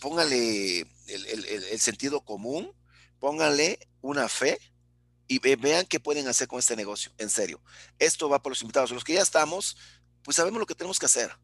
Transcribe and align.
póngale 0.00 0.80
el, 1.06 1.80
sentido 1.80 2.24
común, 2.24 2.72
póngale 3.18 3.78
una 4.00 4.28
fe 4.28 4.58
y 5.26 5.38
vean 5.38 5.86
qué 5.86 6.00
pueden 6.00 6.28
hacer 6.28 6.48
con 6.48 6.58
este 6.58 6.76
negocio, 6.76 7.12
en 7.18 7.30
serio. 7.30 7.60
Esto 7.98 8.28
va 8.28 8.42
por 8.42 8.52
los 8.52 8.62
invitados. 8.62 8.90
Los 8.90 9.04
que 9.04 9.14
ya 9.14 9.22
estamos, 9.22 9.76
pues 10.22 10.36
sabemos 10.36 10.60
lo 10.60 10.66
que 10.66 10.74
tenemos 10.74 10.98
que 10.98 11.06
hacer 11.06 11.36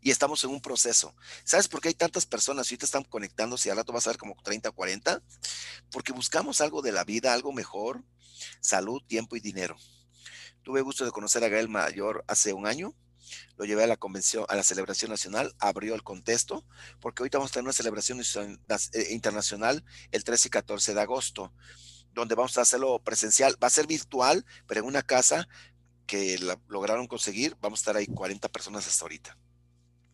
y 0.00 0.10
estamos 0.10 0.42
en 0.44 0.50
un 0.50 0.60
proceso. 0.60 1.14
¿Sabes 1.44 1.68
por 1.68 1.80
qué 1.80 1.88
hay 1.88 1.94
tantas 1.94 2.26
personas 2.26 2.70
y 2.70 2.74
ahorita 2.74 2.86
están 2.86 3.04
conectándose 3.04 3.68
y 3.68 3.70
al 3.70 3.78
rato 3.78 3.92
vas 3.92 4.06
a 4.06 4.10
ver 4.10 4.18
como 4.18 4.36
30 4.42 4.68
o 4.68 4.72
40? 4.72 5.22
Porque 5.90 6.12
buscamos 6.12 6.60
algo 6.60 6.82
de 6.82 6.92
la 6.92 7.04
vida, 7.04 7.32
algo 7.32 7.52
mejor, 7.52 8.02
salud, 8.60 9.02
tiempo 9.06 9.36
y 9.36 9.40
dinero. 9.40 9.76
Tuve 10.62 10.80
gusto 10.82 11.04
de 11.04 11.12
conocer 11.12 11.44
a 11.44 11.48
Gael 11.48 11.68
Mayor 11.68 12.24
hace 12.28 12.52
un 12.52 12.66
año. 12.66 12.94
Lo 13.56 13.64
llevé 13.64 13.84
a 13.84 13.86
la 13.86 13.96
convención, 13.96 14.44
a 14.48 14.56
la 14.56 14.62
celebración 14.62 15.10
nacional, 15.10 15.54
abrió 15.58 15.94
el 15.94 16.02
contexto, 16.02 16.64
porque 17.00 17.22
ahorita 17.22 17.38
vamos 17.38 17.50
a 17.50 17.54
tener 17.54 17.64
una 17.64 17.72
celebración 17.72 18.20
eh, 18.20 19.06
internacional 19.10 19.84
el 20.10 20.24
13 20.24 20.48
y 20.48 20.50
14 20.50 20.94
de 20.94 21.00
agosto, 21.00 21.52
donde 22.14 22.34
vamos 22.34 22.56
a 22.58 22.62
hacerlo 22.62 22.98
presencial. 23.00 23.56
Va 23.62 23.68
a 23.68 23.70
ser 23.70 23.86
virtual, 23.86 24.44
pero 24.66 24.80
en 24.80 24.86
una 24.86 25.02
casa 25.02 25.48
que 26.06 26.38
lograron 26.68 27.06
conseguir, 27.06 27.56
vamos 27.60 27.80
a 27.80 27.82
estar 27.82 27.96
ahí 27.96 28.06
40 28.06 28.48
personas 28.48 28.86
hasta 28.86 29.04
ahorita 29.04 29.36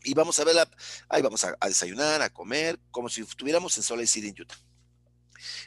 y 0.04 0.14
vamos 0.14 0.38
a 0.38 0.44
verla, 0.44 0.70
ahí 1.08 1.22
vamos 1.22 1.44
a, 1.44 1.56
desayunar, 1.66 2.22
a 2.22 2.30
comer, 2.30 2.78
como 2.90 3.08
si 3.08 3.22
estuviéramos 3.22 3.76
en 3.76 3.82
Salt 3.82 4.06
City, 4.06 4.28
en 4.28 4.42
Utah. 4.42 4.54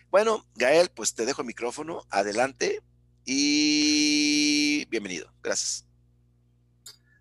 Bueno, 0.09 0.45
Gael, 0.55 0.89
pues 0.89 1.13
te 1.13 1.25
dejo 1.25 1.41
el 1.41 1.47
micrófono, 1.47 2.05
adelante 2.09 2.81
y 3.25 4.85
bienvenido. 4.85 5.33
Gracias. 5.41 5.86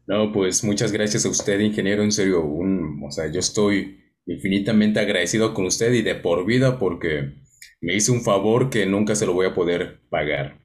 No, 0.06 0.32
pues 0.32 0.62
muchas 0.62 0.92
gracias 0.92 1.26
a 1.26 1.28
usted, 1.28 1.58
ingeniero, 1.58 2.04
en 2.04 2.12
serio, 2.12 2.44
un, 2.44 3.02
o 3.04 3.10
sea, 3.10 3.30
yo 3.30 3.40
estoy 3.40 4.04
infinitamente 4.24 5.00
agradecido 5.00 5.52
con 5.52 5.66
usted 5.66 5.92
y 5.92 6.02
de 6.02 6.14
por 6.14 6.46
vida 6.46 6.78
porque 6.78 7.34
me 7.80 7.94
hizo 7.94 8.12
un 8.12 8.22
favor 8.22 8.70
que 8.70 8.86
nunca 8.86 9.16
se 9.16 9.26
lo 9.26 9.32
voy 9.32 9.46
a 9.46 9.54
poder 9.54 10.00
pagar. 10.08 10.60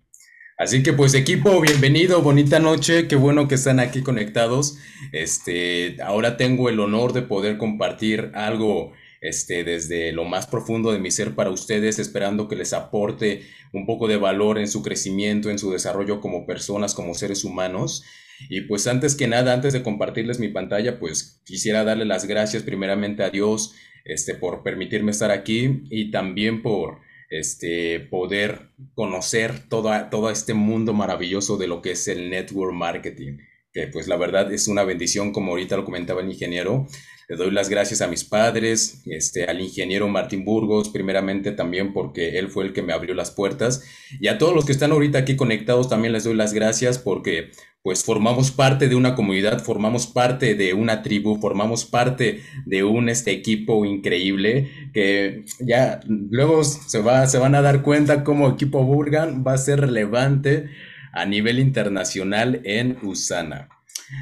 Así 0.60 0.84
que 0.84 0.94
pues 0.94 1.16
equipo, 1.16 1.60
bienvenido, 1.60 2.22
bonita 2.22 2.60
noche, 2.60 3.08
qué 3.08 3.16
bueno 3.16 3.48
que 3.48 3.56
están 3.56 3.80
aquí 3.80 4.04
conectados. 4.04 4.78
Este, 5.12 5.98
ahora 6.04 6.38
tengo 6.38 6.70
el 6.70 6.80
honor 6.80 7.14
de 7.14 7.24
poder 7.24 7.58
compartir 7.58 8.30
algo 8.36 8.94
este, 9.22 9.64
desde 9.64 10.12
lo 10.12 10.26
más 10.26 10.48
profundo 10.48 10.92
de 10.92 11.00
mi 11.00 11.12
ser 11.12 11.36
para 11.36 11.52
ustedes, 11.52 12.00
esperando 12.00 12.48
que 12.48 12.56
les 12.56 12.74
aporte 12.74 13.44
un 13.72 13.86
poco 13.86 14.08
de 14.08 14.18
valor 14.18 14.58
en 14.58 14.68
su 14.68 14.82
crecimiento, 14.82 15.50
en 15.50 15.60
su 15.60 15.72
desarrollo 15.72 16.20
como 16.20 16.46
personas, 16.48 16.96
como 16.96 17.14
seres 17.14 17.44
humanos. 17.44 18.04
Y 18.50 18.62
pues 18.62 18.88
antes 18.88 19.16
que 19.16 19.28
nada, 19.28 19.54
antes 19.54 19.74
de 19.74 19.84
compartirles 19.84 20.40
mi 20.40 20.50
pantalla, 20.50 21.00
pues 21.00 21.42
quisiera 21.46 21.84
darle 21.84 22.06
las 22.06 22.26
gracias 22.26 22.64
primeramente 22.64 23.24
a 23.24 23.30
Dios 23.30 23.76
este, 24.04 24.34
por 24.34 24.64
permitirme 24.64 25.12
estar 25.12 25.30
aquí 25.30 25.84
y 25.92 26.10
también 26.10 26.64
por 26.64 27.00
este, 27.30 28.00
poder 28.00 28.72
conocer 28.96 29.70
todo, 29.70 29.92
todo 30.10 30.32
este 30.32 30.56
mundo 30.56 30.94
maravilloso 30.94 31.58
de 31.58 31.68
lo 31.68 31.84
que 31.84 31.92
es 31.92 32.08
el 32.08 32.32
network 32.32 32.74
marketing, 32.74 33.38
que 33.72 33.88
pues 33.88 34.08
la 34.08 34.18
verdad 34.18 34.52
es 34.52 34.68
una 34.68 34.84
bendición, 34.84 35.32
como 35.32 35.52
ahorita 35.52 35.78
lo 35.78 35.86
comentaba 35.86 36.22
el 36.22 36.32
ingeniero. 36.32 36.88
Le 37.32 37.38
doy 37.38 37.52
las 37.52 37.70
gracias 37.70 38.02
a 38.02 38.10
mis 38.10 38.26
padres, 38.26 39.04
este, 39.06 39.46
al 39.46 39.62
ingeniero 39.62 40.10
Martín 40.10 40.44
Burgos, 40.44 40.90
primeramente 40.90 41.54
también 41.54 41.94
porque 41.94 42.38
él 42.38 42.50
fue 42.50 42.66
el 42.66 42.74
que 42.74 42.82
me 42.82 42.92
abrió 42.92 43.16
las 43.16 43.32
puertas. 43.32 43.86
Y 44.20 44.28
a 44.28 44.38
todos 44.38 44.54
los 44.54 44.66
que 44.66 44.74
están 44.74 44.92
ahorita 44.92 45.20
aquí 45.20 45.38
conectados 45.38 45.88
también 45.88 46.12
les 46.12 46.26
doy 46.26 46.34
las 46.34 46.52
gracias 46.52 47.00
porque 47.00 47.52
pues 47.84 48.04
formamos 48.04 48.52
parte 48.52 48.90
de 48.90 48.96
una 48.96 49.16
comunidad, 49.16 49.64
formamos 49.64 50.08
parte 50.08 50.56
de 50.56 50.74
una 50.74 51.04
tribu, 51.04 51.40
formamos 51.40 51.86
parte 51.86 52.42
de 52.66 52.84
un 52.84 53.08
este 53.08 53.32
equipo 53.32 53.86
increíble 53.86 54.70
que 54.94 55.46
ya 55.62 56.02
luego 56.06 56.66
se, 56.66 57.00
va, 57.00 57.28
se 57.28 57.38
van 57.38 57.56
a 57.56 57.62
dar 57.62 57.82
cuenta 57.82 58.26
cómo 58.26 58.50
equipo 58.50 58.84
Burgan 58.84 59.46
va 59.48 59.54
a 59.54 59.58
ser 59.58 59.80
relevante 59.80 60.70
a 61.14 61.26
nivel 61.26 61.60
internacional 61.60 62.60
en 62.66 62.98
Usana. 63.04 63.70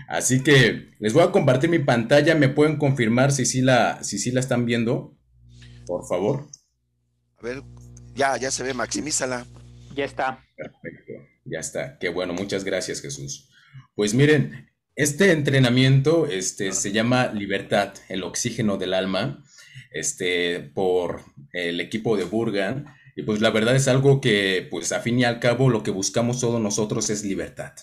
Así 0.07 0.41
que 0.41 0.91
les 1.00 1.13
voy 1.13 1.23
a 1.23 1.31
compartir 1.31 1.69
mi 1.69 1.79
pantalla, 1.79 2.35
me 2.35 2.50
pueden 2.50 2.77
confirmar 2.77 3.31
si 3.31 3.45
sí 3.45 3.61
la, 3.61 4.03
si 4.03 4.19
sí 4.19 4.31
la 4.31 4.39
están 4.39 4.66
viendo, 4.66 5.17
por 5.85 6.07
favor. 6.07 6.47
A 7.38 7.44
ver, 7.44 7.63
ya, 8.16 8.38
ya 8.38 8.51
se 8.51 8.63
ve, 8.63 8.73
maximízala. 8.73 9.45
Ya 9.95 10.05
está. 10.05 10.45
Perfecto, 10.55 11.13
ya 11.45 11.59
está. 11.59 11.97
Qué 12.00 12.09
bueno, 12.09 12.33
muchas 12.33 12.63
gracias 12.63 13.01
Jesús. 13.01 13.50
Pues 13.95 14.13
miren, 14.13 14.69
este 14.95 15.31
entrenamiento 15.31 16.27
este, 16.27 16.73
se 16.73 16.91
llama 16.91 17.27
Libertad, 17.27 17.94
el 18.09 18.23
oxígeno 18.23 18.77
del 18.77 18.94
alma, 18.94 19.44
este, 19.91 20.59
por 20.59 21.21
el 21.53 21.79
equipo 21.79 22.17
de 22.17 22.25
Burgan. 22.25 22.85
Y 23.16 23.23
pues 23.23 23.41
la 23.41 23.50
verdad 23.50 23.75
es 23.75 23.88
algo 23.88 24.21
que, 24.21 24.67
pues 24.69 24.91
a 24.91 25.00
fin 25.00 25.19
y 25.19 25.23
al 25.23 25.39
cabo, 25.39 25.69
lo 25.69 25.83
que 25.83 25.91
buscamos 25.91 26.39
todos 26.39 26.61
nosotros 26.61 27.09
es 27.09 27.23
libertad. 27.23 27.73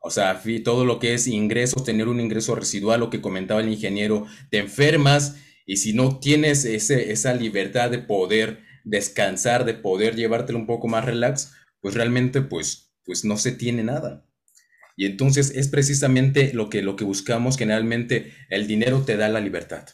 O 0.00 0.10
sea, 0.10 0.42
todo 0.64 0.84
lo 0.84 0.98
que 0.98 1.14
es 1.14 1.26
ingresos, 1.26 1.84
tener 1.84 2.08
un 2.08 2.20
ingreso 2.20 2.54
residual, 2.54 3.00
lo 3.00 3.10
que 3.10 3.20
comentaba 3.20 3.60
el 3.60 3.68
ingeniero, 3.68 4.26
te 4.50 4.58
enfermas 4.58 5.36
y 5.66 5.76
si 5.76 5.92
no 5.92 6.18
tienes 6.18 6.64
ese, 6.64 7.12
esa 7.12 7.34
libertad 7.34 7.90
de 7.90 7.98
poder 7.98 8.60
descansar, 8.84 9.64
de 9.64 9.74
poder 9.74 10.16
llevártelo 10.16 10.58
un 10.58 10.66
poco 10.66 10.88
más 10.88 11.04
relax, 11.04 11.52
pues 11.80 11.94
realmente 11.94 12.40
pues, 12.40 12.92
pues 13.04 13.24
no 13.24 13.36
se 13.36 13.52
tiene 13.52 13.84
nada. 13.84 14.26
Y 14.96 15.06
entonces 15.06 15.52
es 15.54 15.68
precisamente 15.68 16.52
lo 16.52 16.68
que, 16.68 16.82
lo 16.82 16.96
que 16.96 17.04
buscamos, 17.04 17.56
generalmente 17.56 18.32
el 18.48 18.66
dinero 18.66 19.02
te 19.02 19.16
da 19.16 19.28
la 19.28 19.40
libertad. 19.40 19.86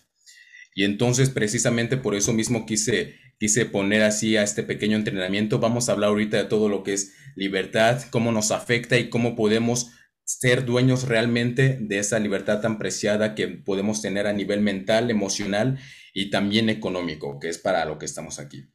Y 0.75 0.85
entonces 0.85 1.31
precisamente 1.31 1.97
por 1.97 2.15
eso 2.15 2.33
mismo 2.33 2.67
quise, 2.67 3.17
quise 3.39 3.67
poner 3.67 4.03
así 4.03 4.37
a 4.37 4.43
este 4.43 4.63
pequeño 4.63 4.97
entrenamiento. 4.97 5.59
Vamos 5.59 5.89
a 5.89 5.93
hablar 5.93 6.11
ahorita 6.11 6.37
de 6.37 6.45
todo 6.45 6.69
lo 6.69 6.83
que 6.83 6.95
es 6.95 7.15
libertad, 7.35 8.03
cómo 8.11 8.33
nos 8.33 8.51
afecta 8.51 8.99
y 8.99 9.09
cómo 9.11 9.37
podemos 9.37 9.91
ser 10.25 10.65
dueños 10.65 11.07
realmente 11.07 11.79
de 11.81 11.99
esa 11.99 12.19
libertad 12.19 12.61
tan 12.61 12.79
preciada 12.79 13.35
que 13.35 13.47
podemos 13.49 14.03
tener 14.03 14.27
a 14.27 14.33
nivel 14.33 14.61
mental, 14.61 15.11
emocional 15.11 15.79
y 16.13 16.31
también 16.31 16.69
económico, 16.69 17.39
que 17.39 17.49
es 17.49 17.59
para 17.59 17.85
lo 17.85 17.99
que 17.99 18.07
estamos 18.07 18.39
aquí. 18.39 18.69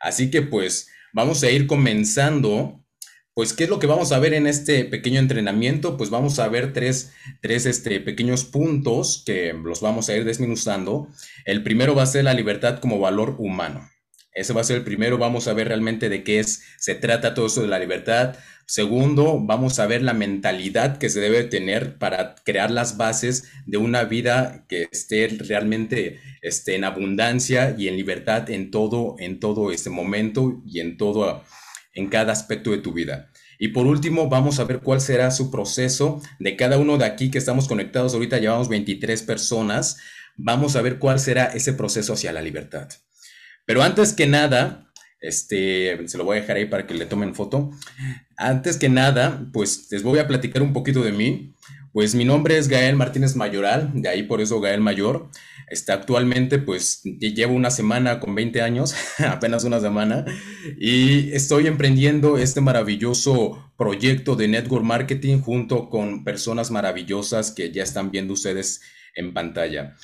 Así 0.00 0.30
que 0.30 0.42
pues 0.42 0.88
vamos 1.12 1.42
a 1.42 1.50
ir 1.50 1.66
comenzando 1.66 2.84
pues, 3.38 3.52
¿qué 3.52 3.62
es 3.62 3.70
lo 3.70 3.78
que 3.78 3.86
vamos 3.86 4.10
a 4.10 4.18
ver 4.18 4.34
en 4.34 4.48
este 4.48 4.84
pequeño 4.84 5.20
entrenamiento? 5.20 5.96
Pues 5.96 6.10
vamos 6.10 6.40
a 6.40 6.48
ver 6.48 6.72
tres, 6.72 7.12
tres 7.40 7.66
este, 7.66 8.00
pequeños 8.00 8.44
puntos 8.44 9.22
que 9.24 9.52
los 9.52 9.80
vamos 9.80 10.08
a 10.08 10.16
ir 10.16 10.24
desminuzando. 10.24 11.06
El 11.44 11.62
primero 11.62 11.94
va 11.94 12.02
a 12.02 12.06
ser 12.06 12.24
la 12.24 12.34
libertad 12.34 12.80
como 12.80 12.98
valor 12.98 13.36
humano. 13.38 13.88
Ese 14.38 14.52
va 14.52 14.60
a 14.60 14.64
ser 14.64 14.76
el 14.76 14.84
primero. 14.84 15.18
Vamos 15.18 15.48
a 15.48 15.52
ver 15.52 15.66
realmente 15.66 16.08
de 16.08 16.22
qué 16.22 16.38
es, 16.38 16.62
se 16.78 16.94
trata 16.94 17.34
todo 17.34 17.46
eso 17.46 17.62
de 17.62 17.68
la 17.68 17.80
libertad. 17.80 18.36
Segundo, 18.66 19.40
vamos 19.40 19.80
a 19.80 19.86
ver 19.86 20.02
la 20.02 20.12
mentalidad 20.12 20.98
que 20.98 21.10
se 21.10 21.20
debe 21.20 21.42
tener 21.42 21.98
para 21.98 22.36
crear 22.44 22.70
las 22.70 22.96
bases 22.96 23.50
de 23.66 23.78
una 23.78 24.04
vida 24.04 24.64
que 24.68 24.86
esté 24.92 25.26
realmente 25.26 26.20
esté 26.40 26.76
en 26.76 26.84
abundancia 26.84 27.74
y 27.76 27.88
en 27.88 27.96
libertad 27.96 28.48
en 28.50 28.70
todo, 28.70 29.16
en 29.18 29.40
todo 29.40 29.72
este 29.72 29.90
momento 29.90 30.62
y 30.64 30.80
en 30.80 30.96
todo 30.96 31.42
en 31.94 32.08
cada 32.08 32.32
aspecto 32.32 32.70
de 32.70 32.78
tu 32.78 32.92
vida. 32.92 33.32
Y 33.58 33.68
por 33.68 33.86
último, 33.88 34.28
vamos 34.28 34.60
a 34.60 34.64
ver 34.64 34.78
cuál 34.80 35.00
será 35.00 35.32
su 35.32 35.50
proceso 35.50 36.22
de 36.38 36.54
cada 36.54 36.78
uno 36.78 36.96
de 36.96 37.06
aquí 37.06 37.30
que 37.32 37.38
estamos 37.38 37.66
conectados. 37.66 38.14
Ahorita 38.14 38.38
llevamos 38.38 38.68
23 38.68 39.20
personas. 39.22 39.96
Vamos 40.36 40.76
a 40.76 40.82
ver 40.82 41.00
cuál 41.00 41.18
será 41.18 41.46
ese 41.46 41.72
proceso 41.72 42.12
hacia 42.12 42.32
la 42.32 42.40
libertad. 42.40 42.88
Pero 43.68 43.82
antes 43.82 44.14
que 44.14 44.26
nada, 44.26 44.90
este, 45.20 46.08
se 46.08 46.16
lo 46.16 46.24
voy 46.24 46.38
a 46.38 46.40
dejar 46.40 46.56
ahí 46.56 46.64
para 46.64 46.86
que 46.86 46.94
le 46.94 47.04
tomen 47.04 47.34
foto. 47.34 47.70
Antes 48.38 48.78
que 48.78 48.88
nada, 48.88 49.46
pues 49.52 49.88
les 49.90 50.02
voy 50.02 50.20
a 50.20 50.26
platicar 50.26 50.62
un 50.62 50.72
poquito 50.72 51.02
de 51.02 51.12
mí. 51.12 51.54
Pues 51.92 52.14
mi 52.14 52.24
nombre 52.24 52.56
es 52.56 52.68
Gael 52.68 52.96
Martínez 52.96 53.36
Mayoral, 53.36 53.90
de 53.92 54.08
ahí 54.08 54.22
por 54.22 54.40
eso 54.40 54.62
Gael 54.62 54.80
Mayor. 54.80 55.28
Está 55.68 55.92
actualmente, 55.92 56.58
pues 56.58 57.02
llevo 57.02 57.52
una 57.52 57.70
semana 57.70 58.20
con 58.20 58.34
20 58.34 58.62
años, 58.62 58.94
apenas 59.18 59.64
una 59.64 59.80
semana, 59.80 60.24
y 60.78 61.30
estoy 61.34 61.66
emprendiendo 61.66 62.38
este 62.38 62.62
maravilloso 62.62 63.70
proyecto 63.76 64.34
de 64.34 64.48
network 64.48 64.82
marketing 64.82 65.42
junto 65.42 65.90
con 65.90 66.24
personas 66.24 66.70
maravillosas 66.70 67.50
que 67.50 67.70
ya 67.70 67.82
están 67.82 68.10
viendo 68.10 68.32
ustedes 68.32 68.80
en 69.14 69.34
pantalla, 69.34 69.94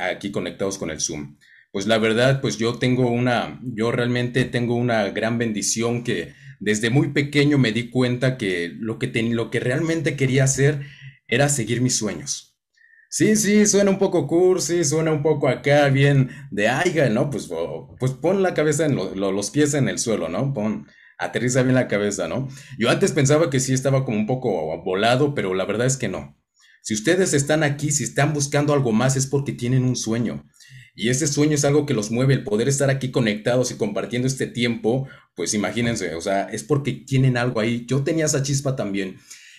aquí 0.00 0.32
conectados 0.32 0.76
con 0.76 0.90
el 0.90 1.00
Zoom. 1.00 1.36
Pues 1.74 1.88
la 1.88 1.98
verdad, 1.98 2.40
pues 2.40 2.56
yo 2.56 2.78
tengo 2.78 3.10
una, 3.10 3.60
yo 3.64 3.90
realmente 3.90 4.44
tengo 4.44 4.76
una 4.76 5.10
gran 5.10 5.38
bendición 5.38 6.04
que 6.04 6.32
desde 6.60 6.88
muy 6.88 7.08
pequeño 7.08 7.58
me 7.58 7.72
di 7.72 7.90
cuenta 7.90 8.38
que 8.38 8.70
lo 8.78 9.00
que, 9.00 9.08
lo 9.24 9.50
que 9.50 9.58
realmente 9.58 10.14
quería 10.14 10.44
hacer 10.44 10.86
era 11.26 11.48
seguir 11.48 11.80
mis 11.80 11.96
sueños 11.96 12.56
Sí, 13.10 13.34
sí, 13.34 13.66
suena 13.66 13.90
un 13.90 13.98
poco 13.98 14.28
cursi, 14.28 14.84
suena 14.84 15.10
un 15.10 15.24
poco 15.24 15.48
acá 15.48 15.88
bien 15.88 16.30
de 16.52 16.68
aiga, 16.68 17.08
¿no? 17.10 17.28
Pues, 17.28 17.50
pues 17.98 18.12
pon 18.12 18.42
la 18.44 18.54
cabeza 18.54 18.86
en 18.86 18.94
los 18.96 19.50
pies 19.50 19.74
en 19.74 19.88
el 19.88 19.98
suelo, 19.98 20.28
¿no? 20.28 20.54
Pon, 20.54 20.86
aterriza 21.18 21.62
bien 21.64 21.74
la 21.74 21.88
cabeza, 21.88 22.28
¿no? 22.28 22.48
Yo 22.78 22.88
antes 22.90 23.10
pensaba 23.12 23.50
que 23.50 23.58
sí 23.58 23.72
estaba 23.72 24.04
como 24.04 24.18
un 24.18 24.26
poco 24.26 24.80
volado, 24.84 25.34
pero 25.34 25.54
la 25.54 25.64
verdad 25.64 25.88
es 25.88 25.96
que 25.96 26.08
no. 26.08 26.36
Si 26.82 26.94
ustedes 26.94 27.34
están 27.34 27.64
aquí, 27.64 27.90
si 27.90 28.04
están 28.04 28.32
buscando 28.32 28.74
algo 28.74 28.92
más, 28.92 29.16
es 29.16 29.26
porque 29.26 29.52
tienen 29.52 29.84
un 29.84 29.96
sueño. 29.96 30.44
Y 30.94 31.08
ese 31.08 31.26
sueño 31.26 31.54
es 31.54 31.64
algo 31.64 31.86
que 31.86 31.94
los 31.94 32.10
mueve, 32.10 32.34
el 32.34 32.44
poder 32.44 32.68
estar 32.68 32.88
aquí 32.88 33.10
conectados 33.10 33.70
y 33.70 33.76
compartiendo 33.76 34.28
este 34.28 34.46
tiempo, 34.46 35.08
pues 35.34 35.52
imagínense, 35.54 36.14
o 36.14 36.20
sea, 36.20 36.44
es 36.44 36.62
porque 36.62 36.92
tienen 36.92 37.36
algo 37.36 37.60
ahí. 37.60 37.84
Yo 37.86 38.04
tenía 38.04 38.26
esa 38.26 38.42
chispa 38.42 38.76
también. 38.76 39.16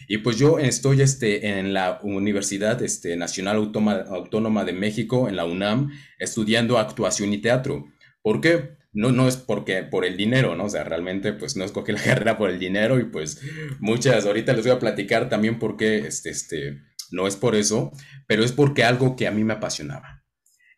Y 0.07 0.19
pues 0.19 0.37
yo 0.37 0.59
estoy 0.59 1.01
este, 1.01 1.59
en 1.59 1.73
la 1.73 1.99
Universidad 2.03 2.81
este, 2.81 3.15
Nacional 3.17 3.57
Autónoma 3.57 4.63
de 4.63 4.73
México, 4.73 5.27
en 5.27 5.35
la 5.35 5.45
UNAM, 5.45 5.91
estudiando 6.19 6.77
actuación 6.77 7.33
y 7.33 7.39
teatro. 7.39 7.85
¿Por 8.21 8.39
qué? 8.39 8.75
No, 8.93 9.11
no 9.11 9.27
es 9.27 9.35
porque 9.35 9.83
por 9.83 10.05
el 10.05 10.15
dinero, 10.15 10.55
¿no? 10.55 10.65
O 10.65 10.69
sea, 10.69 10.83
realmente 10.83 11.33
pues 11.33 11.57
no 11.57 11.65
escogí 11.65 11.91
la 11.91 12.01
carrera 12.03 12.37
por 12.37 12.49
el 12.49 12.59
dinero 12.59 12.99
y 12.99 13.05
pues 13.05 13.41
muchas, 13.79 14.25
ahorita 14.25 14.53
les 14.53 14.63
voy 14.63 14.71
a 14.71 14.79
platicar 14.79 15.27
también 15.27 15.59
por 15.59 15.75
qué, 15.75 15.97
este, 15.97 16.29
este, 16.29 16.81
no 17.11 17.27
es 17.27 17.35
por 17.35 17.55
eso, 17.55 17.91
pero 18.27 18.43
es 18.43 18.51
porque 18.51 18.83
algo 18.83 19.15
que 19.15 19.27
a 19.27 19.31
mí 19.31 19.43
me 19.43 19.53
apasionaba. 19.53 20.14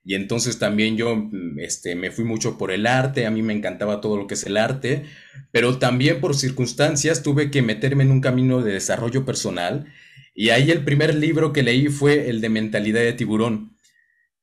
Y 0.08 0.16
entonces 0.16 0.58
también 0.58 0.96
yo 0.96 1.18
mm, 1.18 1.60
este, 1.60 1.96
me 1.96 2.12
fui 2.12 2.24
mucho 2.24 2.58
por 2.58 2.72
el 2.72 2.88
arte, 2.88 3.26
a 3.26 3.30
mí 3.30 3.42
me 3.42 3.52
encantaba 3.52 4.00
todo 4.00 4.16
lo 4.16 4.26
que 4.26 4.36
es 4.36 4.46
el 4.46 4.56
arte, 4.56 5.04
pero 5.52 5.80
también 5.80 6.22
por 6.22 6.34
circunstancias 6.34 7.24
tuve 7.24 7.52
que 7.52 7.62
meterme 7.62 8.06
en 8.06 8.12
un 8.12 8.22
camino 8.22 8.62
de 8.62 8.72
desarrollo 8.72 9.26
personal. 9.26 9.86
Y 10.34 10.52
ahí 10.52 10.72
el 10.72 10.86
primer 10.86 11.14
libro 11.14 11.52
que 11.52 11.62
leí 11.62 11.90
fue 11.90 12.30
el 12.30 12.40
de 12.40 12.48
Mentalidad 12.48 13.02
de 13.02 13.12
Tiburón. 13.12 13.76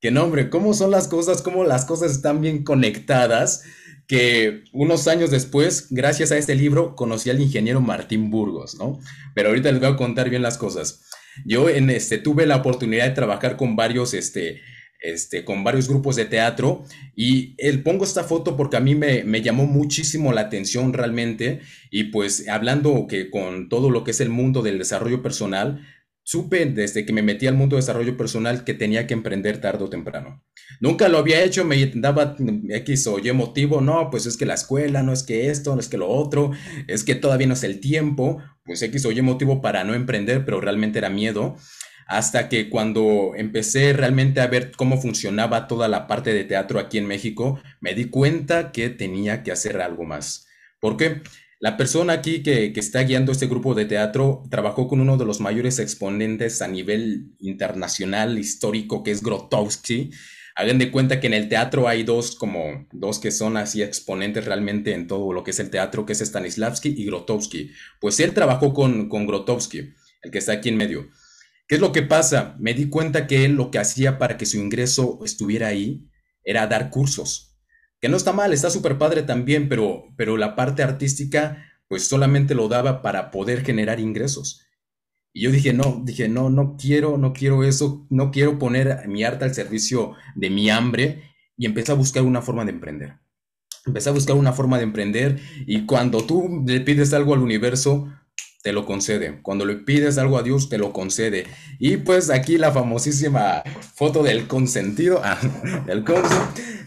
Que 0.02 0.10
no, 0.10 0.24
hombre, 0.24 0.50
cómo 0.50 0.74
son 0.74 0.90
las 0.90 1.08
cosas, 1.08 1.40
cómo 1.40 1.64
las 1.64 1.86
cosas 1.86 2.12
están 2.12 2.42
bien 2.42 2.62
conectadas, 2.62 3.64
que 4.06 4.64
unos 4.74 5.08
años 5.08 5.30
después, 5.30 5.86
gracias 5.88 6.30
a 6.30 6.36
este 6.36 6.56
libro, 6.56 6.94
conocí 6.94 7.30
al 7.30 7.40
ingeniero 7.40 7.80
Martín 7.80 8.30
Burgos, 8.30 8.74
¿no? 8.74 9.00
Pero 9.34 9.48
ahorita 9.48 9.72
les 9.72 9.80
voy 9.80 9.88
a 9.88 9.96
contar 9.96 10.28
bien 10.28 10.42
las 10.42 10.58
cosas. 10.58 11.06
Yo 11.46 11.70
en 11.70 11.88
este, 11.88 12.18
tuve 12.18 12.44
la 12.44 12.56
oportunidad 12.56 13.06
de 13.06 13.14
trabajar 13.14 13.56
con 13.56 13.76
varios 13.76 14.12
este, 14.12 14.60
este, 15.04 15.44
con 15.44 15.62
varios 15.62 15.88
grupos 15.88 16.16
de 16.16 16.24
teatro. 16.24 16.84
Y 17.14 17.54
él, 17.58 17.82
pongo 17.82 18.04
esta 18.04 18.24
foto 18.24 18.56
porque 18.56 18.76
a 18.76 18.80
mí 18.80 18.94
me, 18.94 19.22
me, 19.22 19.42
llamó 19.42 19.66
muchísimo 19.66 20.32
la 20.32 20.40
atención 20.42 20.92
realmente. 20.92 21.60
Y 21.90 22.04
pues 22.04 22.48
hablando 22.48 23.06
que 23.06 23.30
con 23.30 23.68
todo 23.68 23.90
lo 23.90 24.02
que 24.02 24.12
es 24.12 24.20
el 24.20 24.30
mundo 24.30 24.62
del 24.62 24.78
desarrollo 24.78 25.22
personal, 25.22 25.86
supe 26.24 26.64
desde 26.64 27.04
que 27.04 27.12
me 27.12 27.22
metí 27.22 27.46
al 27.46 27.54
mundo 27.54 27.76
de 27.76 27.82
desarrollo 27.82 28.16
personal 28.16 28.64
que 28.64 28.72
tenía 28.72 29.06
que 29.06 29.12
emprender 29.12 29.60
tarde 29.60 29.84
o 29.84 29.90
temprano. 29.90 30.42
Nunca 30.80 31.10
lo 31.10 31.18
había 31.18 31.44
hecho, 31.44 31.66
me 31.66 31.92
daba 31.94 32.34
X 32.70 33.06
o 33.06 33.18
Y 33.18 33.30
motivo, 33.32 33.82
no, 33.82 34.08
pues 34.10 34.24
es 34.24 34.38
que 34.38 34.46
la 34.46 34.54
escuela, 34.54 35.02
no 35.02 35.12
es 35.12 35.22
que 35.22 35.50
esto, 35.50 35.74
no 35.74 35.80
es 35.80 35.88
que 35.88 35.98
lo 35.98 36.08
otro, 36.08 36.52
es 36.88 37.04
que 37.04 37.14
todavía 37.14 37.46
no 37.46 37.52
es 37.52 37.62
el 37.62 37.78
tiempo, 37.78 38.42
pues 38.64 38.80
X 38.80 39.04
o 39.04 39.12
Y 39.12 39.20
motivo 39.20 39.60
para 39.60 39.84
no 39.84 39.92
emprender, 39.92 40.46
pero 40.46 40.62
realmente 40.62 40.98
era 40.98 41.10
miedo 41.10 41.56
hasta 42.06 42.48
que 42.48 42.68
cuando 42.68 43.32
empecé 43.36 43.92
realmente 43.92 44.40
a 44.40 44.46
ver 44.46 44.72
cómo 44.76 45.00
funcionaba 45.00 45.66
toda 45.66 45.88
la 45.88 46.06
parte 46.06 46.32
de 46.34 46.44
teatro 46.44 46.78
aquí 46.78 46.98
en 46.98 47.06
México, 47.06 47.60
me 47.80 47.94
di 47.94 48.06
cuenta 48.06 48.72
que 48.72 48.90
tenía 48.90 49.42
que 49.42 49.52
hacer 49.52 49.80
algo 49.80 50.04
más. 50.04 50.46
¿Por 50.80 50.96
qué? 50.96 51.22
La 51.64 51.78
persona 51.78 52.12
aquí 52.12 52.42
que, 52.42 52.72
está 52.76 53.02
guiando 53.04 53.32
este 53.32 53.46
grupo 53.46 53.74
de 53.74 53.86
teatro 53.86 54.42
trabajó 54.50 54.86
con 54.86 55.00
uno 55.00 55.16
de 55.16 55.24
los 55.24 55.40
mayores 55.40 55.78
exponentes 55.78 56.60
a 56.60 56.68
nivel 56.68 57.34
internacional 57.38 58.38
histórico, 58.38 59.02
que 59.02 59.10
es 59.10 59.22
Grotowski. 59.22 60.10
Hagan 60.56 60.78
de 60.78 60.90
cuenta 60.90 61.20
que 61.20 61.26
en 61.26 61.32
el 61.32 61.48
teatro 61.48 61.88
hay 61.88 62.02
dos, 62.02 62.36
como 62.36 62.86
dos 62.92 63.18
que 63.18 63.30
son 63.30 63.56
así 63.56 63.82
exponentes 63.82 64.44
realmente 64.44 64.92
en 64.92 65.06
todo 65.06 65.32
lo 65.32 65.42
que 65.42 65.52
es 65.52 65.58
el 65.58 65.70
teatro, 65.70 66.04
que 66.04 66.12
es 66.12 66.20
Stanislavski 66.20 66.94
y 66.98 67.06
Grotowski. 67.06 67.70
Pues 67.98 68.20
él 68.20 68.34
trabajó 68.34 68.74
con, 68.74 69.08
con 69.08 69.26
Grotowski, 69.26 69.94
el 70.22 70.30
que 70.30 70.38
está 70.38 70.52
aquí 70.52 70.68
en 70.68 70.76
medio. 70.76 71.08
¿Qué 71.66 71.76
es 71.76 71.80
lo 71.80 71.92
que 71.92 72.02
pasa? 72.02 72.56
Me 72.58 72.74
di 72.74 72.88
cuenta 72.88 73.26
que 73.26 73.44
él 73.44 73.52
lo 73.52 73.70
que 73.70 73.78
hacía 73.78 74.18
para 74.18 74.36
que 74.36 74.46
su 74.46 74.58
ingreso 74.58 75.20
estuviera 75.24 75.68
ahí 75.68 76.08
era 76.44 76.66
dar 76.66 76.90
cursos. 76.90 77.56
Que 78.00 78.08
no 78.08 78.16
está 78.16 78.32
mal, 78.32 78.52
está 78.52 78.68
súper 78.68 78.98
padre 78.98 79.22
también, 79.22 79.68
pero, 79.68 80.04
pero 80.16 80.36
la 80.36 80.56
parte 80.56 80.82
artística 80.82 81.64
pues 81.88 82.06
solamente 82.06 82.54
lo 82.54 82.68
daba 82.68 83.02
para 83.02 83.30
poder 83.30 83.64
generar 83.64 84.00
ingresos. 84.00 84.66
Y 85.32 85.42
yo 85.42 85.50
dije, 85.50 85.72
no, 85.72 86.02
dije, 86.04 86.28
no, 86.28 86.50
no 86.50 86.76
quiero, 86.76 87.18
no 87.18 87.32
quiero 87.32 87.64
eso, 87.64 88.06
no 88.10 88.30
quiero 88.30 88.58
poner 88.58 89.08
mi 89.08 89.24
arte 89.24 89.44
al 89.44 89.54
servicio 89.54 90.12
de 90.36 90.50
mi 90.50 90.70
hambre 90.70 91.22
y 91.56 91.66
empecé 91.66 91.92
a 91.92 91.96
buscar 91.96 92.22
una 92.22 92.42
forma 92.42 92.64
de 92.64 92.72
emprender. 92.72 93.18
Empecé 93.86 94.10
a 94.10 94.12
buscar 94.12 94.36
una 94.36 94.52
forma 94.52 94.78
de 94.78 94.84
emprender 94.84 95.40
y 95.66 95.86
cuando 95.86 96.24
tú 96.24 96.62
le 96.66 96.80
pides 96.80 97.12
algo 97.12 97.34
al 97.34 97.40
universo, 97.40 98.12
te 98.64 98.72
lo 98.72 98.86
concede. 98.86 99.40
Cuando 99.42 99.66
le 99.66 99.76
pides 99.76 100.16
algo 100.16 100.38
a 100.38 100.42
Dios, 100.42 100.70
te 100.70 100.78
lo 100.78 100.94
concede. 100.94 101.44
Y 101.78 101.98
pues 101.98 102.30
aquí 102.30 102.56
la 102.56 102.72
famosísima 102.72 103.62
foto 103.94 104.22
del 104.22 104.46
consentido, 104.46 105.20
ah, 105.22 105.38
del 105.86 106.02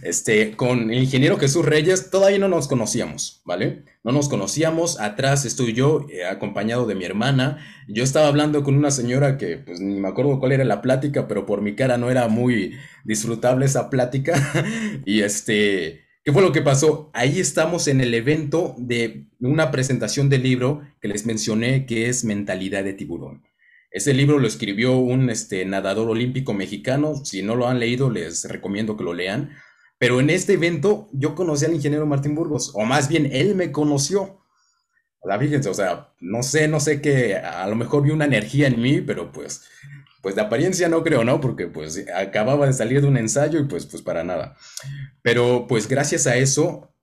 este, 0.02 0.56
con 0.56 0.90
el 0.90 1.04
ingeniero 1.04 1.38
Jesús 1.38 1.64
Reyes, 1.64 2.10
todavía 2.10 2.40
no 2.40 2.48
nos 2.48 2.68
conocíamos, 2.68 3.44
¿vale? 3.46 3.84
No 4.04 4.12
nos 4.12 4.28
conocíamos, 4.28 5.00
atrás 5.00 5.46
estoy 5.46 5.74
yo, 5.74 6.08
eh, 6.10 6.26
acompañado 6.26 6.88
de 6.88 6.96
mi 6.96 7.06
hermana. 7.06 7.60
Yo 7.88 8.04
estaba 8.04 8.28
hablando 8.28 8.64
con 8.64 8.76
una 8.76 8.90
señora 8.90 9.38
que, 9.38 9.58
pues 9.58 9.80
ni 9.80 10.00
me 10.00 10.08
acuerdo 10.08 10.40
cuál 10.40 10.54
era 10.54 10.64
la 10.64 10.82
plática, 10.82 11.28
pero 11.28 11.46
por 11.46 11.62
mi 11.62 11.76
cara 11.76 12.00
no 12.00 12.10
era 12.10 12.28
muy 12.28 12.76
disfrutable 13.06 13.68
esa 13.68 13.92
plática. 13.92 14.34
y 15.06 15.22
este 15.22 16.07
¿Qué 16.28 16.34
fue 16.34 16.42
lo 16.42 16.52
que 16.52 16.62
pasó? 16.62 17.10
Ahí 17.14 17.40
estamos 17.40 17.88
en 17.88 18.02
el 18.02 18.14
evento 18.14 18.76
de 18.78 19.28
una 19.40 19.72
presentación 19.72 20.28
del 20.28 20.44
libro 20.44 20.82
que 21.00 21.08
les 21.08 21.26
mencioné 21.26 21.86
que 21.86 22.10
es 22.10 22.26
Mentalidad 22.26 22.84
de 22.84 22.92
Tiburón. 22.92 23.46
Ese 23.92 24.14
libro 24.14 24.38
lo 24.38 24.46
escribió 24.46 24.98
un 24.98 25.30
este, 25.30 25.64
nadador 25.64 26.10
olímpico 26.10 26.54
mexicano. 26.54 27.16
Si 27.24 27.44
no 27.44 27.56
lo 27.56 27.70
han 27.70 27.80
leído, 27.80 28.10
les 28.10 28.44
recomiendo 28.44 28.98
que 28.98 29.06
lo 29.06 29.14
lean. 29.14 29.52
Pero 30.00 30.20
en 30.20 30.30
este 30.30 30.56
evento 30.56 31.08
yo 31.14 31.34
conocí 31.34 31.64
al 31.64 31.76
ingeniero 31.76 32.06
Martín 32.06 32.36
Burgos, 32.36 32.74
o 32.76 32.84
más 32.84 33.08
bien 33.08 33.30
él 33.32 33.56
me 33.56 33.72
conoció. 33.72 34.42
O 35.22 35.30
sea, 35.30 35.40
fíjense, 35.40 35.70
o 35.70 35.74
sea, 35.74 36.10
no 36.20 36.44
sé, 36.44 36.68
no 36.68 36.82
sé 36.82 37.02
qué, 37.02 37.38
a 37.38 37.66
lo 37.68 37.78
mejor 37.78 38.04
vi 38.04 38.12
una 38.12 38.26
energía 38.26 38.68
en 38.68 38.82
mí, 38.82 39.00
pero 39.00 39.32
pues, 39.32 39.64
pues 40.28 40.36
de 40.36 40.42
apariencia 40.42 40.90
no 40.90 41.06
creo, 41.06 41.24
¿no? 41.24 41.40
Porque 41.40 41.68
pues 41.68 42.06
acababa 42.14 42.68
de 42.68 42.74
salir 42.74 43.00
de 43.00 43.08
un 43.08 43.16
ensayo 43.16 43.62
y 43.62 43.64
pues, 43.64 43.86
pues 43.86 44.04
para 44.04 44.26
nada. 44.26 44.58
Pero 45.22 45.68
pues 45.70 45.88
gracias 45.88 46.28
a 46.28 46.36
eso, 46.36 46.94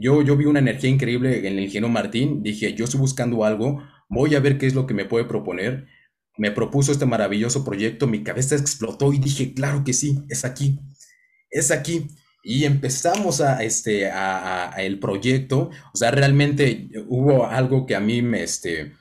yo, 0.00 0.22
yo 0.22 0.34
vi 0.34 0.46
una 0.46 0.60
energía 0.60 0.88
increíble 0.88 1.40
en 1.40 1.58
el 1.58 1.60
ingeniero 1.60 1.90
Martín. 1.90 2.42
Dije, 2.42 2.72
yo 2.72 2.86
estoy 2.86 2.98
buscando 2.98 3.44
algo, 3.44 3.82
voy 4.08 4.34
a 4.34 4.40
ver 4.40 4.56
qué 4.56 4.66
es 4.66 4.72
lo 4.72 4.86
que 4.86 4.94
me 4.94 5.04
puede 5.04 5.26
proponer. 5.26 5.88
Me 6.38 6.52
propuso 6.52 6.90
este 6.90 7.04
maravilloso 7.04 7.66
proyecto, 7.66 8.06
mi 8.06 8.22
cabeza 8.22 8.56
explotó 8.56 9.12
y 9.12 9.18
dije, 9.18 9.52
claro 9.52 9.84
que 9.84 9.92
sí, 9.92 10.24
es 10.30 10.46
aquí, 10.46 10.80
es 11.50 11.70
aquí. 11.70 12.06
Y 12.42 12.64
empezamos 12.64 13.42
a, 13.42 13.62
este, 13.62 14.10
a, 14.10 14.74
a 14.74 14.82
el 14.82 14.98
proyecto. 14.98 15.68
O 15.92 15.98
sea, 15.98 16.12
realmente 16.12 16.88
hubo 17.08 17.44
algo 17.44 17.84
que 17.84 17.94
a 17.94 18.00
mí 18.00 18.22
me, 18.22 18.42
este, 18.42 18.94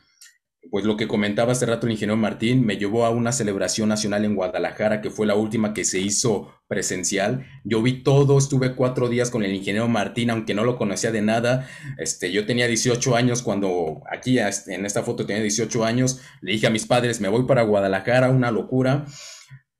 pues 0.71 0.85
lo 0.85 0.97
que 0.97 1.07
comentaba 1.07 1.51
hace 1.51 1.65
rato 1.65 1.87
el 1.87 1.93
ingeniero 1.93 2.17
Martín, 2.17 2.65
me 2.65 2.77
llevó 2.77 3.05
a 3.05 3.09
una 3.09 3.31
celebración 3.31 3.89
nacional 3.89 4.25
en 4.25 4.35
Guadalajara, 4.35 5.01
que 5.01 5.09
fue 5.09 5.25
la 5.25 5.35
última 5.35 5.73
que 5.73 5.83
se 5.83 5.99
hizo 5.99 6.53
presencial. 6.67 7.45
Yo 7.63 7.81
vi 7.81 8.03
todo, 8.03 8.37
estuve 8.37 8.75
cuatro 8.75 9.09
días 9.09 9.31
con 9.31 9.43
el 9.43 9.53
ingeniero 9.53 9.87
Martín, 9.87 10.29
aunque 10.29 10.53
no 10.53 10.63
lo 10.63 10.77
conocía 10.77 11.11
de 11.11 11.21
nada. 11.21 11.67
Este, 11.97 12.31
yo 12.31 12.45
tenía 12.45 12.67
18 12.67 13.15
años 13.15 13.41
cuando, 13.41 14.03
aquí 14.11 14.37
en 14.39 14.85
esta 14.85 15.03
foto 15.03 15.25
tenía 15.25 15.41
18 15.41 15.83
años, 15.83 16.21
le 16.41 16.51
dije 16.51 16.67
a 16.67 16.71
mis 16.71 16.85
padres, 16.85 17.19
me 17.19 17.29
voy 17.29 17.45
para 17.45 17.63
Guadalajara, 17.63 18.29
una 18.29 18.51
locura, 18.51 19.05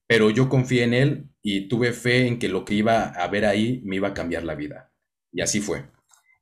pero 0.08 0.32
yo 0.32 0.50
confié 0.50 0.84
en 0.84 0.94
él 0.94 1.30
y 1.42 1.68
tuve 1.68 1.94
fe 1.94 2.28
en 2.28 2.40
que 2.40 2.50
lo 2.50 2.66
que 2.66 2.74
iba 2.74 3.04
a 3.04 3.28
ver 3.28 3.46
ahí 3.46 3.82
me 3.86 3.98
iba 3.98 4.10
a 4.10 4.14
cambiar 4.14 4.44
la 4.44 4.56
vida. 4.56 4.92
Y 5.32 5.42
así 5.42 5.62
fue. 5.62 5.86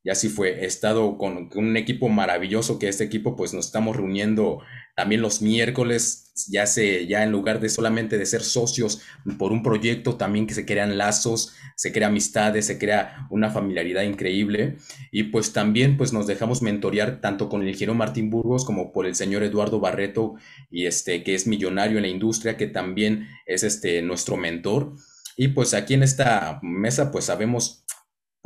Y 0.08 0.10
así 0.10 0.30
fue. 0.30 0.64
Estado 0.64 1.18
con, 1.18 1.50
un 1.54 1.76
equipo 1.76 2.08
maravilloso 2.08 2.80
que 2.80 2.88
este 2.88 3.04
equipo 3.04 3.36
pues 3.36 3.54
nos 3.54 3.66
estamos 3.66 3.98
reuniendo 3.98 4.62
también 4.96 5.22
los 5.22 5.42
miércoles, 5.42 6.32
ya 6.48 6.66
se, 6.66 7.08
ya 7.08 7.24
en 7.24 7.34
lugar 7.34 7.60
de 7.60 7.68
solamente 7.68 8.18
de 8.18 8.26
ser 8.26 8.42
socios 8.42 9.02
por 9.38 9.52
un 9.52 9.64
proyecto, 9.64 10.16
también 10.16 10.48
que 10.48 10.54
se 10.54 10.66
crean 10.66 10.98
lazos, 10.98 11.56
se 11.76 11.92
crea 11.92 12.08
amistades, 12.08 12.68
se 12.68 12.80
crea 12.80 13.28
una 13.30 13.50
familiaridad 13.50 14.04
increíble. 14.04 14.78
Y 15.12 15.24
pues 15.24 15.52
también 15.52 15.98
pues 15.98 16.14
nos 16.14 16.26
dejamos 16.26 16.62
mentorear 16.62 17.20
tanto 17.20 17.50
con 17.50 17.62
el 17.64 17.68
ingeniero 17.68 17.94
Martín 17.94 18.30
Burgos 18.30 18.64
como 18.64 18.94
por 18.94 19.08
el 19.08 19.16
señor 19.16 19.44
Eduardo 19.44 19.82
Barreto, 19.82 20.36
y 20.72 20.86
este, 20.86 21.22
que 21.22 21.36
es 21.36 21.48
millonario 21.48 21.98
en 21.98 22.04
la 22.04 22.08
industria, 22.08 22.56
que 22.56 22.68
también 22.68 23.28
es 23.46 23.64
este, 23.64 24.02
nuestro 24.02 24.38
mentor. 24.38 24.94
Y 25.36 25.50
pues 25.50 25.74
aquí 25.74 25.96
en 25.96 26.04
esta 26.04 26.60
mesa 26.64 27.12
pues 27.12 27.26
sabemos 27.26 27.84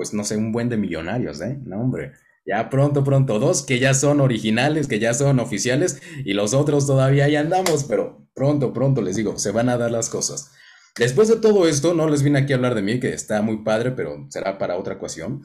pues 0.01 0.15
no 0.15 0.23
sé, 0.23 0.35
un 0.35 0.51
buen 0.51 0.67
de 0.67 0.77
millonarios, 0.77 1.41
¿eh? 1.41 1.59
No, 1.63 1.79
hombre. 1.79 2.13
Ya 2.43 2.71
pronto, 2.71 3.03
pronto, 3.03 3.37
dos 3.37 3.61
que 3.61 3.77
ya 3.77 3.93
son 3.93 4.19
originales, 4.19 4.87
que 4.87 4.97
ya 4.97 5.13
son 5.13 5.39
oficiales, 5.39 6.01
y 6.25 6.33
los 6.33 6.55
otros 6.55 6.87
todavía 6.87 7.25
ahí 7.25 7.35
andamos, 7.35 7.83
pero 7.83 8.27
pronto, 8.33 8.73
pronto 8.73 9.03
les 9.03 9.15
digo, 9.15 9.37
se 9.37 9.51
van 9.51 9.69
a 9.69 9.77
dar 9.77 9.91
las 9.91 10.09
cosas. 10.09 10.53
Después 10.97 11.27
de 11.27 11.35
todo 11.35 11.67
esto, 11.67 11.93
no 11.93 12.09
les 12.09 12.23
vine 12.23 12.39
aquí 12.39 12.51
a 12.51 12.55
hablar 12.55 12.73
de 12.73 12.81
mí, 12.81 12.99
que 12.99 13.13
está 13.13 13.43
muy 13.43 13.63
padre, 13.63 13.91
pero 13.91 14.25
será 14.31 14.57
para 14.57 14.75
otra 14.75 14.95
ocasión. 14.95 15.43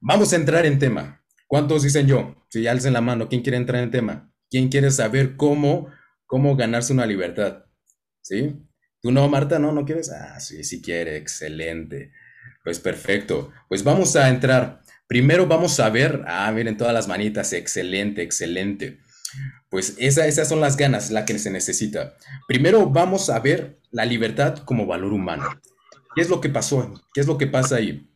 Vamos 0.00 0.32
a 0.32 0.36
entrar 0.36 0.64
en 0.64 0.78
tema. 0.78 1.22
¿Cuántos 1.46 1.82
dicen 1.82 2.06
yo? 2.06 2.46
Si 2.48 2.66
alcen 2.66 2.94
la 2.94 3.02
mano, 3.02 3.28
¿quién 3.28 3.42
quiere 3.42 3.58
entrar 3.58 3.82
en 3.82 3.90
tema? 3.90 4.32
¿Quién 4.48 4.70
quiere 4.70 4.90
saber 4.92 5.36
cómo, 5.36 5.88
cómo 6.24 6.56
ganarse 6.56 6.94
una 6.94 7.04
libertad? 7.04 7.66
¿Sí? 8.22 8.56
¿Tú 9.02 9.12
no, 9.12 9.28
Marta? 9.28 9.58
¿No? 9.58 9.72
¿No 9.72 9.84
quieres? 9.84 10.10
Ah, 10.10 10.40
sí, 10.40 10.64
sí 10.64 10.80
quiere, 10.80 11.18
excelente. 11.18 12.12
Pues 12.64 12.80
perfecto. 12.80 13.52
Pues 13.68 13.84
vamos 13.84 14.16
a 14.16 14.28
entrar. 14.28 14.82
Primero 15.06 15.46
vamos 15.46 15.78
a 15.78 15.90
ver, 15.90 16.24
ah, 16.26 16.50
miren 16.50 16.76
todas 16.76 16.94
las 16.94 17.06
manitas, 17.06 17.52
excelente, 17.52 18.22
excelente. 18.22 18.98
Pues 19.68 19.94
esas 19.98 20.48
son 20.48 20.60
las 20.60 20.76
ganas, 20.76 21.10
la 21.10 21.24
que 21.24 21.38
se 21.38 21.50
necesita. 21.50 22.14
Primero 22.48 22.88
vamos 22.88 23.28
a 23.28 23.38
ver 23.38 23.78
la 23.90 24.06
libertad 24.06 24.58
como 24.58 24.86
valor 24.86 25.12
humano. 25.12 25.60
¿Qué 26.14 26.22
es 26.22 26.30
lo 26.30 26.40
que 26.40 26.48
pasó? 26.48 26.94
¿Qué 27.12 27.20
es 27.20 27.26
lo 27.26 27.38
que 27.38 27.46
pasa 27.46 27.76
ahí? 27.76 28.08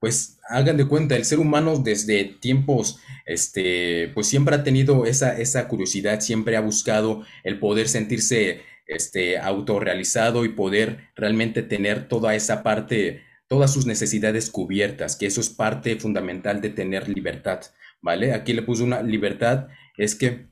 Pues 0.00 0.40
hagan 0.48 0.76
de 0.76 0.88
cuenta, 0.88 1.14
el 1.14 1.24
ser 1.24 1.38
humano 1.38 1.78
desde 1.78 2.24
tiempos, 2.24 2.98
este, 3.24 4.10
pues 4.14 4.26
siempre 4.26 4.56
ha 4.56 4.64
tenido 4.64 5.06
esa, 5.06 5.38
esa 5.38 5.68
curiosidad, 5.68 6.20
siempre 6.20 6.56
ha 6.56 6.60
buscado 6.60 7.22
el 7.44 7.60
poder 7.60 7.88
sentirse 7.88 8.62
este, 8.86 9.38
autorrealizado 9.38 10.44
y 10.44 10.48
poder 10.48 11.10
realmente 11.14 11.62
tener 11.62 12.08
toda 12.08 12.34
esa 12.34 12.62
parte, 12.62 13.22
todas 13.52 13.70
sus 13.70 13.84
necesidades 13.84 14.48
cubiertas, 14.48 15.14
que 15.14 15.26
eso 15.26 15.42
es 15.42 15.50
parte 15.50 15.96
fundamental 15.96 16.62
de 16.62 16.70
tener 16.70 17.06
libertad, 17.10 17.60
¿vale? 18.00 18.32
Aquí 18.32 18.54
le 18.54 18.62
puse 18.62 18.82
una 18.82 19.02
libertad, 19.02 19.68
es 19.98 20.14
que 20.14 20.48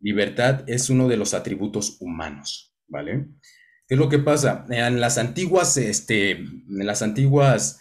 libertad 0.00 0.64
es 0.66 0.88
uno 0.88 1.08
de 1.08 1.18
los 1.18 1.34
atributos 1.34 1.98
humanos, 2.00 2.74
¿vale? 2.88 3.26
¿Qué 3.86 3.96
es 3.96 3.98
lo 3.98 4.08
que 4.08 4.18
pasa? 4.18 4.64
En 4.70 4.98
las 4.98 5.18
antiguas, 5.18 5.76
este, 5.76 6.30
en 6.30 6.86
las 6.86 7.02
antiguas, 7.02 7.80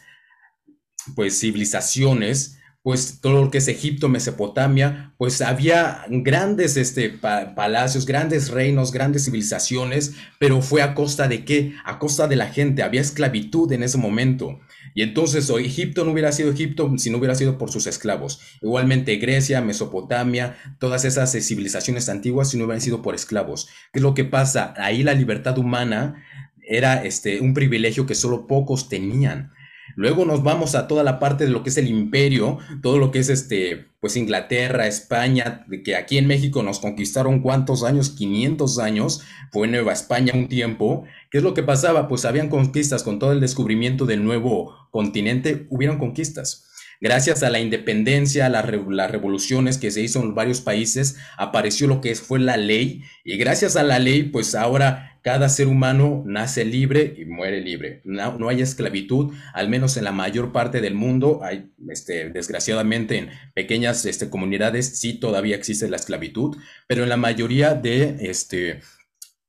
pues, 1.15 1.39
civilizaciones, 1.39 2.54
pues 2.85 3.19
todo 3.19 3.41
lo 3.41 3.49
que 3.49 3.57
es 3.57 3.67
Egipto, 3.67 4.09
Mesopotamia, 4.09 5.11
pues 5.17 5.41
había 5.41 6.05
grandes 6.07 6.77
este, 6.77 7.09
palacios, 7.09 8.05
grandes 8.05 8.49
reinos, 8.49 8.91
grandes 8.91 9.25
civilizaciones, 9.25 10.13
pero 10.37 10.61
fue 10.61 10.83
a 10.83 10.93
costa 10.93 11.27
de 11.27 11.45
qué? 11.45 11.73
A 11.83 11.97
costa 11.97 12.27
de 12.27 12.35
la 12.35 12.45
gente, 12.45 12.83
había 12.83 13.01
esclavitud 13.01 13.71
en 13.71 13.81
ese 13.81 13.97
momento. 13.97 14.59
Y 14.93 15.01
entonces 15.01 15.49
Egipto 15.49 16.05
no 16.05 16.11
hubiera 16.11 16.31
sido 16.31 16.51
Egipto 16.51 16.93
si 16.97 17.09
no 17.09 17.17
hubiera 17.17 17.33
sido 17.33 17.57
por 17.57 17.71
sus 17.71 17.87
esclavos. 17.87 18.39
Igualmente 18.61 19.15
Grecia, 19.15 19.61
Mesopotamia, 19.61 20.55
todas 20.77 21.05
esas 21.05 21.31
civilizaciones 21.31 22.07
antiguas 22.07 22.51
si 22.51 22.59
no 22.59 22.65
hubieran 22.65 22.81
sido 22.81 23.01
por 23.01 23.15
esclavos. 23.15 23.67
¿Qué 23.93 23.97
es 23.97 24.03
lo 24.03 24.13
que 24.13 24.25
pasa? 24.25 24.75
Ahí 24.77 25.01
la 25.01 25.15
libertad 25.15 25.57
humana 25.57 26.23
era 26.61 27.03
este, 27.03 27.41
un 27.41 27.55
privilegio 27.55 28.05
que 28.05 28.13
solo 28.13 28.45
pocos 28.45 28.89
tenían. 28.89 29.54
Luego 29.95 30.25
nos 30.25 30.43
vamos 30.43 30.75
a 30.75 30.87
toda 30.87 31.03
la 31.03 31.19
parte 31.19 31.45
de 31.45 31.51
lo 31.51 31.63
que 31.63 31.69
es 31.69 31.77
el 31.77 31.87
imperio, 31.87 32.57
todo 32.81 32.97
lo 32.97 33.11
que 33.11 33.19
es 33.19 33.29
este, 33.29 33.87
pues 33.99 34.17
Inglaterra, 34.17 34.87
España, 34.87 35.65
que 35.83 35.95
aquí 35.95 36.17
en 36.17 36.27
México 36.27 36.63
nos 36.63 36.79
conquistaron 36.79 37.41
cuántos 37.41 37.83
años, 37.83 38.09
500 38.11 38.79
años, 38.79 39.21
fue 39.51 39.67
Nueva 39.67 39.93
España 39.93 40.33
un 40.35 40.47
tiempo. 40.47 41.05
¿Qué 41.31 41.37
es 41.37 41.43
lo 41.43 41.53
que 41.53 41.63
pasaba? 41.63 42.07
Pues 42.07 42.25
habían 42.25 42.49
conquistas 42.49 43.03
con 43.03 43.19
todo 43.19 43.31
el 43.31 43.39
descubrimiento 43.39 44.05
del 44.05 44.23
nuevo 44.23 44.75
continente, 44.91 45.65
hubieron 45.69 45.97
conquistas. 45.97 46.64
Gracias 47.01 47.43
a 47.43 47.49
la 47.49 47.59
independencia, 47.59 48.45
a 48.45 48.49
las 48.49 48.65
revoluciones 48.65 49.77
que 49.77 49.91
se 49.91 50.01
hizo 50.01 50.21
en 50.21 50.35
varios 50.35 50.61
países, 50.61 51.17
apareció 51.37 51.87
lo 51.87 52.01
que 52.01 52.15
fue 52.15 52.39
la 52.39 52.57
ley 52.57 53.03
y 53.23 53.37
gracias 53.37 53.75
a 53.75 53.83
la 53.83 53.99
ley, 53.99 54.23
pues 54.23 54.55
ahora 54.55 55.15
cada 55.25 55.49
ser 55.49 55.67
humano 55.67 56.23
nace 56.23 56.63
libre 56.65 57.15
y 57.17 57.25
muere 57.25 57.59
libre. 57.59 58.01
No, 58.03 58.47
hay 58.47 58.61
esclavitud, 58.61 59.33
al 59.55 59.69
menos 59.69 59.97
en 59.97 60.03
la 60.03 60.11
mayor 60.11 60.51
parte 60.51 60.81
del 60.81 60.93
mundo. 60.93 61.39
Hay, 61.43 61.71
este, 61.89 62.29
desgraciadamente, 62.29 63.17
en 63.17 63.29
pequeñas 63.55 64.05
este, 64.05 64.29
comunidades 64.29 64.99
sí 64.99 65.13
todavía 65.13 65.55
existe 65.55 65.89
la 65.89 65.95
esclavitud, 65.95 66.57
pero 66.87 67.01
en 67.01 67.09
la 67.09 67.17
mayoría 67.17 67.73
de, 67.73 68.17
este, 68.19 68.81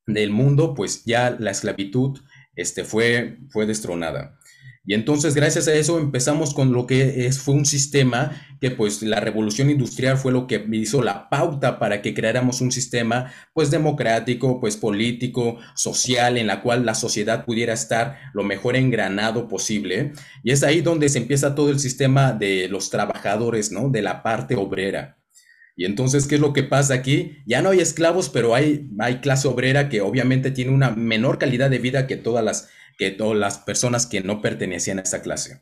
del 0.07 0.31
mundo, 0.31 0.73
pues 0.75 1.05
ya 1.05 1.37
la 1.38 1.50
esclavitud 1.50 2.21
este, 2.55 2.85
fue, 2.85 3.37
fue 3.50 3.67
destronada. 3.67 4.36
Y 4.88 4.95
entonces, 4.95 5.35
gracias 5.35 5.66
a 5.66 5.75
eso, 5.75 5.99
empezamos 5.99 6.55
con 6.55 6.73
lo 6.73 6.87
que 6.87 7.26
es, 7.26 7.40
fue 7.40 7.55
un 7.55 7.66
sistema 7.66 8.40
que, 8.61 8.71
pues, 8.71 9.02
la 9.02 9.19
revolución 9.19 9.69
industrial 9.69 10.16
fue 10.16 10.31
lo 10.31 10.47
que 10.47 10.64
hizo 10.73 11.02
la 11.02 11.28
pauta 11.28 11.81
para 11.81 12.00
que 12.02 12.14
creáramos 12.14 12.61
un 12.61 12.71
sistema, 12.71 13.33
pues, 13.52 13.73
democrático, 13.73 14.61
pues, 14.61 14.76
político, 14.76 15.59
social, 15.75 16.38
en 16.38 16.47
la 16.47 16.62
cual 16.62 16.87
la 16.87 16.95
sociedad 16.95 17.45
pudiera 17.45 17.73
estar 17.75 18.16
lo 18.33 18.45
mejor 18.45 18.76
engranado 18.76 19.49
posible. 19.49 20.12
Y 20.45 20.52
es 20.52 20.62
ahí 20.62 20.83
donde 20.83 21.09
se 21.09 21.19
empieza 21.19 21.57
todo 21.57 21.71
el 21.71 21.81
sistema 21.81 22.33
de 22.33 22.69
los 22.69 22.88
trabajadores, 22.88 23.73
¿no? 23.73 23.88
De 23.88 24.02
la 24.02 24.23
parte 24.23 24.55
obrera. 24.55 25.19
Y 25.75 25.85
entonces, 25.85 26.26
¿qué 26.26 26.37
es 26.37 26.40
lo 26.40 26.52
que 26.52 26.62
pasa 26.62 26.95
aquí? 26.95 27.38
Ya 27.45 27.61
no 27.61 27.71
hay 27.71 27.81
esclavos, 27.81 28.31
pero 28.31 28.55
hay, 28.55 28.88
hay 29.00 29.16
clase 29.16 29.49
obrera 29.49 29.88
que 29.88 30.00
obviamente 30.00 30.52
tiene 30.52 30.71
una 30.71 30.90
menor 30.90 31.38
calidad 31.38 31.69
de 31.71 31.78
vida 31.78 32.07
que 32.07 32.16
todas 32.16 32.45
las 32.45 32.69
que 32.97 33.11
todas 33.11 33.38
las 33.38 33.59
personas 33.59 34.07
que 34.07 34.21
no 34.21 34.41
pertenecían 34.41 34.99
a 34.99 35.03
esa 35.03 35.23
clase. 35.23 35.61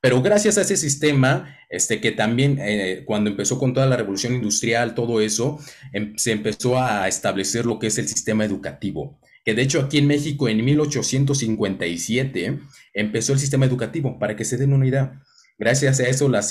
Pero 0.00 0.22
gracias 0.22 0.58
a 0.58 0.60
ese 0.60 0.76
sistema, 0.76 1.56
este, 1.68 2.00
que 2.00 2.12
también 2.12 2.58
eh, 2.60 3.02
cuando 3.06 3.30
empezó 3.30 3.58
con 3.58 3.74
toda 3.74 3.86
la 3.86 3.96
revolución 3.96 4.34
industrial, 4.34 4.94
todo 4.94 5.20
eso, 5.20 5.58
em, 5.92 6.16
se 6.16 6.32
empezó 6.32 6.78
a 6.78 7.08
establecer 7.08 7.66
lo 7.66 7.78
que 7.78 7.88
es 7.88 7.98
el 7.98 8.06
sistema 8.06 8.44
educativo. 8.44 9.18
Que 9.44 9.54
de 9.54 9.62
hecho 9.62 9.80
aquí 9.80 9.98
en 9.98 10.06
México 10.06 10.48
en 10.48 10.64
1857 10.64 12.60
empezó 12.94 13.32
el 13.32 13.38
sistema 13.38 13.66
educativo, 13.66 14.18
para 14.18 14.36
que 14.36 14.44
se 14.44 14.56
den 14.56 14.72
una 14.72 14.86
idea. 14.86 15.22
Gracias 15.58 16.00
a 16.00 16.08
eso 16.08 16.28
las 16.28 16.50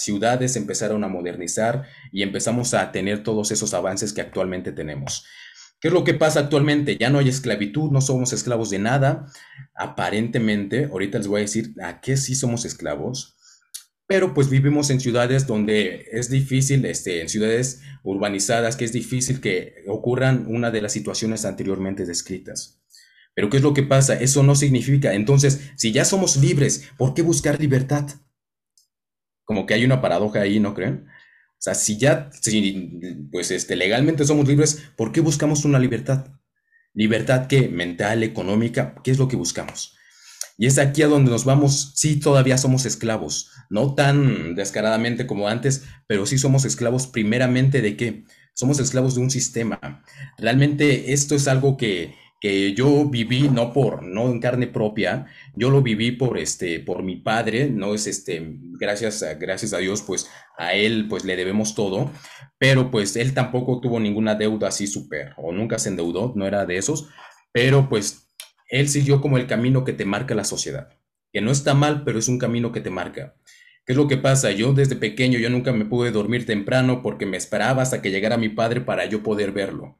ciudades 0.00 0.54
empezaron 0.54 1.02
a 1.02 1.08
modernizar 1.08 1.84
y 2.12 2.22
empezamos 2.22 2.72
a 2.72 2.92
tener 2.92 3.24
todos 3.24 3.50
esos 3.50 3.74
avances 3.74 4.12
que 4.12 4.20
actualmente 4.20 4.70
tenemos. 4.70 5.26
¿Qué 5.84 5.88
es 5.88 5.92
lo 5.92 6.02
que 6.02 6.14
pasa 6.14 6.40
actualmente? 6.40 6.96
Ya 6.96 7.10
no 7.10 7.18
hay 7.18 7.28
esclavitud, 7.28 7.90
no 7.90 8.00
somos 8.00 8.32
esclavos 8.32 8.70
de 8.70 8.78
nada. 8.78 9.26
Aparentemente, 9.74 10.86
ahorita 10.86 11.18
les 11.18 11.26
voy 11.26 11.40
a 11.40 11.42
decir 11.42 11.74
a 11.82 12.00
qué 12.00 12.16
sí 12.16 12.34
somos 12.34 12.64
esclavos, 12.64 13.36
pero 14.06 14.32
pues 14.32 14.48
vivimos 14.48 14.88
en 14.88 14.98
ciudades 14.98 15.46
donde 15.46 16.06
es 16.10 16.30
difícil, 16.30 16.86
este, 16.86 17.20
en 17.20 17.28
ciudades 17.28 17.82
urbanizadas, 18.02 18.76
que 18.76 18.86
es 18.86 18.94
difícil 18.94 19.42
que 19.42 19.84
ocurran 19.86 20.46
una 20.48 20.70
de 20.70 20.80
las 20.80 20.92
situaciones 20.92 21.44
anteriormente 21.44 22.06
descritas. 22.06 22.80
Pero 23.34 23.50
¿qué 23.50 23.58
es 23.58 23.62
lo 23.62 23.74
que 23.74 23.82
pasa? 23.82 24.18
Eso 24.18 24.42
no 24.42 24.54
significa, 24.54 25.12
entonces, 25.12 25.72
si 25.76 25.92
ya 25.92 26.06
somos 26.06 26.38
libres, 26.38 26.88
¿por 26.96 27.12
qué 27.12 27.20
buscar 27.20 27.60
libertad? 27.60 28.08
Como 29.44 29.66
que 29.66 29.74
hay 29.74 29.84
una 29.84 30.00
paradoja 30.00 30.40
ahí, 30.40 30.60
¿no 30.60 30.72
creen? 30.72 31.08
Sea, 31.64 31.74
si 31.74 31.96
ya, 31.96 32.28
pues 33.32 33.50
este, 33.50 33.74
legalmente 33.74 34.26
somos 34.26 34.46
libres, 34.46 34.82
¿por 34.96 35.12
qué 35.12 35.22
buscamos 35.22 35.64
una 35.64 35.78
libertad? 35.78 36.26
Libertad 36.92 37.46
que 37.46 37.70
mental, 37.70 38.22
económica, 38.22 38.94
¿qué 39.02 39.10
es 39.10 39.18
lo 39.18 39.28
que 39.28 39.36
buscamos? 39.36 39.96
Y 40.58 40.66
es 40.66 40.76
aquí 40.76 41.00
a 41.00 41.06
donde 41.06 41.30
nos 41.30 41.46
vamos, 41.46 41.92
sí, 41.94 42.20
todavía 42.20 42.58
somos 42.58 42.84
esclavos, 42.84 43.50
no 43.70 43.94
tan 43.94 44.54
descaradamente 44.54 45.26
como 45.26 45.48
antes, 45.48 45.84
pero 46.06 46.26
sí 46.26 46.36
somos 46.36 46.66
esclavos 46.66 47.06
primeramente 47.06 47.80
de 47.80 47.96
qué? 47.96 48.24
Somos 48.52 48.78
esclavos 48.78 49.14
de 49.14 49.22
un 49.22 49.30
sistema. 49.30 50.04
Realmente 50.36 51.14
esto 51.14 51.34
es 51.34 51.48
algo 51.48 51.78
que, 51.78 52.14
que 52.44 52.74
yo 52.74 53.06
viví 53.06 53.48
no 53.48 53.72
por, 53.72 54.02
no 54.02 54.26
en 54.26 54.38
carne 54.38 54.66
propia, 54.66 55.24
yo 55.54 55.70
lo 55.70 55.80
viví 55.80 56.12
por 56.12 56.36
este, 56.36 56.78
por 56.78 57.02
mi 57.02 57.16
padre, 57.16 57.70
no 57.70 57.94
es 57.94 58.06
este, 58.06 58.58
gracias 58.78 59.22
a, 59.22 59.32
gracias 59.32 59.72
a 59.72 59.78
Dios, 59.78 60.02
pues 60.02 60.28
a 60.58 60.74
él 60.74 61.06
pues 61.08 61.24
le 61.24 61.36
debemos 61.36 61.74
todo, 61.74 62.10
pero 62.58 62.90
pues 62.90 63.16
él 63.16 63.32
tampoco 63.32 63.80
tuvo 63.80 63.98
ninguna 63.98 64.34
deuda 64.34 64.68
así 64.68 64.86
súper, 64.86 65.32
o 65.38 65.52
nunca 65.52 65.78
se 65.78 65.88
endeudó, 65.88 66.34
no 66.36 66.46
era 66.46 66.66
de 66.66 66.76
esos, 66.76 67.08
pero 67.50 67.88
pues 67.88 68.30
él 68.68 68.90
siguió 68.90 69.22
como 69.22 69.38
el 69.38 69.46
camino 69.46 69.82
que 69.82 69.94
te 69.94 70.04
marca 70.04 70.34
la 70.34 70.44
sociedad, 70.44 70.90
que 71.32 71.40
no 71.40 71.50
está 71.50 71.72
mal, 71.72 72.04
pero 72.04 72.18
es 72.18 72.28
un 72.28 72.38
camino 72.38 72.72
que 72.72 72.82
te 72.82 72.90
marca. 72.90 73.36
¿Qué 73.86 73.94
es 73.94 73.96
lo 73.96 74.06
que 74.06 74.18
pasa? 74.18 74.50
Yo 74.50 74.74
desde 74.74 74.96
pequeño 74.96 75.38
yo 75.38 75.48
nunca 75.48 75.72
me 75.72 75.86
pude 75.86 76.10
dormir 76.10 76.44
temprano 76.44 77.00
porque 77.00 77.24
me 77.24 77.38
esperaba 77.38 77.80
hasta 77.80 78.02
que 78.02 78.10
llegara 78.10 78.36
mi 78.36 78.50
padre 78.50 78.82
para 78.82 79.06
yo 79.06 79.22
poder 79.22 79.52
verlo. 79.52 79.98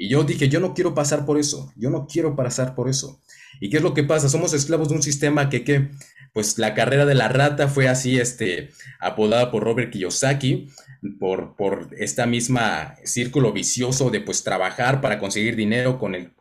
Y 0.00 0.08
yo 0.08 0.22
dije, 0.22 0.48
yo 0.48 0.60
no 0.60 0.74
quiero 0.74 0.94
pasar 0.94 1.26
por 1.26 1.38
eso, 1.38 1.72
yo 1.76 1.90
no 1.90 2.06
quiero 2.06 2.36
pasar 2.36 2.76
por 2.76 2.88
eso. 2.88 3.20
¿Y 3.60 3.68
qué 3.68 3.78
es 3.78 3.82
lo 3.82 3.94
que 3.94 4.04
pasa? 4.04 4.28
Somos 4.28 4.54
esclavos 4.54 4.88
de 4.88 4.94
un 4.94 5.02
sistema 5.02 5.50
que, 5.50 5.64
que 5.64 5.90
pues 6.32 6.56
la 6.56 6.72
carrera 6.74 7.04
de 7.04 7.16
la 7.16 7.28
rata 7.28 7.66
fue 7.66 7.88
así, 7.88 8.18
este, 8.18 8.70
apodada 9.00 9.50
por 9.50 9.64
Robert 9.64 9.90
Kiyosaki, 9.90 10.70
por, 11.18 11.56
por 11.56 11.88
esta 11.98 12.26
misma 12.26 12.96
círculo 13.04 13.52
vicioso 13.52 14.10
de 14.10 14.20
pues 14.20 14.44
trabajar 14.44 15.00
para 15.00 15.18
conseguir 15.18 15.56
dinero 15.56 15.98
con 15.98 16.14
el, 16.14 16.32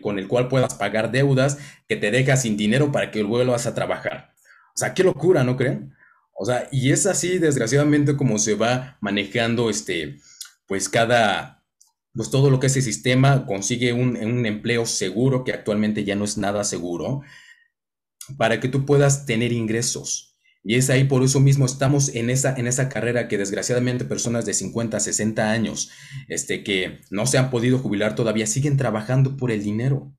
con 0.00 0.18
el 0.18 0.26
cual 0.26 0.48
puedas 0.48 0.74
pagar 0.74 1.12
deudas, 1.12 1.58
que 1.88 1.96
te 1.96 2.10
dejas 2.10 2.42
sin 2.42 2.56
dinero 2.56 2.90
para 2.90 3.12
que 3.12 3.22
vuelvas 3.22 3.66
a 3.66 3.74
trabajar. 3.74 4.34
O 4.74 4.76
sea, 4.76 4.92
qué 4.92 5.04
locura, 5.04 5.44
¿no 5.44 5.56
creen? 5.56 5.94
O 6.36 6.44
sea, 6.44 6.68
y 6.72 6.90
es 6.90 7.06
así, 7.06 7.38
desgraciadamente, 7.38 8.16
como 8.16 8.38
se 8.38 8.54
va 8.54 8.98
manejando 9.00 9.70
este, 9.70 10.18
pues 10.66 10.88
cada, 10.88 11.53
pues 12.14 12.30
todo 12.30 12.50
lo 12.50 12.60
que 12.60 12.68
ese 12.68 12.82
sistema 12.82 13.46
consigue 13.46 13.92
un, 13.92 14.16
un, 14.16 14.46
empleo 14.46 14.86
seguro, 14.86 15.44
que 15.44 15.52
actualmente 15.52 16.04
ya 16.04 16.14
no 16.14 16.24
es 16.24 16.38
nada 16.38 16.64
seguro, 16.64 17.22
para 18.36 18.60
que 18.60 18.68
tú 18.68 18.86
puedas 18.86 19.26
tener 19.26 19.52
ingresos. 19.52 20.34
Y 20.62 20.76
es 20.76 20.88
ahí 20.88 21.04
por 21.04 21.22
eso 21.22 21.40
mismo 21.40 21.66
estamos 21.66 22.14
en 22.14 22.30
esa, 22.30 22.54
en 22.56 22.66
esa 22.66 22.88
carrera 22.88 23.28
que 23.28 23.36
desgraciadamente 23.36 24.06
personas 24.06 24.46
de 24.46 24.54
50, 24.54 24.98
60 24.98 25.50
años, 25.50 25.90
este, 26.28 26.64
que 26.64 27.00
no 27.10 27.26
se 27.26 27.36
han 27.36 27.50
podido 27.50 27.78
jubilar 27.78 28.14
todavía, 28.14 28.46
siguen 28.46 28.78
trabajando 28.78 29.36
por 29.36 29.50
el 29.50 29.62
dinero. 29.62 30.16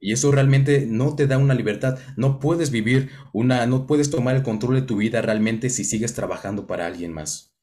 Y 0.00 0.12
eso 0.12 0.30
realmente 0.32 0.86
no 0.86 1.14
te 1.16 1.26
da 1.26 1.38
una 1.38 1.54
libertad. 1.54 1.98
No 2.16 2.38
puedes 2.38 2.70
vivir 2.70 3.10
una, 3.32 3.66
no 3.66 3.86
puedes 3.86 4.10
tomar 4.10 4.36
el 4.36 4.42
control 4.42 4.76
de 4.76 4.82
tu 4.82 4.96
vida 4.96 5.22
realmente 5.22 5.70
si 5.70 5.84
sigues 5.84 6.14
trabajando 6.14 6.66
para 6.66 6.86
alguien 6.86 7.12
más. 7.12 7.53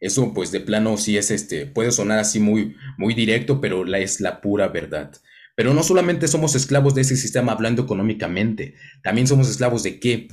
Eso, 0.00 0.32
pues, 0.34 0.50
de 0.50 0.60
plano 0.60 0.96
sí 0.96 1.16
es 1.16 1.30
este, 1.30 1.66
puede 1.66 1.92
sonar 1.92 2.18
así 2.18 2.40
muy, 2.40 2.76
muy 2.96 3.14
directo, 3.14 3.60
pero 3.60 3.84
la, 3.84 3.98
es 3.98 4.20
la 4.20 4.40
pura 4.40 4.68
verdad. 4.68 5.12
Pero 5.54 5.74
no 5.74 5.82
solamente 5.82 6.26
somos 6.26 6.54
esclavos 6.54 6.94
de 6.94 7.02
ese 7.02 7.16
sistema 7.16 7.52
hablando 7.52 7.82
económicamente, 7.82 8.74
también 9.02 9.26
somos 9.26 9.48
esclavos 9.50 9.82
de 9.82 10.00
qué? 10.00 10.28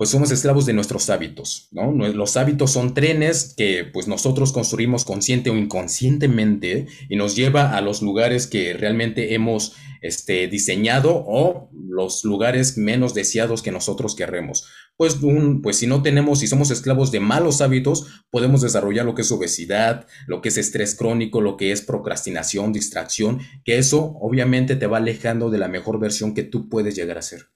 pues 0.00 0.08
somos 0.08 0.30
esclavos 0.30 0.64
de 0.64 0.72
nuestros 0.72 1.10
hábitos, 1.10 1.68
¿no? 1.72 1.92
Los 1.92 2.38
hábitos 2.38 2.70
son 2.70 2.94
trenes 2.94 3.52
que 3.54 3.84
pues 3.84 4.08
nosotros 4.08 4.50
construimos 4.50 5.04
consciente 5.04 5.50
o 5.50 5.56
inconscientemente 5.58 6.86
y 7.10 7.16
nos 7.16 7.36
lleva 7.36 7.76
a 7.76 7.82
los 7.82 8.00
lugares 8.00 8.46
que 8.46 8.72
realmente 8.72 9.34
hemos 9.34 9.74
este, 10.00 10.48
diseñado 10.48 11.22
o 11.26 11.68
los 11.86 12.24
lugares 12.24 12.78
menos 12.78 13.12
deseados 13.12 13.60
que 13.60 13.72
nosotros 13.72 14.14
querremos. 14.14 14.66
Pues, 15.00 15.22
un, 15.22 15.62
pues 15.62 15.78
si 15.78 15.86
no 15.86 16.02
tenemos, 16.02 16.40
si 16.40 16.46
somos 16.46 16.70
esclavos 16.70 17.10
de 17.10 17.20
malos 17.20 17.62
hábitos, 17.62 18.22
podemos 18.28 18.60
desarrollar 18.60 19.06
lo 19.06 19.14
que 19.14 19.22
es 19.22 19.32
obesidad, 19.32 20.06
lo 20.26 20.42
que 20.42 20.50
es 20.50 20.58
estrés 20.58 20.94
crónico, 20.94 21.40
lo 21.40 21.56
que 21.56 21.72
es 21.72 21.80
procrastinación, 21.80 22.74
distracción, 22.74 23.38
que 23.64 23.78
eso 23.78 24.18
obviamente 24.20 24.76
te 24.76 24.86
va 24.86 24.98
alejando 24.98 25.48
de 25.48 25.56
la 25.56 25.68
mejor 25.68 26.00
versión 26.00 26.34
que 26.34 26.42
tú 26.42 26.68
puedes 26.68 26.96
llegar 26.96 27.16
a 27.16 27.22
ser. 27.22 27.46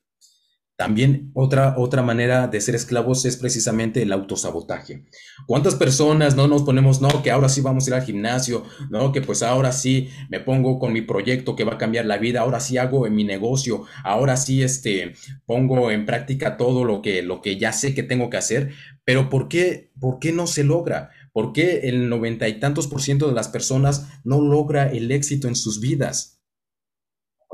También 0.77 1.31
otra, 1.35 1.77
otra 1.79 2.03
manera 2.03 2.49
de 2.49 2.61
ser 2.61 2.75
esclavos 2.75 3.25
es 3.27 3.37
precisamente 3.37 4.03
el 4.03 4.13
autosabotaje. 4.13 5.05
¿Cuántas 5.47 5.77
personas 5.77 6.35
no 6.35 6.49
nos 6.49 6.65
ponemos, 6.65 7.01
no, 7.01 7.23
que 7.23 7.31
ahora 7.31 7.49
sí 7.49 7.61
vamos 7.61 7.87
a 7.87 7.91
ir 7.91 7.95
al 7.95 8.03
gimnasio, 8.03 8.65
no, 8.91 9.13
que 9.13 9.21
pues 9.21 9.45
ahora 9.45 9.71
sí 9.71 10.09
me 10.31 10.41
pongo 10.41 10.81
con 10.81 10.93
mi 10.93 11.03
proyecto 11.03 11.55
que 11.55 11.63
va 11.63 11.75
a 11.75 11.79
cambiar 11.79 12.07
la 12.07 12.19
vida, 12.19 12.41
ahora 12.41 12.59
sí 12.59 12.77
hago 12.77 13.07
en 13.07 13.15
mi 13.15 13.23
negocio, 13.23 13.85
ahora 14.03 14.37
sí 14.37 14.65
este, 14.65 15.15
pongo 15.47 15.93
en 15.93 16.07
práctica 16.07 16.57
todo 16.57 16.85
lo 16.85 17.03
que, 17.03 17.23
lo 17.23 17.41
que 17.41 17.57
ya 17.57 17.73
sé 17.73 17.95
que 17.95 18.03
tengo 18.03 18.29
que 18.29 18.39
hacer, 18.39 18.73
pero 19.05 19.31
¿por 19.31 19.47
qué, 19.47 19.93
por 20.01 20.19
qué 20.19 20.33
no 20.33 20.49
se 20.49 20.65
logra? 20.65 21.11
¿Por 21.33 21.53
qué 21.53 21.83
el 21.85 22.09
noventa 22.09 22.49
y 22.49 22.59
tantos 22.59 22.89
por 22.89 23.01
ciento 23.01 23.29
de 23.29 23.35
las 23.35 23.49
personas 23.49 24.09
no 24.25 24.41
logra 24.41 24.91
el 24.91 25.13
éxito 25.13 25.47
en 25.47 25.55
sus 25.55 25.81
vidas? 25.81 26.34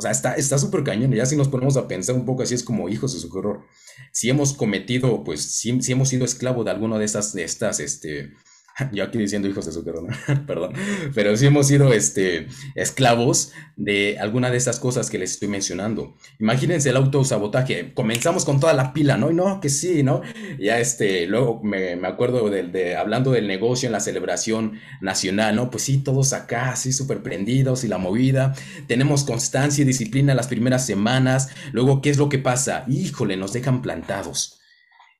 O 0.00 0.02
sea, 0.02 0.12
está 0.12 0.59
súper 0.59 0.83
cañón. 0.83 1.12
Ya 1.12 1.26
si 1.26 1.37
nos 1.37 1.49
ponemos 1.49 1.76
a 1.76 1.87
pensar 1.87 2.16
un 2.16 2.25
poco 2.25 2.42
así, 2.42 2.54
es 2.54 2.64
como 2.64 2.88
hijos 2.88 3.12
de 3.12 3.21
su 3.21 3.37
horror. 3.37 3.66
Si 4.12 4.30
hemos 4.30 4.54
cometido, 4.54 5.23
pues, 5.25 5.42
si, 5.42 5.78
hemos 5.92 6.09
sido 6.09 6.25
esclavo 6.25 6.64
de 6.64 6.71
alguna 6.71 6.99
de 6.99 7.04
estas, 7.04 7.35
de 7.35 7.45
estas, 7.45 7.80
este, 7.80 8.33
yo 8.92 9.04
aquí 9.04 9.18
diciendo 9.18 9.49
hijos 9.49 9.66
de 9.66 9.72
su 9.72 9.82
¿no? 9.82 10.08
perdón, 10.46 10.72
pero 11.14 11.37
sí 11.37 11.46
hemos 11.46 11.66
sido 11.66 11.92
este, 11.92 12.49
esclavos 12.75 13.52
de 13.76 14.18
alguna 14.18 14.50
de 14.50 14.56
esas 14.56 14.78
cosas 14.78 15.10
que 15.10 15.18
les 15.18 15.32
estoy 15.32 15.49
mencionando. 15.49 16.16
Imagínense 16.38 16.90
el 16.90 16.96
autosabotaje, 16.96 17.92
comenzamos 17.94 18.44
con 18.44 18.60
toda 18.60 18.72
la 18.72 18.92
pila, 18.92 19.16
¿no? 19.16 19.30
Y 19.30 19.34
no, 19.34 19.60
que 19.60 19.68
sí, 19.68 20.02
¿no? 20.02 20.22
Ya 20.58 20.78
este, 20.78 21.26
luego 21.26 21.60
me, 21.62 21.96
me 21.96 22.08
acuerdo 22.08 22.50
de, 22.50 22.96
hablando 22.96 23.32
del 23.32 23.46
negocio 23.46 23.87
en 23.87 23.92
la 23.92 24.00
celebración 24.00 24.78
nacional, 25.00 25.56
¿no? 25.56 25.70
Pues 25.70 25.84
sí, 25.84 25.99
todos 25.99 26.32
acá, 26.32 26.70
así 26.70 26.92
súper 26.92 27.22
prendidos 27.22 27.84
y 27.84 27.88
la 27.88 27.99
movida, 27.99 28.54
tenemos 28.87 29.25
constancia 29.25 29.82
y 29.82 29.87
disciplina 29.87 30.34
las 30.34 30.49
primeras 30.49 30.87
semanas, 30.87 31.50
luego, 31.72 32.00
¿qué 32.00 32.10
es 32.10 32.18
lo 32.18 32.28
que 32.28 32.38
pasa? 32.38 32.84
Híjole, 32.88 33.37
nos 33.37 33.52
dejan 33.52 33.82
plantados. 33.82 34.60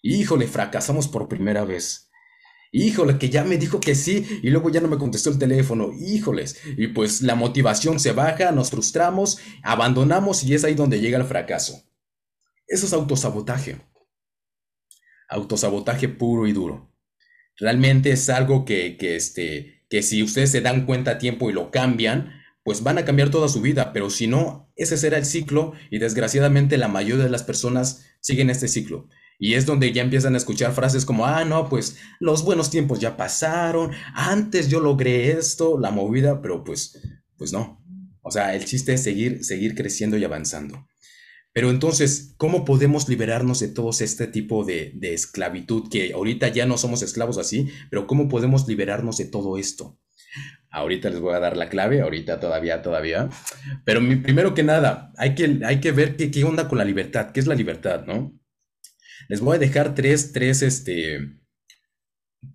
Híjole, 0.03 0.47
fracasamos 0.47 1.09
por 1.09 1.29
primera 1.29 1.65
vez. 1.65 2.10
Híjole, 2.73 3.19
que 3.19 3.31
ya 3.31 3.45
me 3.45 3.59
dijo 3.59 3.81
que 3.81 3.95
sí 3.95 4.41
y 4.43 4.51
luego 4.51 4.71
ya 4.71 4.81
no 4.81 4.89
me 4.89 4.99
contestó 4.99 5.31
el 5.31 5.39
teléfono. 5.39 5.93
Híjoles. 5.93 6.61
Y 6.77 6.89
pues 6.89 7.23
la 7.23 7.35
motivación 7.35 7.99
se 7.99 8.13
baja, 8.13 8.53
nos 8.53 8.71
frustramos, 8.71 9.39
abandonamos 9.63 10.45
y 10.45 10.55
es 10.55 10.65
ahí 10.65 10.75
donde 10.75 11.01
llega 11.01 11.19
el 11.19 11.25
fracaso. 11.25 11.83
Eso 12.67 12.87
es 12.87 12.93
autosabotaje. 12.93 13.81
Autosabotaje 15.29 16.09
puro 16.09 16.47
y 16.47 16.53
duro. 16.53 16.95
Realmente 17.59 18.13
es 18.13 18.29
algo 18.29 18.65
que, 18.65 18.97
que, 18.97 19.17
este, 19.17 19.85
que 19.91 20.03
si 20.03 20.23
ustedes 20.23 20.51
se 20.51 20.61
dan 20.61 20.87
cuenta 20.87 21.13
a 21.13 21.19
tiempo 21.19 21.51
y 21.51 21.53
lo 21.53 21.71
cambian, 21.71 22.41
pues 22.63 22.83
van 22.83 22.99
a 22.99 23.05
cambiar 23.05 23.31
toda 23.31 23.49
su 23.49 23.61
vida, 23.61 23.93
pero 23.93 24.11
si 24.11 24.27
no, 24.27 24.71
ese 24.77 24.97
será 24.97 25.19
el 25.19 25.25
ciclo 25.25 25.73
y 25.91 25.99
desgraciadamente 25.99 26.79
la 26.79 26.89
mayoría 26.89 27.25
de 27.25 27.31
las 27.31 27.43
personas 27.43 28.07
siguen 28.21 28.51
este 28.51 28.69
ciclo. 28.69 29.09
Y 29.43 29.55
es 29.55 29.65
donde 29.65 29.91
ya 29.91 30.03
empiezan 30.03 30.35
a 30.35 30.37
escuchar 30.37 30.75
frases 30.75 31.07
como, 31.07 31.25
ah, 31.25 31.47
no, 31.47 31.71
pues 31.71 31.97
los 32.21 32.45
buenos 32.45 32.71
tiempos 32.71 33.01
ya 33.01 33.17
pasaron, 33.17 33.91
antes 34.15 34.69
yo 34.69 34.81
logré 34.81 35.33
esto, 35.33 35.81
la 35.81 35.91
movida, 35.91 36.43
pero 36.43 36.63
pues, 36.63 37.01
pues 37.39 37.51
no. 37.51 37.83
O 38.21 38.31
sea, 38.31 38.55
el 38.55 38.67
chiste 38.67 38.93
es 38.93 39.03
seguir, 39.03 39.43
seguir 39.43 39.75
creciendo 39.75 40.19
y 40.19 40.25
avanzando. 40.25 40.87
Pero 41.55 41.71
entonces, 41.71 42.35
¿cómo 42.37 42.67
podemos 42.67 43.09
liberarnos 43.09 43.61
de 43.61 43.69
todo 43.69 43.91
este 43.91 44.27
tipo 44.27 44.63
de, 44.65 44.93
de 44.95 45.15
esclavitud? 45.15 45.89
Que 45.91 46.13
ahorita 46.13 46.49
ya 46.49 46.67
no 46.67 46.77
somos 46.77 47.01
esclavos 47.01 47.39
así, 47.39 47.71
pero 47.91 48.07
¿cómo 48.07 48.29
podemos 48.29 48.69
liberarnos 48.69 49.17
de 49.17 49.25
todo 49.25 49.57
esto? 49.57 49.99
Ahorita 50.71 51.09
les 51.09 51.19
voy 51.19 51.35
a 51.35 51.41
dar 51.41 51.57
la 51.57 51.71
clave, 51.71 52.03
ahorita 52.03 52.41
todavía, 52.41 52.83
todavía. 52.83 53.31
Pero 53.87 54.01
primero 54.23 54.53
que 54.53 54.63
nada, 54.63 55.13
hay 55.17 55.35
que, 55.35 55.61
hay 55.65 55.81
que 55.81 55.93
ver 55.93 56.17
qué, 56.17 56.31
qué 56.31 56.45
onda 56.45 56.69
con 56.69 56.77
la 56.77 56.85
libertad, 56.85 57.33
qué 57.33 57.41
es 57.41 57.47
la 57.47 57.55
libertad, 57.55 58.05
¿no? 58.07 58.39
Les 59.31 59.41
voy 59.41 59.55
a 59.55 59.59
dejar 59.61 59.95
tres, 59.95 60.33
tres, 60.33 60.61
este, 60.61 61.39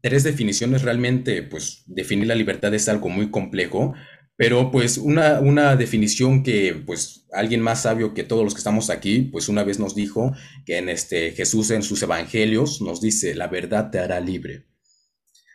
tres 0.01 0.25
definiciones 0.25 0.81
realmente, 0.81 1.41
pues 1.41 1.83
definir 1.85 2.27
la 2.27 2.35
libertad 2.35 2.73
es 2.73 2.89
algo 2.89 3.07
muy 3.07 3.31
complejo, 3.31 3.93
pero 4.35 4.71
pues 4.71 4.97
una, 4.97 5.39
una 5.39 5.77
definición 5.77 6.43
que 6.43 6.83
pues 6.85 7.27
alguien 7.31 7.61
más 7.61 7.83
sabio 7.83 8.13
que 8.13 8.25
todos 8.25 8.43
los 8.43 8.53
que 8.53 8.57
estamos 8.57 8.89
aquí, 8.89 9.21
pues 9.21 9.47
una 9.47 9.63
vez 9.63 9.79
nos 9.79 9.95
dijo 9.95 10.35
que 10.65 10.77
en 10.77 10.89
este 10.89 11.31
Jesús 11.31 11.71
en 11.71 11.81
sus 11.81 12.03
evangelios 12.03 12.81
nos 12.81 12.99
dice, 12.99 13.35
la 13.35 13.47
verdad 13.47 13.89
te 13.89 13.99
hará 13.99 14.19
libre. 14.19 14.65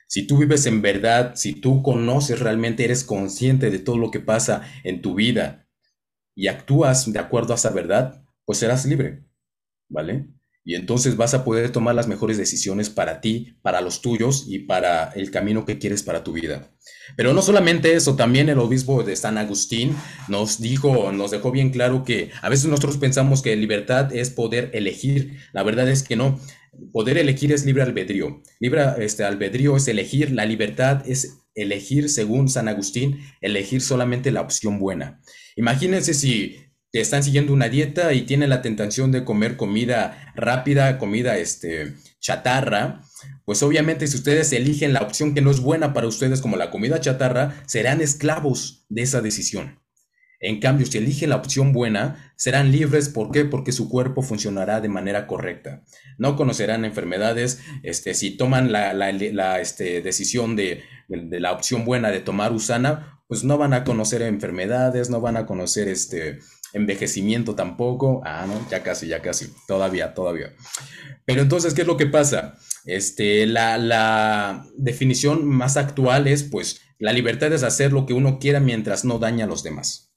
Si 0.09 0.27
tú 0.27 0.39
vives 0.39 0.65
en 0.65 0.81
verdad, 0.81 1.35
si 1.35 1.53
tú 1.53 1.83
conoces 1.83 2.41
realmente, 2.41 2.85
eres 2.85 3.05
consciente 3.05 3.71
de 3.71 3.79
todo 3.79 3.99
lo 3.99 4.11
que 4.11 4.21
pasa 4.21 4.63
en 4.85 5.03
tu 5.03 5.17
vida 5.17 5.69
y 6.35 6.49
actúas 6.49 7.13
de 7.13 7.19
acuerdo 7.19 7.53
a 7.53 7.57
esa 7.57 7.69
verdad, 7.69 8.25
pues 8.47 8.59
serás 8.59 8.87
libre, 8.87 9.27
¿vale? 9.91 10.40
Y 10.65 10.75
entonces 10.75 11.17
vas 11.17 11.33
a 11.33 11.45
poder 11.45 11.71
tomar 11.71 11.95
las 11.95 12.07
mejores 12.07 12.37
decisiones 12.37 12.91
para 12.91 13.21
ti, 13.21 13.57
para 13.63 13.81
los 13.81 14.03
tuyos 14.03 14.45
y 14.47 14.61
para 14.61 15.11
el 15.13 15.31
camino 15.31 15.65
que 15.65 15.79
quieres 15.79 16.03
para 16.03 16.23
tu 16.23 16.33
vida. 16.33 16.71
Pero 17.17 17.33
no 17.33 17.43
solamente 17.43 17.95
eso, 17.95 18.15
también 18.15 18.49
el 18.49 18.59
obispo 18.59 19.03
de 19.03 19.17
San 19.17 19.39
Agustín 19.39 19.97
nos 20.29 20.61
dijo, 20.61 21.13
nos 21.13 21.31
dejó 21.31 21.51
bien 21.51 21.71
claro 21.71 22.05
que 22.05 22.31
a 22.43 22.49
veces 22.49 22.67
nosotros 22.67 22.99
pensamos 22.99 23.43
que 23.43 23.57
libertad 23.57 24.15
es 24.15 24.31
poder 24.31 24.71
elegir. 24.75 25.39
La 25.53 25.63
verdad 25.63 25.89
es 25.89 26.03
que 26.03 26.17
no. 26.17 26.39
Poder 26.93 27.19
elegir 27.19 27.53
es 27.53 27.65
libre 27.65 27.83
albedrío. 27.83 28.43
Libre 28.61 28.83
este, 28.99 29.25
albedrío 29.25 29.77
es 29.77 29.89
elegir. 29.89 30.31
La 30.31 30.45
libertad 30.45 31.03
es 31.07 31.39
elegir, 31.55 32.09
según 32.09 32.49
San 32.49 32.69
Agustín, 32.69 33.21
elegir 33.41 33.81
solamente 33.81 34.31
la 34.31 34.41
opción 34.41 34.79
buena. 34.79 35.21
Imagínense 35.57 36.15
si 36.15 36.70
están 36.93 37.23
siguiendo 37.23 37.53
una 37.53 37.69
dieta 37.69 38.13
y 38.13 38.23
tienen 38.23 38.51
la 38.51 38.63
tentación 38.63 39.13
de 39.13 39.25
comer 39.25 39.57
comida 39.57 40.33
rápida, 40.35 40.99
comida 40.99 41.39
este, 41.39 41.95
chatarra, 42.19 43.03
pues 43.45 43.63
obviamente 43.63 44.07
si 44.07 44.17
ustedes 44.17 44.53
eligen 44.53 44.93
la 44.93 45.01
opción 45.01 45.35
que 45.35 45.41
no 45.41 45.51
es 45.51 45.61
buena 45.61 45.93
para 45.93 46.07
ustedes 46.07 46.41
como 46.41 46.57
la 46.57 46.71
comida 46.71 47.01
chatarra, 47.01 47.63
serán 47.67 48.01
esclavos 48.01 48.87
de 48.89 49.03
esa 49.03 49.21
decisión. 49.21 49.81
En 50.43 50.59
cambio, 50.59 50.87
si 50.87 50.97
eligen 50.97 51.31
la 51.31 51.37
opción 51.37 51.73
buena, 51.75 52.33
serán 52.35 52.73
libres. 52.73 53.11
¿Por 53.11 53.31
qué? 53.31 53.45
Porque 53.45 53.73
su 53.73 53.91
cuerpo 53.91 54.23
funcionará 54.23 54.81
de 54.81 54.89
manera 54.89 55.27
correcta. 55.27 55.85
No 56.17 56.35
conocerán 56.35 56.87
enfermedades. 56.87 57.61
Este, 57.83 58.15
si 58.15 58.39
toman 58.39 58.73
la, 58.73 59.61
este, 59.61 60.01
decisión 60.01 60.57
de, 60.57 60.83
de, 61.09 61.41
la 61.41 61.53
opción 61.53 61.85
buena 61.85 62.11
de 62.11 62.21
tomar 62.21 62.53
usana, 62.53 63.21
pues 63.29 63.45
no 63.45 63.59
van 63.59 63.75
a 63.75 63.85
conocer 63.85 64.23
enfermedades, 64.23 65.11
no 65.11 65.21
van 65.21 65.37
a 65.37 65.45
conocer 65.45 65.89
este, 65.89 66.39
envejecimiento 66.73 67.55
tampoco. 67.55 68.21
Ah, 68.25 68.47
no, 68.47 68.69
ya 68.71 68.83
casi, 68.83 69.07
ya 69.07 69.23
casi. 69.23 69.53
Todavía, 69.67 70.15
todavía. 70.15 70.55
Pero 71.25 71.43
entonces, 71.43 71.75
¿qué 71.75 71.83
es 71.83 71.87
lo 71.87 71.97
que 71.97 72.07
pasa? 72.07 72.57
Este, 72.85 73.47
la, 73.47 73.79
la 73.79 74.67
definición 74.77 75.47
más 75.47 75.77
actual 75.77 76.27
es, 76.27 76.45
pues, 76.45 76.81
la 76.99 77.13
libertad 77.13 77.53
es 77.53 77.63
hacer 77.63 77.93
lo 77.93 78.07
que 78.07 78.15
uno 78.15 78.39
quiera 78.39 78.61
mientras 78.61 79.05
no 79.05 79.19
daña 79.19 79.45
a 79.45 79.49
los 79.49 79.63
demás. 79.63 80.13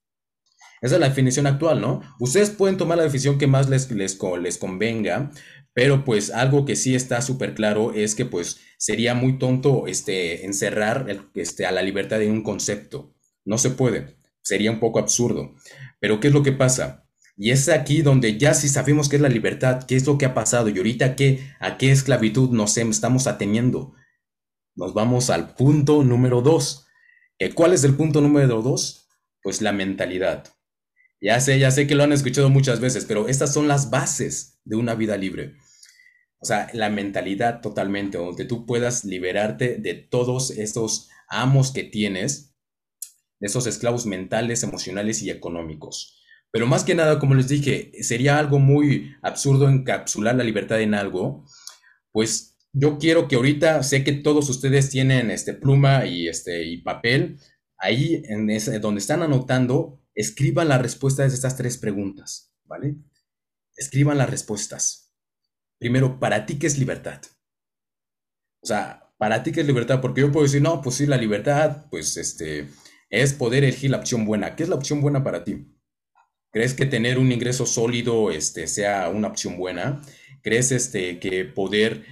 Esa 0.81 0.95
es 0.95 1.01
la 1.01 1.07
definición 1.07 1.47
actual, 1.47 1.79
¿no? 1.79 2.01
Ustedes 2.19 2.49
pueden 2.49 2.75
tomar 2.75 2.97
la 2.97 3.05
definición 3.05 3.37
que 3.37 3.47
más 3.47 3.69
les, 3.69 3.89
les, 3.89 4.19
les 4.41 4.57
convenga, 4.57 5.31
pero 5.73 6.03
pues 6.03 6.29
algo 6.29 6.65
que 6.65 6.75
sí 6.75 6.93
está 6.93 7.21
súper 7.21 7.55
claro 7.55 7.93
es 7.93 8.15
que 8.15 8.25
pues 8.25 8.59
sería 8.77 9.13
muy 9.13 9.39
tonto 9.39 9.87
este, 9.87 10.45
encerrar 10.45 11.07
este, 11.35 11.65
a 11.65 11.71
la 11.71 11.81
libertad 11.81 12.21
en 12.21 12.31
un 12.31 12.43
concepto. 12.43 13.15
No 13.45 13.57
se 13.57 13.69
puede. 13.69 14.17
Sería 14.43 14.71
un 14.71 14.79
poco 14.79 14.99
absurdo. 14.99 15.55
Pero 15.99 16.19
¿qué 16.19 16.27
es 16.27 16.33
lo 16.33 16.43
que 16.43 16.51
pasa? 16.51 17.07
Y 17.35 17.51
es 17.51 17.67
aquí 17.69 18.03
donde 18.03 18.37
ya 18.37 18.53
si 18.53 18.69
sabemos 18.69 19.09
qué 19.09 19.15
es 19.15 19.21
la 19.21 19.29
libertad, 19.29 19.83
qué 19.83 19.95
es 19.95 20.05
lo 20.05 20.17
que 20.17 20.25
ha 20.25 20.33
pasado 20.35 20.69
y 20.69 20.77
ahorita 20.77 21.15
qué, 21.15 21.51
a 21.59 21.77
qué 21.77 21.91
esclavitud 21.91 22.51
nos 22.51 22.77
estamos 22.77 23.25
ateniendo. 23.25 23.95
Nos 24.75 24.93
vamos 24.93 25.29
al 25.29 25.55
punto 25.55 26.03
número 26.03 26.41
dos. 26.41 26.87
¿Cuál 27.55 27.73
es 27.73 27.83
el 27.83 27.95
punto 27.95 28.21
número 28.21 28.61
dos? 28.61 29.07
Pues 29.41 29.61
la 29.61 29.71
mentalidad. 29.71 30.47
Ya 31.19 31.39
sé, 31.39 31.57
ya 31.57 31.71
sé 31.71 31.87
que 31.87 31.95
lo 31.95 32.03
han 32.03 32.11
escuchado 32.11 32.49
muchas 32.49 32.79
veces, 32.79 33.05
pero 33.05 33.27
estas 33.27 33.53
son 33.53 33.67
las 33.67 33.89
bases 33.89 34.59
de 34.65 34.75
una 34.75 34.93
vida 34.93 35.17
libre. 35.17 35.55
O 36.39 36.45
sea, 36.45 36.67
la 36.73 36.89
mentalidad 36.89 37.61
totalmente, 37.61 38.17
donde 38.17 38.45
tú 38.45 38.65
puedas 38.65 39.05
liberarte 39.05 39.77
de 39.77 39.93
todos 39.93 40.51
esos 40.51 41.09
amos 41.29 41.71
que 41.71 41.83
tienes, 41.83 42.52
esos 43.43 43.67
esclavos 43.67 44.05
mentales, 44.05 44.63
emocionales 44.63 45.21
y 45.21 45.29
económicos. 45.29 46.19
Pero 46.49 46.65
más 46.65 46.83
que 46.83 46.95
nada, 46.95 47.19
como 47.19 47.35
les 47.35 47.47
dije, 47.47 47.91
sería 48.01 48.39
algo 48.39 48.59
muy 48.59 49.15
absurdo 49.21 49.67
encapsular 49.69 50.35
la 50.35 50.43
libertad 50.43 50.81
en 50.81 50.93
algo, 50.93 51.45
pues 52.11 52.57
yo 52.71 52.97
quiero 52.97 53.27
que 53.27 53.35
ahorita, 53.35 53.83
sé 53.83 54.03
que 54.03 54.13
todos 54.13 54.49
ustedes 54.49 54.89
tienen 54.89 55.29
este 55.29 55.53
pluma 55.53 56.05
y 56.05 56.27
este 56.27 56.63
y 56.63 56.81
papel, 56.81 57.39
ahí 57.77 58.23
en 58.25 58.49
ese, 58.49 58.79
donde 58.79 58.99
están 58.99 59.23
anotando, 59.23 59.99
escriban 60.15 60.69
las 60.69 60.81
respuestas 60.81 61.31
de 61.31 61.35
estas 61.35 61.57
tres 61.57 61.77
preguntas, 61.77 62.53
¿vale? 62.65 62.95
Escriban 63.75 64.17
las 64.17 64.29
respuestas. 64.29 65.13
Primero, 65.79 66.19
¿para 66.19 66.45
ti 66.45 66.57
qué 66.57 66.67
es 66.67 66.77
libertad? 66.77 67.21
O 68.61 68.67
sea, 68.67 69.11
¿para 69.17 69.43
ti 69.43 69.51
qué 69.51 69.61
es 69.61 69.67
libertad? 69.67 69.99
Porque 70.01 70.21
yo 70.21 70.31
puedo 70.31 70.45
decir, 70.45 70.61
no, 70.61 70.81
pues 70.81 70.95
sí, 70.95 71.05
la 71.05 71.17
libertad, 71.17 71.85
pues 71.89 72.15
este, 72.17 72.69
es 73.13 73.31
poder 73.33 73.63
elegir 73.63 73.91
la 73.91 73.97
opción 73.97 74.25
buena. 74.25 74.55
¿Qué 74.55 74.63
es 74.63 74.69
la 74.69 74.75
opción 74.75 74.99
buena 74.99 75.23
para 75.23 75.43
ti? 75.43 75.67
¿Crees 76.51 76.73
que 76.73 76.87
tener 76.87 77.19
un 77.19 77.31
ingreso 77.31 77.67
sólido 77.67 78.31
este, 78.31 78.65
sea 78.65 79.07
una 79.09 79.27
opción 79.27 79.55
buena? 79.55 80.01
¿Crees 80.41 80.71
este, 80.71 81.19
que 81.19 81.45
poder 81.45 82.05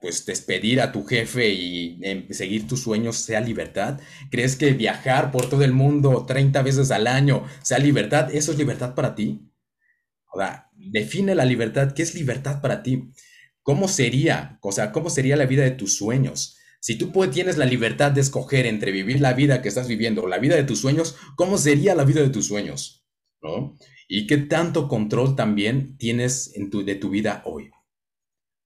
pues, 0.00 0.24
despedir 0.24 0.80
a 0.80 0.92
tu 0.92 1.04
jefe 1.04 1.50
y 1.50 2.00
em, 2.02 2.26
seguir 2.30 2.66
tus 2.66 2.82
sueños 2.82 3.16
sea 3.18 3.42
libertad? 3.42 4.00
¿Crees 4.30 4.56
que 4.56 4.72
viajar 4.72 5.30
por 5.30 5.50
todo 5.50 5.62
el 5.62 5.72
mundo 5.72 6.24
30 6.26 6.62
veces 6.62 6.90
al 6.90 7.06
año 7.06 7.44
sea 7.62 7.78
libertad? 7.78 8.34
¿Eso 8.34 8.52
es 8.52 8.58
libertad 8.58 8.94
para 8.94 9.14
ti? 9.14 9.46
Ahora, 10.28 10.70
define 10.74 11.34
la 11.34 11.44
libertad. 11.44 11.92
¿Qué 11.92 12.02
es 12.02 12.14
libertad 12.14 12.62
para 12.62 12.82
ti? 12.82 13.12
¿Cómo 13.62 13.88
sería? 13.88 14.58
O 14.62 14.72
sea, 14.72 14.90
¿cómo 14.90 15.10
sería 15.10 15.36
la 15.36 15.44
vida 15.44 15.64
de 15.64 15.72
tus 15.72 15.98
sueños? 15.98 16.57
Si 16.80 16.96
tú 16.96 17.12
tienes 17.30 17.56
la 17.56 17.64
libertad 17.66 18.12
de 18.12 18.20
escoger 18.20 18.66
entre 18.66 18.92
vivir 18.92 19.20
la 19.20 19.32
vida 19.32 19.62
que 19.62 19.68
estás 19.68 19.88
viviendo 19.88 20.22
o 20.22 20.28
la 20.28 20.38
vida 20.38 20.56
de 20.56 20.64
tus 20.64 20.80
sueños, 20.80 21.16
¿cómo 21.36 21.58
sería 21.58 21.94
la 21.94 22.04
vida 22.04 22.20
de 22.20 22.30
tus 22.30 22.46
sueños? 22.46 23.04
¿no? 23.42 23.76
¿Y 24.08 24.26
qué 24.26 24.38
tanto 24.38 24.88
control 24.88 25.36
también 25.36 25.96
tienes 25.98 26.52
de 26.54 26.94
tu 26.94 27.10
vida 27.10 27.42
hoy? 27.44 27.70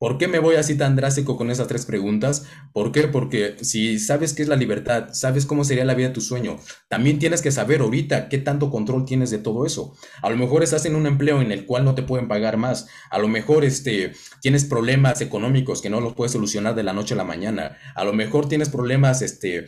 ¿Por 0.02 0.18
qué 0.18 0.26
me 0.26 0.40
voy 0.40 0.56
así 0.56 0.76
tan 0.76 0.96
drástico 0.96 1.36
con 1.36 1.48
esas 1.52 1.68
tres 1.68 1.86
preguntas? 1.86 2.44
¿Por 2.72 2.90
qué? 2.90 3.06
Porque 3.06 3.54
si 3.60 4.00
sabes 4.00 4.32
qué 4.32 4.42
es 4.42 4.48
la 4.48 4.56
libertad, 4.56 5.10
sabes 5.12 5.46
cómo 5.46 5.62
sería 5.62 5.84
la 5.84 5.94
vida 5.94 6.08
de 6.08 6.14
tu 6.14 6.20
sueño, 6.20 6.58
también 6.88 7.20
tienes 7.20 7.40
que 7.40 7.52
saber 7.52 7.82
ahorita 7.82 8.28
qué 8.28 8.38
tanto 8.38 8.68
control 8.68 9.04
tienes 9.04 9.30
de 9.30 9.38
todo 9.38 9.64
eso. 9.64 9.94
A 10.20 10.28
lo 10.28 10.36
mejor 10.36 10.64
estás 10.64 10.86
en 10.86 10.96
un 10.96 11.06
empleo 11.06 11.40
en 11.40 11.52
el 11.52 11.66
cual 11.66 11.84
no 11.84 11.94
te 11.94 12.02
pueden 12.02 12.26
pagar 12.26 12.56
más. 12.56 12.88
A 13.12 13.20
lo 13.20 13.28
mejor 13.28 13.64
este, 13.64 14.10
tienes 14.40 14.64
problemas 14.64 15.20
económicos 15.20 15.80
que 15.80 15.88
no 15.88 16.00
los 16.00 16.14
puedes 16.14 16.32
solucionar 16.32 16.74
de 16.74 16.82
la 16.82 16.94
noche 16.94 17.14
a 17.14 17.18
la 17.18 17.22
mañana. 17.22 17.78
A 17.94 18.02
lo 18.02 18.12
mejor 18.12 18.48
tienes 18.48 18.70
problemas 18.70 19.22
este, 19.22 19.66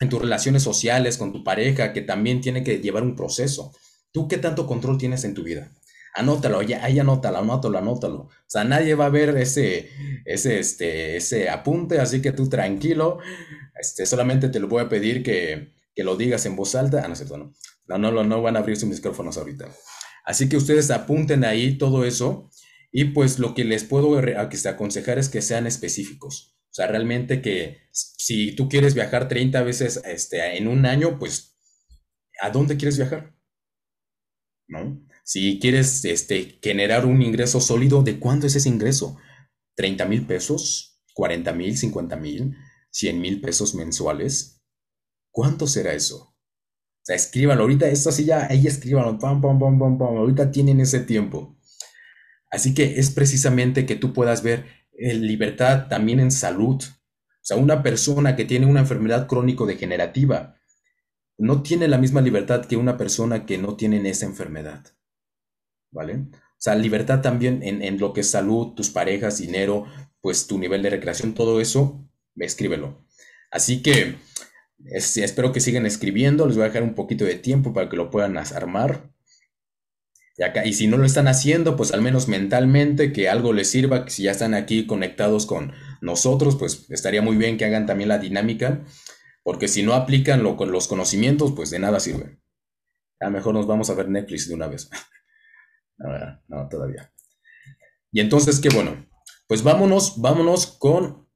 en 0.00 0.08
tus 0.08 0.22
relaciones 0.22 0.62
sociales 0.62 1.18
con 1.18 1.30
tu 1.30 1.44
pareja 1.44 1.92
que 1.92 2.00
también 2.00 2.40
tiene 2.40 2.64
que 2.64 2.78
llevar 2.78 3.02
un 3.02 3.14
proceso. 3.14 3.74
¿Tú 4.12 4.28
qué 4.28 4.38
tanto 4.38 4.66
control 4.66 4.96
tienes 4.96 5.24
en 5.24 5.34
tu 5.34 5.42
vida? 5.42 5.70
Anótalo, 6.18 6.62
ya, 6.62 6.84
ahí 6.84 6.98
anótalo, 6.98 7.38
anótalo, 7.38 7.78
anótalo. 7.78 8.16
O 8.22 8.30
sea, 8.46 8.64
nadie 8.64 8.94
va 8.94 9.06
a 9.06 9.10
ver 9.10 9.36
ese, 9.36 9.88
ese, 10.24 10.58
este, 10.58 11.16
ese 11.16 11.48
apunte, 11.48 12.00
así 12.00 12.20
que 12.20 12.32
tú 12.32 12.48
tranquilo. 12.48 13.18
Este, 13.78 14.04
solamente 14.04 14.48
te 14.48 14.58
lo 14.58 14.68
voy 14.68 14.82
a 14.82 14.88
pedir 14.88 15.22
que, 15.22 15.74
que 15.94 16.04
lo 16.04 16.16
digas 16.16 16.44
en 16.46 16.56
voz 16.56 16.74
alta. 16.74 17.02
Ah, 17.04 17.08
no, 17.08 17.14
cierto, 17.14 17.38
no. 17.38 17.52
No, 17.86 17.98
no, 17.98 18.24
no 18.24 18.42
van 18.42 18.56
a 18.56 18.58
abrir 18.58 18.76
sus 18.76 18.88
micrófonos 18.88 19.38
ahorita. 19.38 19.68
Así 20.24 20.48
que 20.48 20.56
ustedes 20.56 20.90
apunten 20.90 21.44
ahí 21.44 21.78
todo 21.78 22.04
eso. 22.04 22.50
Y 22.90 23.06
pues 23.06 23.38
lo 23.38 23.54
que 23.54 23.64
les 23.64 23.84
puedo 23.84 24.18
aconsejar 24.18 25.18
es 25.18 25.28
que 25.28 25.40
sean 25.40 25.66
específicos. 25.66 26.58
O 26.70 26.74
sea, 26.74 26.86
realmente 26.86 27.40
que 27.40 27.78
si 27.92 28.52
tú 28.56 28.68
quieres 28.68 28.94
viajar 28.94 29.28
30 29.28 29.62
veces 29.62 30.02
este, 30.04 30.56
en 30.56 30.68
un 30.68 30.84
año, 30.84 31.18
pues, 31.18 31.56
¿a 32.40 32.50
dónde 32.50 32.76
quieres 32.76 32.96
viajar? 32.96 33.38
¿no? 34.68 35.00
Si 35.28 35.58
quieres 35.60 36.06
este, 36.06 36.58
generar 36.62 37.04
un 37.04 37.20
ingreso 37.20 37.60
sólido, 37.60 38.02
¿de 38.02 38.18
cuánto 38.18 38.46
es 38.46 38.56
ese 38.56 38.70
ingreso? 38.70 39.18
¿30 39.76 40.08
mil 40.08 40.26
pesos? 40.26 41.02
¿40 41.14 41.54
mil? 41.54 41.76
¿50 41.76 42.18
mil? 42.18 42.56
¿100 42.94 43.20
mil 43.20 43.42
pesos 43.42 43.74
mensuales? 43.74 44.62
¿Cuánto 45.30 45.66
será 45.66 45.92
eso? 45.92 46.16
O 46.16 47.02
sea, 47.02 47.14
escríbanlo. 47.14 47.64
Ahorita 47.64 47.88
esto 47.88 48.08
así 48.08 48.24
ya, 48.24 48.46
ahí 48.48 48.66
escríbanlo. 48.66 49.18
Pam, 49.18 49.42
pam, 49.42 49.58
pam, 49.58 49.78
pam, 49.78 49.98
pam. 49.98 50.16
Ahorita 50.16 50.50
tienen 50.50 50.80
ese 50.80 51.00
tiempo. 51.00 51.58
Así 52.50 52.72
que 52.72 52.98
es 52.98 53.10
precisamente 53.10 53.84
que 53.84 53.96
tú 53.96 54.14
puedas 54.14 54.42
ver 54.42 54.64
eh, 54.92 55.12
libertad 55.12 55.88
también 55.88 56.20
en 56.20 56.30
salud. 56.30 56.82
O 56.82 57.42
sea, 57.42 57.58
una 57.58 57.82
persona 57.82 58.34
que 58.34 58.46
tiene 58.46 58.64
una 58.64 58.80
enfermedad 58.80 59.26
crónico-degenerativa, 59.26 60.56
no 61.36 61.62
tiene 61.62 61.86
la 61.86 61.98
misma 61.98 62.22
libertad 62.22 62.64
que 62.64 62.78
una 62.78 62.96
persona 62.96 63.44
que 63.44 63.58
no 63.58 63.76
tiene 63.76 64.08
esa 64.08 64.24
enfermedad. 64.24 64.94
¿Vale? 65.90 66.14
O 66.14 66.60
sea, 66.60 66.74
libertad 66.74 67.20
también 67.20 67.62
en, 67.62 67.98
lo 67.98 68.12
que 68.12 68.20
es 68.20 68.30
salud, 68.30 68.74
tus 68.74 68.90
parejas, 68.90 69.38
dinero, 69.38 69.86
pues 70.20 70.46
tu 70.46 70.58
nivel 70.58 70.82
de 70.82 70.90
recreación, 70.90 71.34
todo 71.34 71.60
eso, 71.60 72.04
escríbelo. 72.36 73.06
Así 73.50 73.82
que 73.82 74.16
espero 74.84 75.52
que 75.52 75.60
sigan 75.60 75.86
escribiendo, 75.86 76.46
les 76.46 76.56
voy 76.56 76.64
a 76.64 76.68
dejar 76.68 76.82
un 76.82 76.94
poquito 76.94 77.24
de 77.24 77.36
tiempo 77.36 77.72
para 77.72 77.88
que 77.88 77.96
lo 77.96 78.10
puedan 78.10 78.36
armar. 78.36 79.10
Y, 80.36 80.42
acá, 80.42 80.66
y 80.66 80.72
si 80.72 80.88
no 80.88 80.96
lo 80.98 81.04
están 81.04 81.28
haciendo, 81.28 81.76
pues 81.76 81.92
al 81.92 82.02
menos 82.02 82.28
mentalmente, 82.28 83.12
que 83.12 83.28
algo 83.28 83.52
les 83.52 83.70
sirva, 83.70 84.08
si 84.08 84.24
ya 84.24 84.32
están 84.32 84.54
aquí 84.54 84.86
conectados 84.86 85.46
con 85.46 85.72
nosotros, 86.00 86.56
pues 86.56 86.90
estaría 86.90 87.22
muy 87.22 87.36
bien 87.36 87.56
que 87.56 87.64
hagan 87.64 87.86
también 87.86 88.08
la 88.08 88.18
dinámica 88.18 88.84
porque 89.48 89.66
si 89.66 89.82
no 89.82 89.94
aplican 89.94 90.42
lo, 90.42 90.56
los 90.66 90.88
conocimientos, 90.88 91.52
pues 91.56 91.70
de 91.70 91.78
nada 91.78 92.00
sirve. 92.00 92.38
A 93.18 93.24
lo 93.24 93.30
mejor 93.30 93.54
nos 93.54 93.66
vamos 93.66 93.88
a 93.88 93.94
ver 93.94 94.06
Netflix 94.10 94.46
de 94.46 94.54
una 94.54 94.66
vez. 94.66 94.90
no, 95.98 96.40
no, 96.48 96.68
todavía. 96.68 97.12
Y 98.12 98.20
entonces, 98.20 98.60
qué 98.60 98.68
bueno. 98.68 99.06
Pues 99.46 99.62
vámonos, 99.62 100.20
vámonos 100.20 100.66
con 100.66 101.28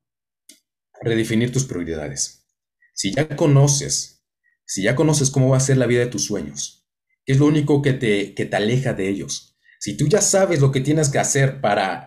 redefinir 1.00 1.52
tus 1.52 1.64
prioridades. 1.64 2.46
Si 2.94 3.12
ya 3.12 3.36
conoces, 3.36 4.24
si 4.64 4.82
ya 4.82 4.94
conoces 4.94 5.30
cómo 5.30 5.48
va 5.48 5.56
a 5.56 5.60
ser 5.60 5.76
la 5.76 5.86
vida 5.86 6.00
de 6.00 6.10
tus 6.10 6.24
sueños, 6.24 6.86
¿qué 7.24 7.32
es 7.32 7.38
lo 7.38 7.46
único 7.46 7.82
que 7.82 7.92
te, 7.94 8.34
que 8.34 8.46
te 8.46 8.56
aleja 8.56 8.92
de 8.92 9.08
ellos? 9.08 9.58
Si 9.80 9.96
tú 9.96 10.06
ya 10.08 10.20
sabes 10.20 10.60
lo 10.60 10.70
que 10.70 10.80
tienes 10.80 11.08
que 11.08 11.18
hacer 11.18 11.60
para, 11.60 12.06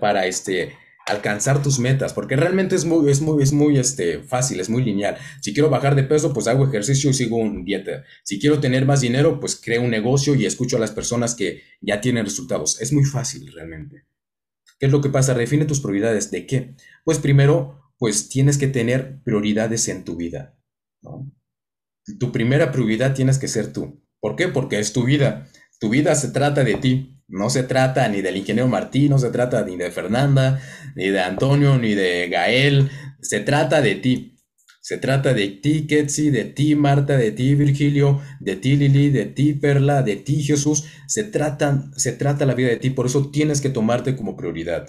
para 0.00 0.26
este, 0.26 0.76
alcanzar 1.06 1.62
tus 1.62 1.78
metas, 1.78 2.12
porque 2.12 2.34
realmente 2.36 2.74
es 2.74 2.84
muy, 2.84 3.08
es 3.10 3.20
muy, 3.20 3.42
es 3.42 3.52
muy 3.52 3.78
este, 3.78 4.22
fácil, 4.22 4.58
es 4.58 4.68
muy 4.68 4.82
lineal. 4.82 5.16
Si 5.40 5.54
quiero 5.54 5.70
bajar 5.70 5.94
de 5.94 6.02
peso, 6.02 6.32
pues 6.32 6.48
hago 6.48 6.66
ejercicio 6.66 7.10
y 7.10 7.14
sigo 7.14 7.36
un 7.36 7.64
dieta. 7.64 8.04
Si 8.24 8.40
quiero 8.40 8.58
tener 8.58 8.84
más 8.86 9.00
dinero, 9.00 9.38
pues 9.38 9.54
creo 9.56 9.82
un 9.82 9.90
negocio 9.90 10.34
y 10.34 10.46
escucho 10.46 10.76
a 10.76 10.80
las 10.80 10.90
personas 10.90 11.36
que 11.36 11.62
ya 11.80 12.00
tienen 12.00 12.24
resultados. 12.24 12.80
Es 12.80 12.92
muy 12.92 13.04
fácil 13.04 13.50
realmente. 13.52 14.04
¿Qué 14.78 14.86
es 14.86 14.92
lo 14.92 15.00
que 15.00 15.08
pasa? 15.08 15.34
Define 15.34 15.64
tus 15.64 15.80
prioridades. 15.80 16.30
¿De 16.32 16.44
qué? 16.44 16.74
Pues 17.04 17.18
primero, 17.18 17.92
pues 17.98 18.28
tienes 18.28 18.58
que 18.58 18.66
tener 18.66 19.22
prioridades 19.22 19.88
en 19.88 20.04
tu 20.04 20.16
vida. 20.16 20.58
Tu 22.18 22.32
primera 22.32 22.72
prioridad 22.72 23.14
tienes 23.14 23.38
que 23.38 23.48
ser 23.48 23.72
tú. 23.72 24.02
¿Por 24.20 24.34
qué? 24.34 24.48
Porque 24.48 24.80
es 24.80 24.92
tu 24.92 25.04
vida. 25.04 25.48
Tu 25.78 25.88
vida 25.88 26.14
se 26.14 26.28
trata 26.28 26.64
de 26.64 26.74
ti. 26.76 27.12
No 27.28 27.50
se 27.50 27.64
trata 27.64 28.08
ni 28.08 28.22
del 28.22 28.36
ingeniero 28.36 28.68
Martín, 28.68 29.10
no 29.10 29.18
se 29.18 29.30
trata 29.30 29.64
ni 29.64 29.76
de 29.76 29.90
Fernanda, 29.90 30.60
ni 30.94 31.08
de 31.08 31.20
Antonio, 31.20 31.76
ni 31.76 31.94
de 31.94 32.28
Gael. 32.28 32.88
Se 33.20 33.40
trata 33.40 33.82
de 33.82 33.96
ti. 33.96 34.32
Se 34.80 34.98
trata 34.98 35.34
de 35.34 35.48
ti, 35.48 35.88
Ketsi, 35.88 36.30
de 36.30 36.44
ti, 36.44 36.76
Marta, 36.76 37.16
de 37.16 37.32
ti, 37.32 37.56
Virgilio, 37.56 38.20
de 38.38 38.54
ti, 38.54 38.76
Lili, 38.76 39.10
de 39.10 39.26
ti, 39.26 39.54
Perla, 39.54 40.04
de 40.04 40.14
ti, 40.14 40.44
Jesús. 40.44 40.84
Se 41.08 41.24
trata, 41.24 41.90
se 41.96 42.12
trata 42.12 42.46
la 42.46 42.54
vida 42.54 42.68
de 42.68 42.76
ti, 42.76 42.90
por 42.90 43.06
eso 43.06 43.30
tienes 43.32 43.60
que 43.60 43.68
tomarte 43.68 44.14
como 44.14 44.36
prioridad. 44.36 44.86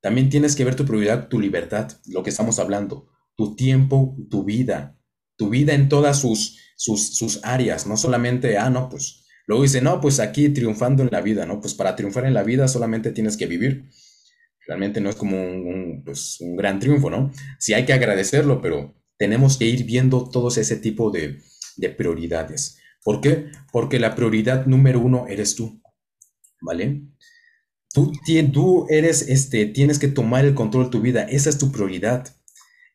También 0.00 0.30
tienes 0.30 0.54
que 0.54 0.64
ver 0.64 0.76
tu 0.76 0.86
prioridad, 0.86 1.26
tu 1.26 1.40
libertad, 1.40 1.90
lo 2.06 2.22
que 2.22 2.30
estamos 2.30 2.60
hablando, 2.60 3.08
tu 3.34 3.56
tiempo, 3.56 4.16
tu 4.30 4.44
vida, 4.44 4.96
tu 5.36 5.48
vida 5.48 5.74
en 5.74 5.88
todas 5.88 6.20
sus, 6.20 6.56
sus, 6.76 7.16
sus 7.16 7.40
áreas, 7.42 7.88
no 7.88 7.96
solamente, 7.96 8.56
ah, 8.56 8.70
no, 8.70 8.88
pues 8.88 9.25
Luego 9.46 9.62
dice, 9.62 9.80
no, 9.80 10.00
pues 10.00 10.18
aquí 10.20 10.48
triunfando 10.48 11.02
en 11.02 11.10
la 11.12 11.20
vida, 11.20 11.46
¿no? 11.46 11.60
Pues 11.60 11.74
para 11.74 11.94
triunfar 11.94 12.26
en 12.26 12.34
la 12.34 12.42
vida 12.42 12.68
solamente 12.68 13.12
tienes 13.12 13.36
que 13.36 13.46
vivir. 13.46 13.88
Realmente 14.66 15.00
no 15.00 15.08
es 15.10 15.16
como 15.16 15.40
un, 15.40 16.02
pues, 16.04 16.40
un 16.40 16.56
gran 16.56 16.80
triunfo, 16.80 17.10
¿no? 17.10 17.30
Sí 17.58 17.72
hay 17.72 17.84
que 17.84 17.92
agradecerlo, 17.92 18.60
pero 18.60 18.94
tenemos 19.16 19.56
que 19.56 19.66
ir 19.66 19.84
viendo 19.84 20.28
todos 20.28 20.58
ese 20.58 20.76
tipo 20.76 21.10
de, 21.10 21.38
de 21.76 21.90
prioridades. 21.90 22.78
¿Por 23.04 23.20
qué? 23.20 23.46
Porque 23.72 24.00
la 24.00 24.16
prioridad 24.16 24.66
número 24.66 25.00
uno 25.00 25.26
eres 25.28 25.54
tú, 25.54 25.80
¿vale? 26.60 27.02
Tú, 27.94 28.12
tú 28.52 28.86
eres, 28.90 29.22
este, 29.28 29.66
tienes 29.66 29.98
que 29.98 30.08
tomar 30.08 30.44
el 30.44 30.54
control 30.54 30.84
de 30.84 30.90
tu 30.90 31.00
vida, 31.00 31.22
esa 31.22 31.48
es 31.48 31.58
tu 31.58 31.72
prioridad. 31.72 32.35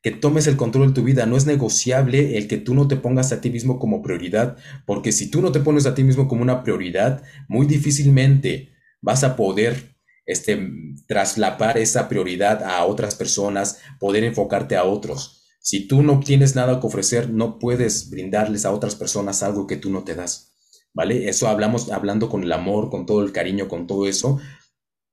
Que 0.02 0.12
tomes 0.12 0.48
el 0.48 0.58
control 0.58 0.90
de 0.90 0.94
tu 0.94 1.04
vida. 1.04 1.26
No 1.26 1.38
es 1.38 1.46
negociable 1.46 2.38
el 2.38 2.48
que 2.48 2.58
tú 2.58 2.74
no 2.74 2.88
te 2.88 2.96
pongas 2.96 3.32
a 3.32 3.42
ti 3.42 3.50
mismo 3.50 3.80
como 3.80 4.02
prioridad, 4.02 4.58
porque 4.86 5.12
si 5.12 5.30
tú 5.30 5.42
no 5.42 5.52
te 5.52 5.60
pones 5.60 5.86
a 5.86 5.96
ti 5.96 6.04
mismo 6.04 6.28
como 6.28 6.42
una 6.42 6.64
prioridad, 6.64 7.24
muy 7.48 7.66
difícilmente 7.68 8.74
vas 9.02 9.24
a 9.24 9.36
poder 9.36 9.98
este, 10.26 10.70
traslapar 11.08 11.78
esa 11.78 12.08
prioridad 12.10 12.64
a 12.64 12.86
otras 12.86 13.16
personas, 13.16 13.80
poder 14.00 14.24
enfocarte 14.24 14.76
a 14.76 14.84
otros. 14.84 15.42
Si 15.60 15.88
tú 15.88 16.02
no 16.02 16.20
tienes 16.20 16.56
nada 16.56 16.80
que 16.80 16.88
ofrecer, 16.88 17.30
no 17.30 17.60
puedes 17.60 18.10
brindarles 18.10 18.66
a 18.66 18.72
otras 18.72 18.96
personas 18.96 19.44
algo 19.44 19.68
que 19.68 19.78
tú 19.78 19.92
no 19.92 20.04
te 20.04 20.16
das. 20.16 20.56
¿Vale? 20.94 21.30
Eso 21.30 21.48
hablamos 21.48 21.92
hablando 21.92 22.28
con 22.30 22.44
el 22.44 22.52
amor, 22.52 22.90
con 22.90 23.06
todo 23.06 23.24
el 23.24 23.32
cariño, 23.32 23.68
con 23.68 23.88
todo 23.88 24.08
eso. 24.08 24.40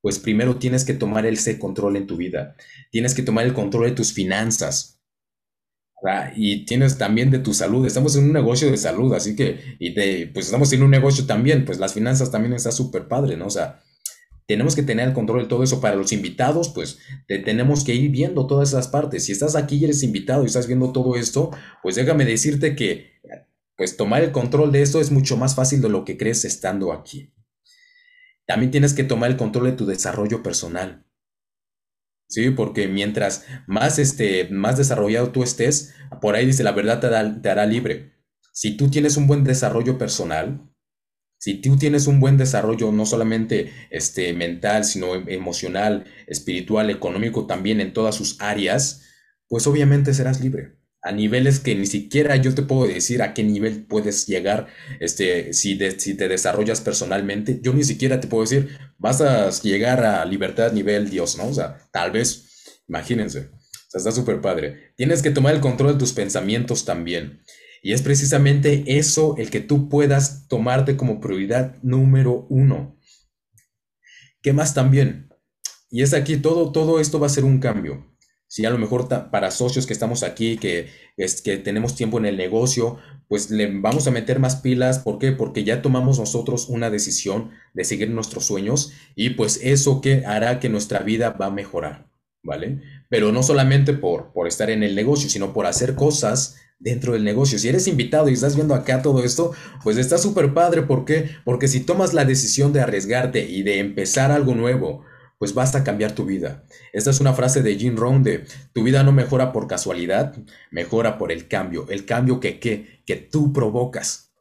Pues 0.01 0.19
primero 0.19 0.57
tienes 0.57 0.85
que 0.85 0.95
tomar 0.95 1.27
ese 1.27 1.59
control 1.59 1.97
en 1.97 2.07
tu 2.07 2.17
vida. 2.17 2.57
Tienes 2.91 3.15
que 3.15 3.23
tomar 3.23 3.47
el 3.47 3.55
control 3.55 3.87
de 3.87 3.97
tus 3.97 4.13
finanzas. 4.13 5.01
Y 6.37 6.65
tienes 6.65 6.97
también 6.97 7.31
de 7.31 7.41
tu 7.41 7.53
salud. 7.53 7.85
Estamos 7.85 8.15
en 8.17 8.25
un 8.25 8.33
negocio 8.33 8.71
de 8.71 8.77
salud, 8.77 9.13
así 9.15 9.35
que, 9.35 9.77
y 9.81 9.95
de, 9.95 10.31
pues 10.33 10.47
estamos 10.47 10.73
en 10.73 10.83
un 10.83 10.91
negocio 10.91 11.27
también, 11.27 11.65
pues 11.65 11.79
las 11.79 11.93
finanzas 11.93 12.31
también 12.31 12.53
está 12.53 12.71
súper 12.71 13.09
padre, 13.09 13.37
¿no? 13.37 13.47
O 13.47 13.51
sea, 13.51 13.81
tenemos 14.47 14.77
que 14.77 14.83
tener 14.83 15.09
el 15.09 15.15
control 15.15 15.43
de 15.43 15.49
todo 15.49 15.63
eso. 15.65 15.81
Para 15.81 15.97
los 15.97 16.13
invitados, 16.13 16.69
pues 16.71 16.99
te 17.27 17.39
tenemos 17.41 17.85
que 17.85 17.95
ir 17.95 18.11
viendo 18.11 18.47
todas 18.47 18.71
esas 18.71 18.89
partes. 18.89 19.25
Si 19.25 19.33
estás 19.33 19.57
aquí 19.57 19.77
y 19.77 19.85
eres 19.85 20.03
invitado 20.03 20.45
y 20.45 20.47
estás 20.47 20.67
viendo 20.69 20.93
todo 20.93 21.17
esto, 21.17 21.51
pues 21.83 21.97
déjame 21.97 22.25
decirte 22.25 22.77
que 22.77 23.19
pues 23.77 23.97
tomar 23.97 24.23
el 24.23 24.33
control 24.33 24.73
de 24.73 24.83
esto 24.83 25.01
es 25.01 25.11
mucho 25.11 25.37
más 25.37 25.55
fácil 25.55 25.81
de 25.81 25.89
lo 25.89 26.05
que 26.05 26.17
crees 26.17 26.45
estando 26.45 26.93
aquí. 26.93 27.33
También 28.49 28.71
tienes 28.71 28.95
que 28.95 29.05
tomar 29.05 29.31
el 29.31 29.37
control 29.37 29.67
de 29.67 29.73
tu 29.73 29.85
desarrollo 29.85 30.43
personal. 30.43 31.05
Sí, 32.29 32.51
porque 32.51 32.89
mientras 32.89 33.47
más, 33.67 33.99
este, 33.99 34.49
más 34.49 34.79
desarrollado 34.79 35.33
tú 35.33 35.43
estés, 35.43 35.95
por 36.23 36.35
ahí 36.35 36.47
dice, 36.47 36.65
la 36.65 36.73
verdad 36.73 36.99
te, 36.99 37.41
te 37.41 37.51
hará 37.51 37.67
libre. 37.67 38.15
Si 38.53 38.77
tú 38.77 38.91
tienes 38.91 39.19
un 39.19 39.27
buen 39.27 39.45
desarrollo 39.45 39.99
personal, 39.99 40.67
si 41.39 41.61
tú 41.61 41.77
tienes 41.77 42.07
un 42.07 42.21
buen 42.21 42.39
desarrollo, 42.39 42.91
no 42.91 43.05
solamente 43.05 43.71
este, 43.91 44.33
mental, 44.33 44.85
sino 44.85 45.15
em, 45.15 45.29
emocional, 45.29 46.07
espiritual, 46.27 46.89
económico, 46.91 47.47
también 47.47 47.81
en 47.81 47.93
todas 47.93 48.15
sus 48.15 48.41
áreas, 48.41 49.05
pues 49.47 49.67
obviamente 49.67 50.15
serás 50.15 50.41
libre. 50.41 50.79
A 51.03 51.13
niveles 51.13 51.61
que 51.61 51.75
ni 51.75 51.87
siquiera 51.87 52.37
yo 52.37 52.55
te 52.55 52.63
puedo 52.63 52.87
decir 52.87 53.23
a 53.23 53.33
qué 53.33 53.45
nivel 53.45 53.85
puedes 53.87 54.27
llegar 54.27 54.67
este, 55.01 55.53
si, 55.53 55.79
si 55.99 56.15
te 56.15 56.29
desarrollas 56.29 56.81
personalmente. 56.81 57.61
Yo 57.63 57.73
ni 57.73 57.85
siquiera 57.85 58.21
te 58.21 58.27
puedo 58.27 58.43
decir, 58.43 58.77
vas 58.99 59.21
a 59.21 59.51
llegar 59.63 60.05
a 60.05 60.25
libertad 60.25 60.73
nivel 60.73 61.09
Dios, 61.09 61.39
¿no? 61.39 61.47
O 61.49 61.55
sea, 61.55 61.79
tal 61.93 62.11
vez, 62.11 62.81
imagínense. 62.89 63.51
O 63.51 63.91
sea, 63.91 63.99
está 63.99 64.13
súper 64.13 64.41
padre. 64.41 64.93
Tienes 64.97 65.23
que 65.23 65.31
tomar 65.31 65.55
el 65.55 65.61
control 65.61 65.93
de 65.93 65.99
tus 65.99 66.13
pensamientos 66.13 66.85
también. 66.85 67.43
Y 67.83 67.93
es 67.93 68.03
precisamente 68.03 68.85
eso 68.99 69.37
el 69.39 69.51
que 69.51 69.61
tú 69.61 69.89
puedas 69.89 70.49
tomarte 70.49 70.97
como 70.97 71.21
prioridad 71.21 71.77
número 71.83 72.47
uno. 72.51 72.99
¿Qué 74.43 74.53
más 74.53 74.75
también? 74.75 75.29
Y 75.91 76.03
es 76.03 76.13
aquí, 76.13 76.37
todo, 76.37 76.71
todo 76.73 77.01
esto 77.01 77.19
va 77.19 77.27
a 77.27 77.31
ser 77.31 77.45
un 77.45 77.61
cambio. 77.61 78.18
Si 78.49 78.65
a 78.65 78.71
lo 78.71 78.79
mejor 78.79 79.09
para 79.31 79.51
socios 79.51 79.87
que 79.87 79.93
estamos 79.93 80.23
aquí, 80.23 80.57
que, 80.57 80.89
es, 81.19 81.43
que 81.43 81.59
tenemos 81.59 81.95
tiempo 81.95 82.19
en 82.19 82.25
el 82.25 82.39
negocio, 82.39 82.99
pues 83.29 83.51
le 83.51 83.71
vamos 83.79 84.07
a 84.07 84.11
meter 84.11 84.39
más 84.39 84.57
pilas. 84.57 85.01
¿Por 85.01 85.19
qué? 85.19 85.33
Porque 85.33 85.65
ya 85.65 85.83
tomamos 85.83 86.19
nosotros 86.19 86.69
una 86.69 86.89
decisión 86.89 87.51
de 87.75 87.85
seguir 87.85 88.11
nuestros 88.11 88.47
sueños 88.47 88.93
y 89.15 89.31
pues 89.31 89.61
eso 89.63 90.01
que 90.01 90.25
hará 90.25 90.61
que 90.61 90.71
nuestra 90.71 91.01
vida 91.01 91.31
va 91.31 91.47
a 91.47 91.51
mejorar, 91.51 92.11
¿vale? 92.43 92.81
Pero 93.11 93.33
no 93.33 93.43
solamente 93.43 93.93
por, 93.93 94.33
por 94.33 94.49
estar 94.49 94.71
en 94.71 94.83
el 94.83 94.95
negocio, 94.95 95.29
sino 95.29 95.53
por 95.53 95.67
hacer 95.67 95.95
cosas 95.95 96.57
dentro 96.79 97.13
del 97.13 97.25
negocio. 97.25 97.59
Si 97.59 97.69
eres 97.69 97.87
invitado 97.87 98.31
y 98.31 98.33
estás 98.33 98.55
viendo 98.55 98.75
acá 98.75 99.03
todo 99.03 99.23
esto, 99.25 99.53
pues 99.83 99.99
está 99.99 100.17
súper 100.17 100.55
padre. 100.55 100.83
¿Por 100.83 101.05
qué? 101.05 101.29
Porque 101.45 101.69
si 101.69 101.81
tomas 101.81 102.15
la 102.15 102.25
decisión 102.25 102.73
de 102.73 102.81
arriesgarte 102.81 103.45
y 103.49 103.63
de 103.63 103.79
empezar 103.79 104.31
algo 104.31 104.55
nuevo, 104.55 105.05
pues 105.39 105.55
basta 105.55 105.85
cambiar 105.85 106.13
tu 106.13 106.25
vida. 106.25 106.65
Esta 106.93 107.11
es 107.11 107.21
una 107.21 107.33
frase 107.33 107.63
de 107.63 107.77
Jim 107.77 107.97
Rohn 107.97 108.23
de, 108.23 108.45
tu 108.73 108.83
vida 108.83 109.03
no 109.05 109.13
mejora 109.13 109.53
por 109.53 109.69
casualidad, 109.69 110.35
mejora 110.71 111.17
por 111.17 111.33
el 111.33 111.49
cambio. 111.49 111.87
El 111.89 112.05
cambio 112.05 112.41
que, 112.41 112.59
que, 112.59 113.03
que 113.07 113.17
tú 113.17 113.53
provocas. 113.53 114.33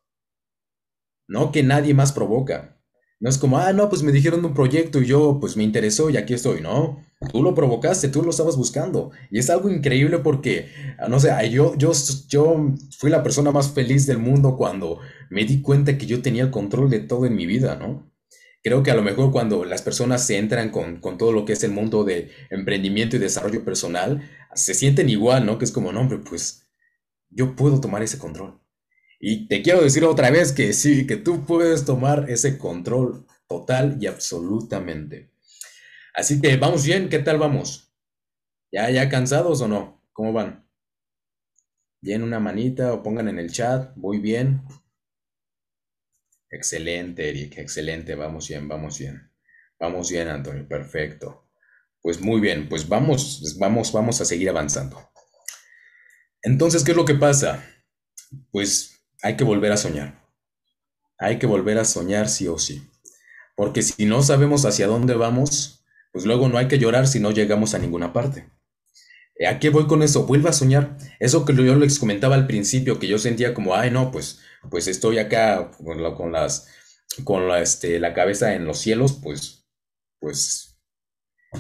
No 1.28 1.52
que 1.52 1.64
nadie 1.64 1.94
más 1.94 2.12
provoca. 2.12 2.78
No 3.20 3.30
es 3.30 3.38
como, 3.38 3.58
ah, 3.58 3.74
no, 3.74 3.90
pues 3.90 4.04
me 4.04 4.12
dijeron 4.12 4.46
un 4.46 4.54
proyecto 4.54 5.02
y 5.02 5.08
yo, 5.08 5.40
pues 5.40 5.58
me 5.58 5.64
interesó 5.64 6.10
y 6.10 6.18
aquí 6.18 6.34
estoy. 6.36 6.62
No, 6.62 7.04
tú 7.32 7.42
lo 7.42 7.56
provocaste, 7.56 8.10
tú 8.10 8.22
lo 8.22 8.30
estabas 8.30 8.58
buscando. 8.58 9.12
Y 9.32 9.40
es 9.40 9.50
algo 9.50 9.70
increíble 9.72 10.20
porque, 10.20 10.70
no 11.10 11.20
sé, 11.20 11.32
yo, 11.50 11.76
yo, 11.78 11.92
yo 12.28 12.76
fui 12.98 13.10
la 13.10 13.24
persona 13.24 13.52
más 13.52 13.72
feliz 13.72 14.06
del 14.06 14.20
mundo 14.20 14.56
cuando 14.56 15.00
me 15.32 15.46
di 15.46 15.62
cuenta 15.62 15.98
que 15.98 16.06
yo 16.06 16.22
tenía 16.22 16.44
el 16.44 16.52
control 16.52 16.90
de 16.92 17.00
todo 17.00 17.26
en 17.26 17.36
mi 17.36 17.48
vida, 17.48 17.76
¿no? 17.76 18.12
Creo 18.68 18.84
que 18.84 18.92
a 18.92 18.96
lo 18.96 19.02
mejor 19.02 19.32
cuando 19.32 19.64
las 19.64 19.82
personas 19.82 20.28
se 20.28 20.38
entran 20.38 20.72
con, 20.72 21.00
con 21.00 21.18
todo 21.18 21.32
lo 21.32 21.46
que 21.46 21.54
es 21.54 21.64
el 21.64 21.72
mundo 21.72 22.04
de 22.04 22.32
emprendimiento 22.50 23.16
y 23.16 23.20
desarrollo 23.20 23.64
personal, 23.64 24.30
se 24.56 24.74
sienten 24.74 25.08
igual, 25.08 25.46
¿no? 25.46 25.58
Que 25.58 25.64
es 25.64 25.72
como, 25.72 25.94
no, 25.94 26.02
hombre, 26.02 26.18
pues 26.18 26.68
yo 27.30 27.56
puedo 27.56 27.80
tomar 27.80 28.04
ese 28.04 28.20
control. 28.20 28.60
Y 29.22 29.48
te 29.48 29.62
quiero 29.62 29.82
decir 29.82 30.04
otra 30.04 30.32
vez 30.32 30.52
que 30.52 30.74
sí, 30.74 31.08
que 31.08 31.16
tú 31.16 31.46
puedes 31.46 31.86
tomar 31.86 32.30
ese 32.30 32.58
control 32.58 33.26
total 33.48 34.00
y 34.02 34.08
absolutamente. 34.08 35.32
Así 36.14 36.42
que 36.42 36.58
vamos 36.58 36.86
bien, 36.86 37.08
¿qué 37.08 37.20
tal 37.20 37.38
vamos? 37.38 37.94
¿Ya, 38.70 38.90
ya 38.90 39.08
cansados 39.08 39.62
o 39.62 39.70
no? 39.70 40.04
¿Cómo 40.12 40.34
van? 40.34 40.68
Bien, 42.02 42.22
una 42.22 42.42
manita 42.42 42.94
o 42.94 43.02
pongan 43.02 43.30
en 43.30 43.40
el 43.40 43.50
chat, 43.50 43.94
voy 43.96 44.18
bien. 44.18 44.62
Excelente, 46.50 47.30
Eric, 47.30 47.58
excelente, 47.58 48.16
vamos 48.16 48.48
bien, 48.48 48.68
vamos 48.68 49.00
bien. 49.00 49.32
Vamos 49.80 50.10
bien, 50.10 50.28
Antonio, 50.28 50.68
perfecto. 50.68 51.50
Pues 52.02 52.22
muy 52.22 52.40
bien, 52.40 52.70
pues 52.70 52.88
vamos, 52.88 53.56
vamos, 53.60 53.92
vamos 53.92 54.22
a 54.22 54.26
seguir 54.26 54.50
avanzando. 54.50 55.12
Entonces, 56.42 56.84
¿qué 56.84 56.92
es 56.92 56.98
lo 56.98 57.06
que 57.06 57.16
pasa? 57.16 57.64
Pues 58.52 59.02
hay 59.22 59.36
que 59.36 59.44
volver 59.44 59.72
a 59.72 59.78
soñar. 59.78 60.24
Hay 61.18 61.40
que 61.40 61.48
volver 61.48 61.78
a 61.80 61.86
soñar 61.86 62.30
sí 62.30 62.48
o 62.48 62.58
sí. 62.58 62.90
Porque 63.56 63.82
si 63.82 64.06
no 64.06 64.22
sabemos 64.22 64.66
hacia 64.66 64.88
dónde 64.88 65.16
vamos, 65.16 65.86
pues 66.12 66.26
luego 66.26 66.48
no 66.48 66.58
hay 66.58 66.68
que 66.68 66.80
llorar 66.80 67.08
si 67.08 67.20
no 67.20 67.32
llegamos 67.32 67.74
a 67.74 67.80
ninguna 67.80 68.14
parte. 68.14 68.50
¿A 69.48 69.60
qué 69.60 69.70
voy 69.70 69.88
con 69.88 70.02
eso? 70.02 70.26
Vuelva 70.26 70.52
a 70.52 70.54
soñar. 70.54 70.98
Eso 71.20 71.46
que 71.46 71.54
yo 71.54 71.76
les 71.76 72.00
comentaba 72.00 72.36
al 72.36 72.48
principio, 72.48 73.00
que 73.00 73.08
yo 73.08 73.20
sentía 73.20 73.54
como, 73.54 73.76
ay, 73.76 73.92
no, 73.92 74.12
pues, 74.12 74.40
pues 74.70 74.88
estoy 74.88 75.20
acá 75.20 75.72
con, 75.72 76.32
las, 76.32 76.68
con 77.24 77.48
la, 77.48 77.62
este, 77.62 78.00
la 78.00 78.14
cabeza 78.14 78.54
en 78.54 78.66
los 78.66 78.80
cielos, 78.80 79.20
pues, 79.22 79.68
pues, 80.20 80.80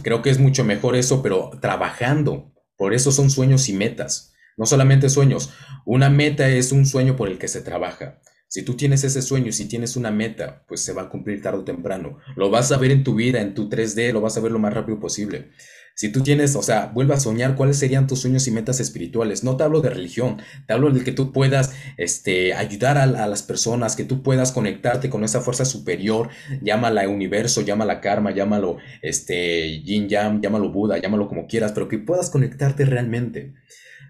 creo 0.03 0.21
que 0.21 0.29
es 0.29 0.39
mucho 0.39 0.63
mejor 0.63 0.95
eso, 0.95 1.21
pero 1.21 1.51
trabajando. 1.61 2.53
Por 2.75 2.93
eso 2.93 3.11
son 3.11 3.29
sueños 3.29 3.69
y 3.69 3.73
metas. 3.73 4.33
No 4.55 4.65
solamente 4.65 5.09
sueños, 5.09 5.51
una 5.85 6.09
meta 6.09 6.49
es 6.49 6.71
un 6.71 6.85
sueño 6.85 7.15
por 7.15 7.27
el 7.27 7.37
que 7.37 7.47
se 7.47 7.61
trabaja. 7.61 8.21
Si 8.49 8.63
tú 8.63 8.75
tienes 8.75 9.03
ese 9.03 9.21
sueño, 9.21 9.51
si 9.51 9.67
tienes 9.67 9.95
una 9.95 10.09
meta, 10.09 10.63
pues 10.67 10.81
se 10.81 10.93
va 10.93 11.03
a 11.03 11.09
cumplir 11.09 11.41
tarde 11.41 11.59
o 11.59 11.63
temprano. 11.63 12.17
Lo 12.35 12.49
vas 12.49 12.71
a 12.71 12.77
ver 12.77 12.91
en 12.91 13.03
tu 13.03 13.13
vida, 13.13 13.41
en 13.41 13.53
tu 13.53 13.69
3D, 13.69 14.13
lo 14.13 14.21
vas 14.21 14.37
a 14.37 14.39
ver 14.39 14.51
lo 14.51 14.59
más 14.59 14.73
rápido 14.73 14.99
posible. 14.99 15.51
Si 15.99 16.09
tú 16.09 16.21
tienes, 16.21 16.55
o 16.55 16.61
sea, 16.61 16.91
vuelve 16.93 17.15
a 17.15 17.19
soñar 17.19 17.55
cuáles 17.55 17.79
serían 17.79 18.05
tus 18.05 18.19
sueños 18.19 18.47
y 18.47 18.51
metas 18.51 18.79
espirituales. 18.79 19.43
No 19.43 19.57
te 19.57 19.63
hablo 19.63 19.81
de 19.81 19.89
religión, 19.89 20.39
te 20.67 20.73
hablo 20.73 20.91
de 20.91 21.03
que 21.03 21.11
tú 21.11 21.31
puedas 21.31 21.73
este, 21.97 22.53
ayudar 22.53 22.99
a, 22.99 23.07
las 23.07 23.41
personas, 23.41 23.95
que 23.95 24.03
tú 24.03 24.21
puedas 24.21 24.51
conectarte 24.51 25.09
con 25.09 25.23
esa 25.23 25.41
fuerza 25.41 25.65
superior, 25.65 26.29
llámala 26.61 27.09
universo, 27.09 27.61
llámala 27.61 27.99
karma, 27.99 28.29
llámalo 28.29 28.77
este, 29.01 29.81
yin 29.81 30.07
yang, 30.07 30.39
llámalo 30.39 30.71
Buda, 30.71 30.99
llámalo 30.99 31.27
como 31.27 31.47
quieras, 31.47 31.71
pero 31.71 31.87
que 31.87 31.97
puedas 31.97 32.29
conectarte 32.29 32.85
realmente 32.85 33.55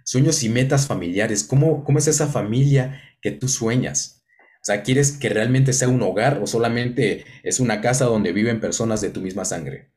sueños 0.04 0.44
y 0.44 0.50
metas 0.50 0.88
familiares. 0.88 1.46
¿Cómo, 1.46 1.86
¿Cómo 1.86 2.00
es 2.00 2.08
esa 2.10 2.28
familia 2.28 3.02
que 3.22 3.32
tú 3.32 3.48
sueñas? 3.48 4.26
O 4.62 4.66
sea, 4.66 4.84
¿quieres 4.84 5.14
que 5.14 5.30
realmente 5.30 5.72
sea 5.72 5.88
un 5.88 6.02
hogar 6.02 6.42
o 6.44 6.48
solamente 6.48 7.24
es 7.44 7.62
una 7.62 7.80
casa 7.80 8.04
donde 8.04 8.34
viven 8.34 8.60
personas 8.60 9.00
de 9.00 9.10
tu 9.10 9.22
misma 9.22 9.46
sangre? 9.46 9.94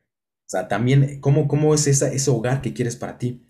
O 0.51 0.57
sea, 0.59 0.67
también, 0.67 1.21
¿cómo, 1.21 1.47
cómo 1.47 1.73
es 1.75 1.87
esa, 1.87 2.13
ese 2.13 2.29
hogar 2.29 2.61
que 2.61 2.73
quieres 2.73 2.97
para 2.97 3.19
ti? 3.19 3.47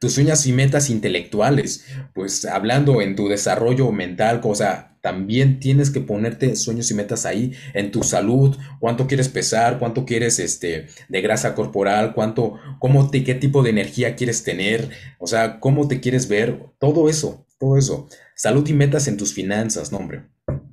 Tus 0.00 0.14
sueños 0.14 0.44
y 0.46 0.52
metas 0.52 0.90
intelectuales, 0.90 1.84
pues 2.12 2.44
hablando 2.44 3.00
en 3.00 3.14
tu 3.14 3.28
desarrollo 3.28 3.92
mental, 3.92 4.40
o 4.42 4.56
sea, 4.56 4.98
también 5.00 5.60
tienes 5.60 5.90
que 5.90 6.00
ponerte 6.00 6.56
sueños 6.56 6.90
y 6.90 6.94
metas 6.94 7.24
ahí 7.24 7.52
en 7.72 7.92
tu 7.92 8.02
salud, 8.02 8.56
cuánto 8.80 9.06
quieres 9.06 9.28
pesar, 9.28 9.78
cuánto 9.78 10.04
quieres 10.04 10.40
este, 10.40 10.88
de 11.08 11.20
grasa 11.20 11.54
corporal, 11.54 12.14
cuánto, 12.14 12.54
cómo 12.80 13.10
te, 13.10 13.22
qué 13.22 13.36
tipo 13.36 13.62
de 13.62 13.70
energía 13.70 14.16
quieres 14.16 14.42
tener, 14.42 14.90
o 15.20 15.28
sea, 15.28 15.60
cómo 15.60 15.86
te 15.86 16.00
quieres 16.00 16.26
ver, 16.26 16.66
todo 16.80 17.08
eso, 17.08 17.46
todo 17.60 17.78
eso. 17.78 18.08
Salud 18.34 18.66
y 18.68 18.72
metas 18.72 19.06
en 19.06 19.16
tus 19.16 19.32
finanzas, 19.34 19.92
no, 19.92 19.98
hombre. 19.98 20.24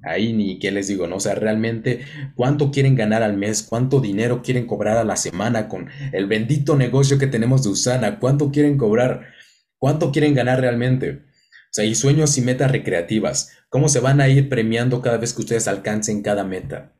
Ahí 0.08 0.34
ni 0.34 0.60
qué 0.60 0.72
les 0.72 0.88
digo, 0.88 1.08
¿no? 1.08 1.18
O 1.18 1.20
sea, 1.20 1.36
realmente 1.36 2.02
cuánto 2.36 2.72
quieren 2.72 2.96
ganar 2.96 3.24
al 3.24 3.38
mes, 3.38 3.64
cuánto 3.64 4.00
dinero 4.00 4.42
quieren 4.42 4.66
cobrar 4.66 4.98
a 4.98 5.04
la 5.04 5.16
semana 5.16 5.68
con 5.68 5.90
el 6.14 6.28
bendito 6.28 6.76
negocio 6.76 7.18
que 7.18 7.28
tenemos 7.28 7.64
de 7.64 7.70
Usana, 7.70 8.20
cuánto 8.20 8.52
quieren 8.52 8.78
cobrar 8.78 9.38
¿Cuánto 9.80 10.12
quieren 10.12 10.34
ganar 10.34 10.60
realmente? 10.60 11.12
O 11.12 11.72
sea, 11.72 11.86
y 11.86 11.94
sueños 11.94 12.38
y 12.38 12.42
metas 12.42 12.72
recreativas. 12.72 13.52
¿Cómo 13.70 13.90
se 13.90 14.00
van 14.00 14.22
a 14.22 14.28
ir 14.28 14.50
premiando 14.50 15.02
cada 15.02 15.18
vez 15.18 15.34
que 15.34 15.42
ustedes 15.42 15.68
alcancen 15.68 16.24
cada 16.24 16.44
meta? 16.44 16.94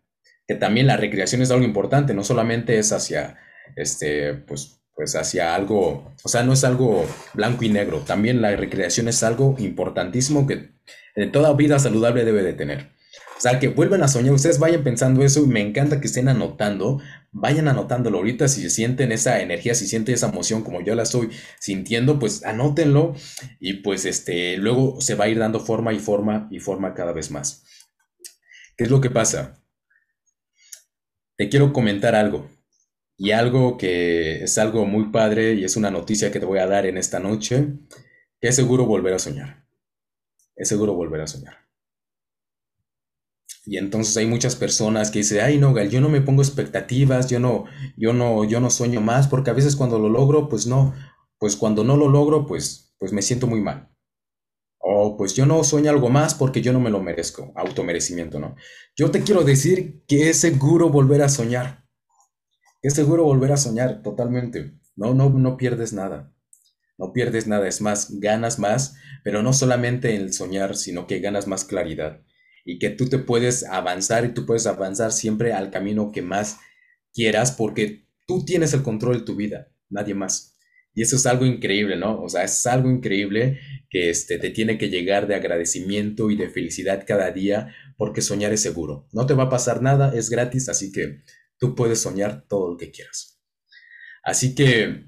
Que 0.48 0.56
también 0.56 0.88
la 0.88 0.98
recreación 0.98 1.42
es 1.42 1.52
algo 1.52 1.66
importante, 1.66 2.14
no 2.14 2.24
solamente 2.24 2.78
es 2.78 2.92
hacia, 2.92 3.38
este, 3.76 4.34
pues, 4.34 4.80
pues 4.96 5.16
hacia 5.16 5.56
algo, 5.56 6.14
o 6.24 6.30
sea, 6.30 6.44
no 6.44 6.54
es 6.54 6.64
algo 6.64 7.06
blanco 7.34 7.64
y 7.64 7.70
negro. 7.70 8.00
También 8.02 8.42
la 8.42 8.56
recreación 8.56 9.08
es 9.08 9.24
algo 9.24 9.56
importantísimo 9.58 10.46
que 10.46 10.72
en 11.16 11.32
toda 11.32 11.54
vida 11.54 11.80
saludable 11.80 12.26
debe 12.26 12.44
de 12.44 12.54
tener. 12.54 12.97
O 13.38 13.40
sea, 13.40 13.60
que 13.60 13.68
vuelvan 13.68 14.02
a 14.02 14.08
soñar, 14.08 14.34
ustedes 14.34 14.58
vayan 14.58 14.84
pensando 14.84 15.24
eso 15.24 15.44
y 15.44 15.48
me 15.48 15.62
encanta 15.62 16.02
que 16.02 16.08
estén 16.08 16.28
anotando, 16.28 17.00
vayan 17.32 17.68
anotándolo 17.68 18.18
ahorita 18.18 18.48
si 18.48 18.68
sienten 18.72 19.12
esa 19.12 19.42
energía, 19.42 19.76
si 19.76 19.88
sienten 19.88 20.16
esa 20.16 20.30
emoción 20.30 20.64
como 20.64 20.82
yo 20.82 20.96
la 20.96 21.04
estoy 21.04 21.30
sintiendo, 21.60 22.18
pues 22.18 22.44
anótenlo 22.44 23.16
y 23.60 23.76
pues 23.76 24.06
este, 24.06 24.58
luego 24.58 25.00
se 25.02 25.14
va 25.14 25.26
a 25.26 25.30
ir 25.30 25.38
dando 25.38 25.60
forma 25.60 25.94
y 25.94 26.00
forma 26.00 26.48
y 26.50 26.60
forma 26.60 26.96
cada 26.96 27.14
vez 27.14 27.30
más. 27.30 27.64
¿Qué 28.76 28.86
es 28.86 28.90
lo 28.90 29.02
que 29.02 29.12
pasa? 29.12 29.64
Te 31.38 31.48
quiero 31.50 31.74
comentar 31.74 32.16
algo 32.16 32.50
y 33.18 33.32
algo 33.32 33.78
que 33.78 34.44
es 34.44 34.58
algo 34.58 34.86
muy 34.86 35.12
padre 35.12 35.54
y 35.54 35.64
es 35.64 35.76
una 35.76 35.92
noticia 35.92 36.32
que 36.32 36.40
te 36.40 36.46
voy 36.48 36.58
a 36.58 36.66
dar 36.66 36.88
en 36.88 36.98
esta 36.98 37.20
noche, 37.20 37.68
que 38.42 38.48
es 38.48 38.56
seguro 38.56 38.88
volver 38.88 39.14
a 39.14 39.20
soñar. 39.20 39.68
Es 40.56 40.70
seguro 40.70 40.96
volver 40.96 41.22
a 41.22 41.28
soñar. 41.28 41.67
Y 43.70 43.78
entonces 43.78 44.16
hay 44.16 44.26
muchas 44.26 44.56
personas 44.56 45.12
que 45.12 45.20
dicen, 45.20 45.42
ay 45.42 45.58
no, 45.58 45.74
Gal, 45.74 45.90
yo 45.90 46.00
no 46.00 46.08
me 46.08 46.22
pongo 46.22 46.42
expectativas, 46.42 47.30
yo 47.30 47.42
no, 47.42 47.66
yo 47.98 48.14
no, 48.14 48.46
yo 48.46 48.62
no 48.62 48.70
sueño 48.70 49.02
más, 49.02 49.28
porque 49.28 49.50
a 49.50 49.54
veces 49.54 49.76
cuando 49.76 50.00
lo 50.00 50.08
logro, 50.08 50.48
pues 50.48 50.68
no, 50.68 50.94
pues 51.38 51.58
cuando 51.58 51.84
no 51.84 51.98
lo 51.98 52.08
logro, 52.08 52.48
pues, 52.48 52.96
pues 52.98 53.12
me 53.12 53.22
siento 53.22 53.46
muy 53.46 53.60
mal. 53.60 53.90
O 54.80 55.18
pues 55.18 55.36
yo 55.36 55.46
no 55.46 55.62
sueño 55.66 55.92
algo 55.92 56.08
más 56.08 56.34
porque 56.34 56.62
yo 56.62 56.72
no 56.72 56.80
me 56.80 56.90
lo 56.90 57.02
merezco, 57.04 57.52
automerecimiento, 57.58 58.40
¿no? 58.40 58.56
Yo 58.96 59.12
te 59.12 59.22
quiero 59.22 59.44
decir 59.44 60.02
que 60.08 60.30
es 60.30 60.40
seguro 60.40 60.88
volver 60.88 61.22
a 61.22 61.28
soñar. 61.28 61.84
Es 62.82 62.94
seguro 62.94 63.26
volver 63.26 63.52
a 63.52 63.58
soñar 63.58 64.02
totalmente. 64.02 64.80
No, 64.96 65.14
no, 65.14 65.30
no 65.30 65.58
pierdes 65.58 65.92
nada. 65.92 66.34
No 66.98 67.12
pierdes 67.12 67.48
nada, 67.48 67.68
es 67.68 67.82
más, 67.82 68.18
ganas 68.22 68.60
más, 68.60 68.96
pero 69.26 69.44
no 69.44 69.52
solamente 69.52 70.16
en 70.16 70.22
el 70.22 70.34
soñar, 70.34 70.78
sino 70.78 71.06
que 71.06 71.20
ganas 71.20 71.48
más 71.48 71.66
claridad 71.66 72.22
y 72.68 72.80
que 72.80 72.90
tú 72.90 73.08
te 73.08 73.18
puedes 73.18 73.64
avanzar 73.64 74.26
y 74.26 74.34
tú 74.34 74.46
puedes 74.46 74.68
avanzar 74.68 75.14
siempre 75.14 75.54
al 75.54 75.72
camino 75.72 76.12
que 76.12 76.22
más 76.22 76.60
quieras 77.14 77.54
porque 77.54 78.06
tú 78.28 78.44
tienes 78.44 78.74
el 78.74 78.84
control 78.84 79.20
de 79.20 79.26
tu 79.26 79.38
vida, 79.38 79.70
nadie 79.90 80.14
más. 80.14 80.58
Y 80.94 81.02
eso 81.02 81.16
es 81.16 81.26
algo 81.26 81.46
increíble, 81.46 81.96
¿no? 81.96 82.22
O 82.22 82.28
sea, 82.28 82.44
es 82.44 82.68
algo 82.68 82.90
increíble 82.90 83.62
que 83.90 84.10
este, 84.10 84.38
te 84.38 84.50
tiene 84.50 84.78
que 84.78 84.90
llegar 84.90 85.28
de 85.28 85.36
agradecimiento 85.36 86.30
y 86.30 86.36
de 86.36 86.50
felicidad 86.50 87.06
cada 87.08 87.32
día 87.32 87.74
porque 87.96 88.22
soñar 88.22 88.52
es 88.52 88.64
seguro. 88.64 89.08
No 89.14 89.26
te 89.26 89.34
va 89.34 89.44
a 89.44 89.50
pasar 89.50 89.82
nada, 89.82 90.14
es 90.14 90.30
gratis, 90.30 90.68
así 90.68 90.92
que 90.92 91.22
tú 91.58 91.74
puedes 91.74 92.02
soñar 92.02 92.48
todo 92.50 92.72
lo 92.72 92.78
que 92.78 92.92
quieras. 92.92 93.40
Así 94.24 94.56
que 94.56 95.06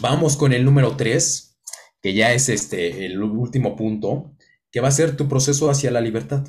vamos 0.00 0.38
con 0.38 0.54
el 0.54 0.64
número 0.64 0.96
3, 0.96 1.58
que 2.00 2.14
ya 2.14 2.32
es 2.32 2.48
este, 2.48 3.04
el 3.04 3.22
último 3.22 3.76
punto, 3.76 4.34
que 4.70 4.80
va 4.80 4.88
a 4.88 4.92
ser 4.92 5.14
tu 5.14 5.28
proceso 5.28 5.68
hacia 5.68 5.90
la 5.90 6.00
libertad. 6.00 6.46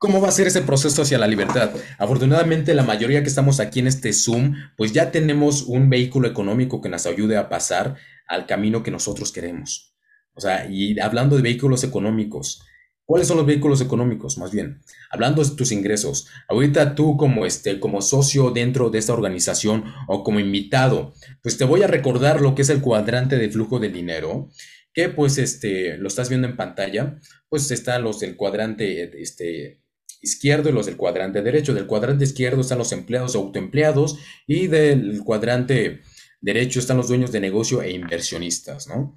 ¿Cómo 0.00 0.22
va 0.22 0.28
a 0.28 0.32
ser 0.32 0.46
ese 0.46 0.62
proceso 0.62 1.02
hacia 1.02 1.18
la 1.18 1.26
libertad? 1.26 1.72
Afortunadamente, 1.98 2.72
la 2.72 2.84
mayoría 2.84 3.20
que 3.20 3.28
estamos 3.28 3.60
aquí 3.60 3.80
en 3.80 3.86
este 3.86 4.14
Zoom, 4.14 4.54
pues 4.74 4.92
ya 4.92 5.10
tenemos 5.10 5.64
un 5.64 5.90
vehículo 5.90 6.26
económico 6.26 6.80
que 6.80 6.88
nos 6.88 7.04
ayude 7.04 7.36
a 7.36 7.50
pasar 7.50 7.96
al 8.26 8.46
camino 8.46 8.82
que 8.82 8.90
nosotros 8.90 9.30
queremos. 9.30 9.94
O 10.32 10.40
sea, 10.40 10.66
y 10.70 10.98
hablando 11.00 11.36
de 11.36 11.42
vehículos 11.42 11.84
económicos, 11.84 12.64
¿cuáles 13.04 13.28
son 13.28 13.36
los 13.36 13.44
vehículos 13.44 13.82
económicos? 13.82 14.38
Más 14.38 14.52
bien, 14.52 14.80
hablando 15.10 15.44
de 15.44 15.54
tus 15.54 15.70
ingresos. 15.70 16.28
Ahorita 16.48 16.94
tú 16.94 17.18
como 17.18 17.44
este, 17.44 17.78
como 17.78 18.00
socio 18.00 18.52
dentro 18.52 18.88
de 18.88 19.00
esta 19.00 19.12
organización 19.12 19.84
o 20.08 20.24
como 20.24 20.40
invitado, 20.40 21.12
pues 21.42 21.58
te 21.58 21.66
voy 21.66 21.82
a 21.82 21.88
recordar 21.88 22.40
lo 22.40 22.54
que 22.54 22.62
es 22.62 22.70
el 22.70 22.80
cuadrante 22.80 23.36
de 23.36 23.50
flujo 23.50 23.78
de 23.78 23.90
dinero 23.90 24.48
que 24.94 25.10
pues 25.10 25.36
este 25.36 25.98
lo 25.98 26.08
estás 26.08 26.30
viendo 26.30 26.48
en 26.48 26.56
pantalla, 26.56 27.20
pues 27.50 27.70
están 27.70 28.02
los 28.02 28.18
del 28.18 28.36
cuadrante 28.36 29.22
este 29.22 29.82
izquierdo 30.20 30.68
y 30.68 30.72
los 30.72 30.86
del 30.86 30.96
cuadrante 30.96 31.42
derecho. 31.42 31.74
Del 31.74 31.86
cuadrante 31.86 32.24
izquierdo 32.24 32.60
están 32.60 32.78
los 32.78 32.92
empleados 32.92 33.34
o 33.34 33.38
autoempleados 33.38 34.18
y 34.46 34.66
del 34.66 35.22
cuadrante 35.24 36.00
derecho 36.40 36.80
están 36.80 36.96
los 36.96 37.08
dueños 37.08 37.32
de 37.32 37.40
negocio 37.40 37.82
e 37.82 37.92
inversionistas, 37.92 38.88
¿no? 38.88 39.16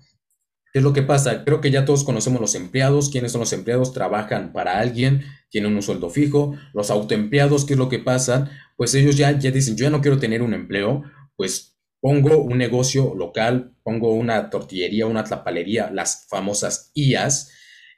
¿Qué 0.74 0.80
es 0.80 0.84
lo 0.84 0.92
que 0.92 1.04
pasa? 1.04 1.44
Creo 1.46 1.62
que 1.62 1.70
ya 1.70 1.86
todos 1.86 2.04
conocemos 2.04 2.42
los 2.42 2.56
empleados. 2.56 3.10
¿Quiénes 3.12 3.32
son 3.32 3.42
los 3.42 3.54
empleados? 3.54 3.94
Trabajan 3.94 4.54
para 4.54 4.80
alguien, 4.80 5.24
tienen 5.50 5.76
un 5.76 5.84
sueldo 5.84 6.10
fijo. 6.10 6.56
Los 6.74 6.90
autoempleados, 6.90 7.66
¿qué 7.66 7.74
es 7.74 7.80
lo 7.80 7.90
que 7.90 8.00
pasa? 8.00 8.50
Pues 8.76 8.96
ellos 8.96 9.16
ya, 9.16 9.38
ya 9.38 9.52
dicen, 9.52 9.78
yo 9.78 9.84
ya 9.84 9.92
no 9.92 10.02
quiero 10.02 10.18
tener 10.18 10.42
un 10.42 10.56
empleo, 10.56 11.04
pues 11.36 11.78
pongo 12.02 12.38
un 12.40 12.58
negocio 12.58 13.14
local, 13.16 13.76
pongo 13.84 14.14
una 14.14 14.50
tortillería, 14.50 15.06
una 15.06 15.24
tlapalería, 15.24 15.92
las 15.92 16.26
famosas 16.28 16.92
IAS, 16.96 17.52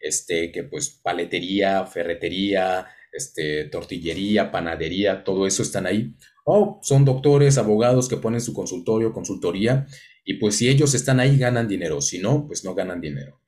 este, 0.05 0.51
que 0.51 0.63
pues 0.63 0.89
paletería, 1.01 1.83
ferretería, 1.87 2.87
este, 3.11 3.65
tortillería, 3.65 4.51
panadería, 4.51 5.23
todo 5.23 5.47
eso 5.47 5.63
están 5.63 5.87
ahí. 5.87 6.15
O 6.45 6.79
son 6.83 7.05
doctores, 7.05 7.57
abogados 7.57 8.07
que 8.07 8.17
ponen 8.17 8.39
su 8.39 8.53
consultorio, 8.53 9.11
consultoría, 9.13 9.87
y 10.23 10.35
pues 10.35 10.57
si 10.57 10.69
ellos 10.69 10.93
están 10.93 11.19
ahí 11.19 11.39
ganan 11.39 11.67
dinero, 11.67 12.01
si 12.01 12.19
no, 12.19 12.45
pues 12.45 12.63
no 12.63 12.75
ganan 12.75 13.01
dinero. 13.01 13.41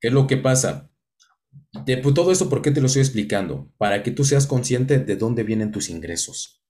¿Qué 0.00 0.08
es 0.08 0.14
lo 0.14 0.26
que 0.26 0.38
pasa? 0.38 0.90
De 1.84 1.98
pues, 1.98 2.14
todo 2.14 2.32
eso, 2.32 2.48
¿por 2.48 2.62
qué 2.62 2.70
te 2.70 2.80
lo 2.80 2.86
estoy 2.86 3.02
explicando? 3.02 3.70
Para 3.76 4.02
que 4.02 4.12
tú 4.12 4.24
seas 4.24 4.46
consciente 4.46 4.98
de 4.98 5.16
dónde 5.16 5.42
vienen 5.42 5.72
tus 5.72 5.90
ingresos. 5.90 6.64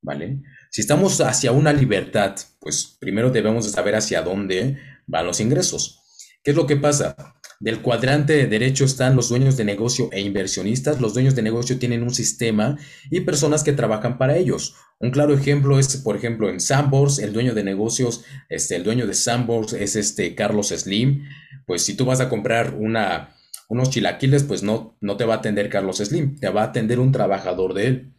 ¿Vale? 0.00 0.40
Si 0.70 0.80
estamos 0.80 1.20
hacia 1.20 1.52
una 1.52 1.74
libertad, 1.74 2.36
pues 2.58 2.96
primero 2.98 3.30
debemos 3.30 3.66
de 3.66 3.70
saber 3.70 3.94
hacia 3.96 4.22
dónde 4.22 4.78
van 5.06 5.26
los 5.26 5.40
ingresos. 5.40 6.00
¿Qué 6.42 6.52
es 6.52 6.56
lo 6.56 6.66
que 6.66 6.76
pasa? 6.76 7.14
Del 7.62 7.80
cuadrante 7.80 8.48
derecho 8.48 8.84
están 8.84 9.14
los 9.14 9.28
dueños 9.28 9.56
de 9.56 9.64
negocio 9.64 10.08
e 10.10 10.20
inversionistas. 10.20 11.00
Los 11.00 11.14
dueños 11.14 11.36
de 11.36 11.42
negocio 11.42 11.78
tienen 11.78 12.02
un 12.02 12.12
sistema 12.12 12.76
y 13.08 13.20
personas 13.20 13.62
que 13.62 13.72
trabajan 13.72 14.18
para 14.18 14.36
ellos. 14.36 14.74
Un 14.98 15.12
claro 15.12 15.32
ejemplo 15.32 15.78
es, 15.78 15.96
por 15.98 16.16
ejemplo, 16.16 16.50
en 16.50 16.58
Sambors, 16.58 17.20
el 17.20 17.32
dueño 17.32 17.54
de 17.54 17.62
negocios, 17.62 18.24
este, 18.48 18.74
el 18.74 18.82
dueño 18.82 19.06
de 19.06 19.14
Sambors 19.14 19.74
es 19.74 19.94
este 19.94 20.34
Carlos 20.34 20.70
Slim. 20.70 21.22
Pues 21.64 21.82
si 21.82 21.94
tú 21.94 22.04
vas 22.04 22.18
a 22.18 22.28
comprar 22.28 22.74
una, 22.74 23.36
unos 23.68 23.90
chilaquiles, 23.90 24.42
pues 24.42 24.64
no, 24.64 24.98
no 25.00 25.16
te 25.16 25.24
va 25.24 25.34
a 25.34 25.36
atender 25.36 25.68
Carlos 25.68 25.98
Slim, 25.98 26.40
te 26.40 26.48
va 26.48 26.62
a 26.62 26.66
atender 26.66 26.98
un 26.98 27.12
trabajador 27.12 27.74
de 27.74 27.86
él. 27.86 28.14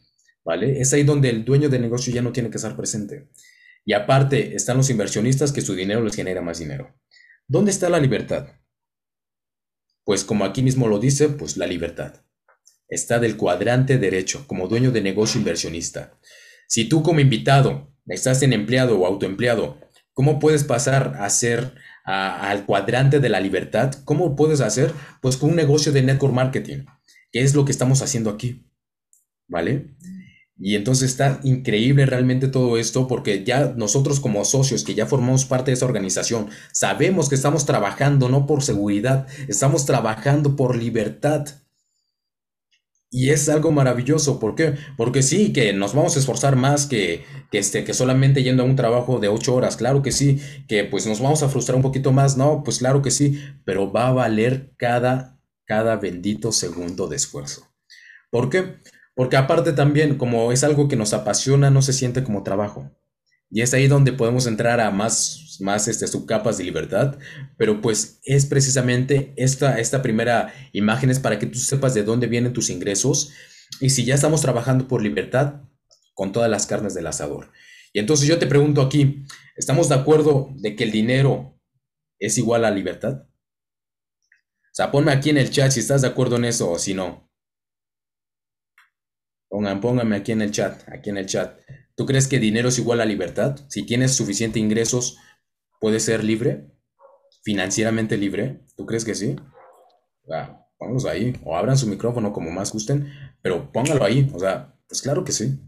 ¿Vale? 0.46 0.80
Es 0.80 0.94
ahí 0.94 1.04
donde 1.04 1.30
el 1.30 1.44
dueño 1.44 1.68
de 1.68 1.80
negocio 1.80 2.14
ya 2.14 2.22
no 2.22 2.32
tiene 2.32 2.50
que 2.50 2.56
estar 2.56 2.78
presente. 2.78 3.28
Y 3.84 3.92
aparte 3.92 4.56
están 4.56 4.78
los 4.78 4.90
inversionistas 4.90 5.52
que 5.52 5.60
su 5.60 5.76
dinero 5.76 6.02
les 6.02 6.16
genera 6.16 6.40
más 6.40 6.60
dinero. 6.60 6.96
¿Dónde 7.46 7.72
está 7.72 7.90
la 7.90 8.00
libertad? 8.00 8.48
Pues 10.06 10.24
como 10.24 10.46
aquí 10.46 10.62
mismo 10.62 10.88
lo 10.88 11.00
dice, 11.00 11.30
pues 11.30 11.58
la 11.58 11.68
libertad. 11.68 12.24
Está 12.88 13.20
del 13.20 13.38
cuadrante 13.38 13.98
derecho, 13.98 14.46
como 14.48 14.68
dueño 14.68 14.92
de 14.92 15.02
negocio 15.02 15.40
inversionista. 15.40 16.20
Si 16.68 16.90
tú 16.90 17.04
como 17.04 17.20
invitado 17.20 17.94
estás 18.08 18.42
en 18.44 18.54
empleado 18.54 19.00
o 19.00 19.06
autoempleado, 19.06 19.80
¿cómo 20.14 20.40
puedes 20.40 20.64
pasar 20.64 21.16
a 21.20 21.30
ser 21.30 21.76
al 22.04 22.66
cuadrante 22.66 23.20
de 23.20 23.30
la 23.30 23.40
libertad? 23.40 23.94
¿Cómo 24.04 24.36
puedes 24.36 24.60
hacer? 24.62 24.92
Pues 25.22 25.38
con 25.38 25.52
un 25.52 25.56
negocio 25.56 25.92
de 25.92 26.04
network 26.04 26.34
marketing, 26.34 26.86
que 27.32 27.42
es 27.42 27.56
lo 27.56 27.66
que 27.66 27.72
estamos 27.72 28.02
haciendo 28.02 28.30
aquí. 28.30 28.70
¿Vale? 29.48 29.96
Y 30.58 30.76
entonces 30.76 31.12
está 31.12 31.40
increíble 31.44 32.06
realmente 32.06 32.48
todo 32.48 32.78
esto 32.78 33.08
porque 33.08 33.44
ya 33.44 33.74
nosotros 33.76 34.20
como 34.20 34.46
socios 34.46 34.84
que 34.84 34.94
ya 34.94 35.08
formamos 35.08 35.46
parte 35.46 35.72
de 35.72 35.76
esa 35.76 35.86
organización, 35.86 36.50
sabemos 36.72 37.28
que 37.28 37.36
estamos 37.36 37.66
trabajando 37.66 38.30
no 38.30 38.46
por 38.46 38.64
seguridad, 38.64 39.28
estamos 39.48 39.86
trabajando 39.86 40.56
por 40.56 40.76
libertad. 40.76 41.48
Y 43.10 43.30
es 43.30 43.48
algo 43.48 43.72
maravilloso, 43.72 44.40
¿por 44.40 44.56
qué? 44.56 44.74
Porque 44.98 45.22
sí, 45.22 45.54
que 45.54 45.72
nos 45.72 45.94
vamos 45.94 46.16
a 46.16 46.20
esforzar 46.20 46.56
más 46.56 46.88
que, 46.88 47.24
que, 47.52 47.60
este, 47.60 47.84
que 47.84 47.94
solamente 47.94 48.42
yendo 48.42 48.64
a 48.64 48.66
un 48.66 48.76
trabajo 48.76 49.20
de 49.20 49.28
ocho 49.28 49.54
horas, 49.54 49.78
claro 49.78 50.02
que 50.02 50.12
sí, 50.12 50.42
que 50.68 50.84
pues 50.84 51.06
nos 51.06 51.20
vamos 51.20 51.44
a 51.44 51.50
frustrar 51.50 51.76
un 51.76 51.84
poquito 51.84 52.12
más, 52.12 52.38
no, 52.38 52.64
pues 52.64 52.80
claro 52.80 53.04
que 53.04 53.12
sí, 53.12 53.40
pero 53.66 53.92
va 53.92 54.08
a 54.08 54.14
valer 54.14 54.74
cada, 54.78 55.40
cada 55.66 55.98
bendito 55.98 56.52
segundo 56.52 57.08
de 57.08 57.18
esfuerzo. 57.18 57.68
¿Por 58.32 58.50
qué? 58.50 58.78
Porque 59.16 59.38
aparte 59.38 59.74
también, 59.74 60.18
como 60.18 60.52
es 60.52 60.64
algo 60.64 60.88
que 60.88 60.96
nos 60.96 61.14
apasiona, 61.14 61.70
no 61.70 61.82
se 61.82 61.94
siente 61.94 62.24
como 62.24 62.44
trabajo. 62.44 62.92
Y 63.50 63.62
es 63.62 63.74
ahí 63.74 63.88
donde 63.88 64.14
podemos 64.14 64.48
entrar 64.48 64.80
a 64.80 64.90
más, 64.90 65.58
más 65.60 65.88
este, 65.88 66.08
subcapas 66.08 66.58
de 66.58 66.64
libertad. 66.64 67.18
Pero 67.58 67.82
pues 67.82 68.20
es 68.24 68.48
precisamente 68.48 69.34
esta, 69.38 69.80
esta 69.80 70.02
primera 70.02 70.52
imagen 70.72 71.12
es 71.12 71.20
para 71.20 71.38
que 71.38 71.46
tú 71.46 71.60
sepas 71.60 71.94
de 71.94 72.04
dónde 72.04 72.28
vienen 72.28 72.54
tus 72.54 72.72
ingresos. 72.72 73.32
Y 73.80 73.92
si 73.92 74.06
ya 74.06 74.16
estamos 74.16 74.42
trabajando 74.42 74.88
por 74.88 75.04
libertad, 75.04 75.62
con 76.14 76.32
todas 76.32 76.50
las 76.50 76.66
carnes 76.66 76.94
del 76.94 77.08
asador. 77.08 77.52
Y 77.92 78.00
entonces 78.00 78.28
yo 78.28 78.40
te 78.40 78.48
pregunto 78.48 78.82
aquí, 78.82 79.24
¿estamos 79.56 79.90
de 79.90 79.96
acuerdo 79.96 80.50
de 80.56 80.76
que 80.76 80.84
el 80.84 80.92
dinero 80.92 81.60
es 82.20 82.38
igual 82.38 82.66
a 82.66 82.72
libertad? 82.72 83.24
O 83.24 84.76
sea, 84.76 84.92
ponme 84.92 85.12
aquí 85.12 85.30
en 85.30 85.38
el 85.38 85.52
chat 85.52 85.72
si 85.72 85.80
estás 85.80 86.02
de 86.02 86.08
acuerdo 86.08 86.38
en 86.38 86.46
eso 86.46 86.72
o 86.72 86.80
si 86.80 86.94
no. 86.94 87.30
Pongan, 89.54 89.82
pónganme 89.82 90.16
aquí 90.16 90.32
en 90.32 90.42
el 90.42 90.50
chat, 90.50 90.82
aquí 90.90 91.12
en 91.12 91.18
el 91.18 91.28
chat. 91.28 91.60
¿Tú 91.94 92.08
crees 92.08 92.28
que 92.28 92.40
dinero 92.40 92.70
es 92.70 92.80
igual 92.80 93.02
a 93.02 93.06
libertad? 93.06 93.56
Si 93.68 93.84
tienes 93.86 94.16
suficiente 94.16 94.58
ingresos, 94.58 95.20
¿puedes 95.80 96.04
ser 96.04 96.24
libre? 96.24 96.72
¿Financieramente 97.44 98.18
libre? 98.18 98.62
¿Tú 98.76 98.88
crees 98.88 99.06
que 99.06 99.14
sí? 99.14 99.36
Ah, 100.28 100.66
ahí. 101.08 101.40
O 101.44 101.56
abran 101.56 101.78
su 101.78 101.86
micrófono 101.86 102.34
como 102.34 102.50
más 102.50 102.74
gusten, 102.74 103.14
pero 103.44 103.72
póngalo 103.72 104.04
ahí. 104.04 104.28
O 104.34 104.40
sea, 104.40 104.74
pues 104.88 105.04
claro 105.04 105.24
que 105.24 105.32
sí. 105.32 105.60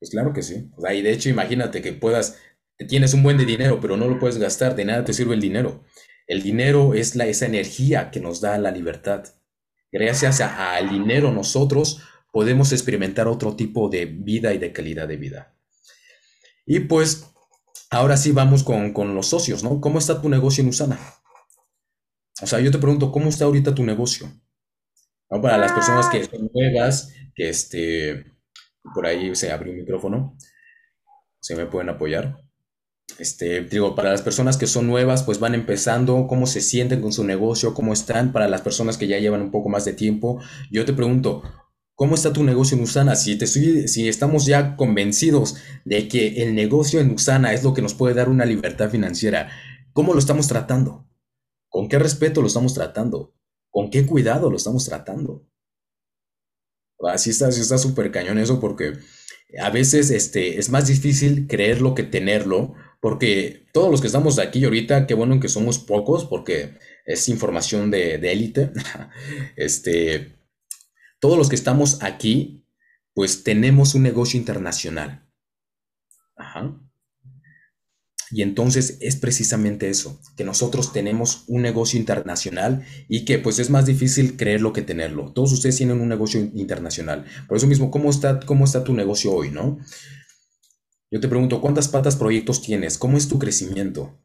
Pues 0.00 0.10
claro 0.10 0.32
que 0.32 0.42
sí. 0.42 0.68
O 0.76 0.80
sea, 0.80 0.92
y 0.94 1.02
de 1.02 1.12
hecho, 1.12 1.28
imagínate 1.28 1.80
que 1.80 1.92
puedas, 1.92 2.40
tienes 2.88 3.14
un 3.14 3.22
buen 3.22 3.38
de 3.38 3.44
dinero, 3.44 3.78
pero 3.80 3.96
no 3.96 4.08
lo 4.08 4.18
puedes 4.18 4.38
gastar, 4.38 4.74
de 4.74 4.84
nada 4.84 5.04
te 5.04 5.12
sirve 5.12 5.36
el 5.36 5.40
dinero. 5.40 5.84
El 6.26 6.42
dinero 6.42 6.94
es 6.94 7.14
la, 7.14 7.26
esa 7.26 7.46
energía 7.46 8.10
que 8.10 8.18
nos 8.18 8.40
da 8.40 8.58
la 8.58 8.72
libertad. 8.72 9.26
Gracias 9.92 10.40
al 10.40 10.90
dinero 10.90 11.30
nosotros 11.30 12.00
podemos 12.34 12.72
experimentar 12.72 13.28
otro 13.28 13.54
tipo 13.54 13.88
de 13.88 14.06
vida 14.06 14.52
y 14.52 14.58
de 14.58 14.72
calidad 14.72 15.06
de 15.06 15.16
vida. 15.16 15.54
Y 16.66 16.80
pues, 16.80 17.32
ahora 17.90 18.16
sí 18.16 18.32
vamos 18.32 18.64
con, 18.64 19.14
los 19.14 19.28
socios, 19.28 19.62
¿no? 19.62 19.80
¿Cómo 19.80 20.00
está 20.00 20.20
tu 20.20 20.28
negocio 20.28 20.62
en 20.62 20.70
Usana? 20.70 20.98
O 22.42 22.46
sea, 22.48 22.58
yo 22.58 22.72
te 22.72 22.78
pregunto, 22.78 23.12
¿cómo 23.12 23.28
está 23.28 23.44
ahorita 23.44 23.72
tu 23.72 23.84
negocio? 23.84 24.28
Para 25.28 25.58
las 25.58 25.70
personas 25.70 26.08
que 26.08 26.24
son 26.24 26.50
nuevas, 26.52 27.12
que 27.36 27.50
este, 27.50 28.24
por 28.92 29.06
ahí 29.06 29.36
se 29.36 29.52
abrió 29.52 29.72
un 29.72 29.78
micrófono, 29.78 30.36
se 31.40 31.54
me 31.54 31.66
pueden 31.66 31.90
apoyar. 31.90 32.36
Este, 33.16 33.60
digo, 33.60 33.94
para 33.94 34.10
las 34.10 34.22
personas 34.22 34.56
que 34.56 34.66
son 34.66 34.88
nuevas, 34.88 35.22
pues 35.22 35.38
van 35.38 35.54
empezando, 35.54 36.26
cómo 36.26 36.48
se 36.48 36.62
sienten 36.62 37.00
con 37.00 37.12
su 37.12 37.22
negocio, 37.22 37.74
cómo 37.74 37.92
están. 37.92 38.32
Para 38.32 38.48
las 38.48 38.62
personas 38.62 38.98
que 38.98 39.06
ya 39.06 39.20
llevan 39.20 39.40
un 39.40 39.52
poco 39.52 39.68
más 39.68 39.84
de 39.84 39.92
tiempo, 39.92 40.40
yo 40.72 40.84
te 40.84 40.94
pregunto, 40.94 41.44
¿cómo 41.94 42.14
está 42.14 42.32
tu 42.32 42.42
negocio 42.44 42.76
en 42.76 42.82
Usana? 42.82 43.16
Si, 43.16 43.36
te 43.36 43.46
si 43.46 44.08
estamos 44.08 44.46
ya 44.46 44.76
convencidos 44.76 45.56
de 45.84 46.08
que 46.08 46.42
el 46.42 46.54
negocio 46.54 47.00
en 47.00 47.12
Usana 47.12 47.52
es 47.52 47.62
lo 47.62 47.74
que 47.74 47.82
nos 47.82 47.94
puede 47.94 48.14
dar 48.14 48.28
una 48.28 48.44
libertad 48.44 48.90
financiera, 48.90 49.50
¿cómo 49.92 50.12
lo 50.12 50.18
estamos 50.18 50.48
tratando? 50.48 51.08
¿Con 51.68 51.88
qué 51.88 51.98
respeto 51.98 52.40
lo 52.40 52.46
estamos 52.46 52.74
tratando? 52.74 53.34
¿Con 53.70 53.90
qué 53.90 54.06
cuidado 54.06 54.50
lo 54.50 54.56
estamos 54.56 54.84
tratando? 54.84 55.46
Así 57.00 57.30
está, 57.30 57.48
así 57.48 57.60
está 57.60 57.78
súper 57.78 58.10
cañón 58.10 58.38
eso 58.38 58.60
porque 58.60 58.94
a 59.60 59.70
veces 59.70 60.10
este, 60.10 60.58
es 60.58 60.70
más 60.70 60.86
difícil 60.86 61.46
creerlo 61.46 61.94
que 61.94 62.02
tenerlo 62.02 62.74
porque 63.04 63.66
todos 63.74 63.90
los 63.90 64.00
que 64.00 64.06
estamos 64.06 64.38
aquí 64.38 64.64
ahorita, 64.64 65.06
qué 65.06 65.12
bueno 65.12 65.38
que 65.38 65.50
somos 65.50 65.78
pocos, 65.78 66.24
porque 66.24 66.78
es 67.04 67.28
información 67.28 67.90
de, 67.90 68.14
élite, 68.14 68.72
este, 69.56 70.32
todos 71.24 71.38
los 71.38 71.48
que 71.48 71.56
estamos 71.56 72.02
aquí, 72.02 72.66
pues 73.14 73.44
tenemos 73.44 73.94
un 73.94 74.02
negocio 74.02 74.38
internacional. 74.38 75.26
Ajá. 76.36 76.78
Y 78.30 78.42
entonces 78.42 78.98
es 79.00 79.16
precisamente 79.16 79.88
eso, 79.88 80.20
que 80.36 80.44
nosotros 80.44 80.92
tenemos 80.92 81.44
un 81.46 81.62
negocio 81.62 81.98
internacional 81.98 82.84
y 83.08 83.24
que 83.24 83.38
pues 83.38 83.58
es 83.58 83.70
más 83.70 83.86
difícil 83.86 84.36
creerlo 84.36 84.74
que 84.74 84.82
tenerlo. 84.82 85.32
Todos 85.32 85.54
ustedes 85.54 85.78
tienen 85.78 86.02
un 86.02 86.10
negocio 86.10 86.38
internacional. 86.40 87.24
Por 87.48 87.56
eso 87.56 87.66
mismo, 87.66 87.90
¿cómo 87.90 88.10
está, 88.10 88.40
cómo 88.40 88.66
está 88.66 88.84
tu 88.84 88.92
negocio 88.92 89.32
hoy, 89.32 89.50
no? 89.50 89.78
Yo 91.10 91.20
te 91.20 91.28
pregunto, 91.28 91.62
¿cuántas 91.62 91.88
patas 91.88 92.16
proyectos 92.16 92.60
tienes? 92.60 92.98
¿Cómo 92.98 93.16
es 93.16 93.28
tu 93.28 93.38
crecimiento? 93.38 94.22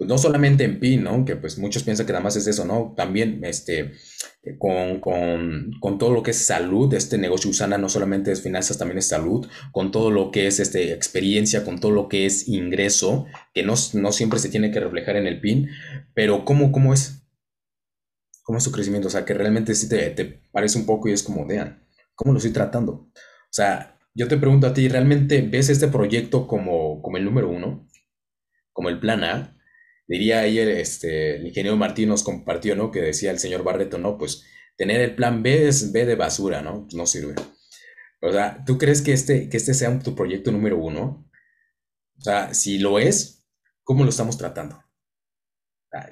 No 0.00 0.16
solamente 0.16 0.64
en 0.64 0.78
PIN, 0.78 1.04
¿no? 1.04 1.24
Que 1.24 1.34
pues 1.36 1.58
muchos 1.58 1.82
piensan 1.82 2.06
que 2.06 2.12
nada 2.12 2.22
más 2.22 2.36
es 2.36 2.46
eso, 2.46 2.64
¿no? 2.64 2.94
También 2.96 3.44
este, 3.44 3.92
con, 4.58 5.00
con, 5.00 5.98
todo 5.98 6.12
lo 6.12 6.22
que 6.22 6.30
es 6.30 6.38
salud, 6.38 6.92
este 6.94 7.18
negocio 7.18 7.50
Usana 7.50 7.78
no 7.78 7.88
solamente 7.88 8.30
es 8.30 8.40
finanzas, 8.40 8.78
también 8.78 8.98
es 8.98 9.08
salud, 9.08 9.46
con 9.72 9.90
todo 9.90 10.10
lo 10.10 10.30
que 10.30 10.46
es 10.46 10.60
este, 10.60 10.92
experiencia, 10.92 11.64
con 11.64 11.80
todo 11.80 11.90
lo 11.90 12.08
que 12.08 12.26
es 12.26 12.48
ingreso, 12.48 13.26
que 13.52 13.64
no, 13.64 13.74
no 13.94 14.12
siempre 14.12 14.38
se 14.38 14.48
tiene 14.48 14.70
que 14.70 14.80
reflejar 14.80 15.16
en 15.16 15.26
el 15.26 15.40
PIN, 15.40 15.68
pero 16.14 16.44
¿cómo, 16.44 16.70
cómo 16.70 16.94
es? 16.94 17.26
¿Cómo 18.44 18.58
es 18.58 18.64
tu 18.64 18.72
crecimiento? 18.72 19.08
O 19.08 19.10
sea, 19.10 19.24
que 19.24 19.34
realmente 19.34 19.74
sí 19.74 19.88
te, 19.88 20.10
te 20.10 20.24
parece 20.52 20.78
un 20.78 20.86
poco 20.86 21.08
y 21.08 21.12
es 21.12 21.22
como, 21.22 21.46
vean, 21.46 21.84
¿cómo 22.14 22.32
lo 22.32 22.38
estoy 22.38 22.52
tratando? 22.52 22.92
O 22.92 23.50
sea, 23.50 23.98
yo 24.14 24.26
te 24.28 24.36
pregunto 24.36 24.66
a 24.66 24.74
ti, 24.74 24.88
¿realmente 24.88 25.42
ves 25.42 25.68
este 25.68 25.88
proyecto 25.88 26.46
como, 26.46 27.02
como 27.02 27.16
el 27.16 27.24
número 27.24 27.50
uno? 27.50 27.86
Como 28.72 28.88
el 28.88 29.00
plan 29.00 29.24
A? 29.24 29.57
Diría 30.08 30.40
ahí 30.40 30.58
el, 30.58 30.70
este, 30.70 31.36
ingeniero 31.46 31.76
Martín 31.76 32.08
nos 32.08 32.22
compartió, 32.22 32.74
¿no? 32.74 32.90
Que 32.90 33.02
decía 33.02 33.30
el 33.30 33.38
señor 33.38 33.62
Barreto, 33.62 33.98
¿no? 33.98 34.16
Pues 34.16 34.44
tener 34.76 35.02
el 35.02 35.14
plan 35.14 35.42
B 35.42 35.68
es 35.68 35.92
B 35.92 36.06
de 36.06 36.14
basura, 36.16 36.62
¿no? 36.62 36.84
Pues 36.84 36.94
no 36.94 37.06
sirve. 37.06 37.34
O 38.22 38.32
sea, 38.32 38.64
¿tú 38.64 38.78
crees 38.78 39.02
que 39.02 39.12
este, 39.12 39.50
que 39.50 39.56
este 39.58 39.74
sea 39.74 39.96
tu 39.98 40.14
proyecto 40.14 40.50
número 40.50 40.78
uno? 40.78 41.30
O 42.16 42.22
sea, 42.22 42.54
si 42.54 42.78
lo 42.78 42.98
es, 42.98 43.44
¿cómo 43.84 44.02
lo 44.02 44.10
estamos 44.10 44.38
tratando? 44.38 44.82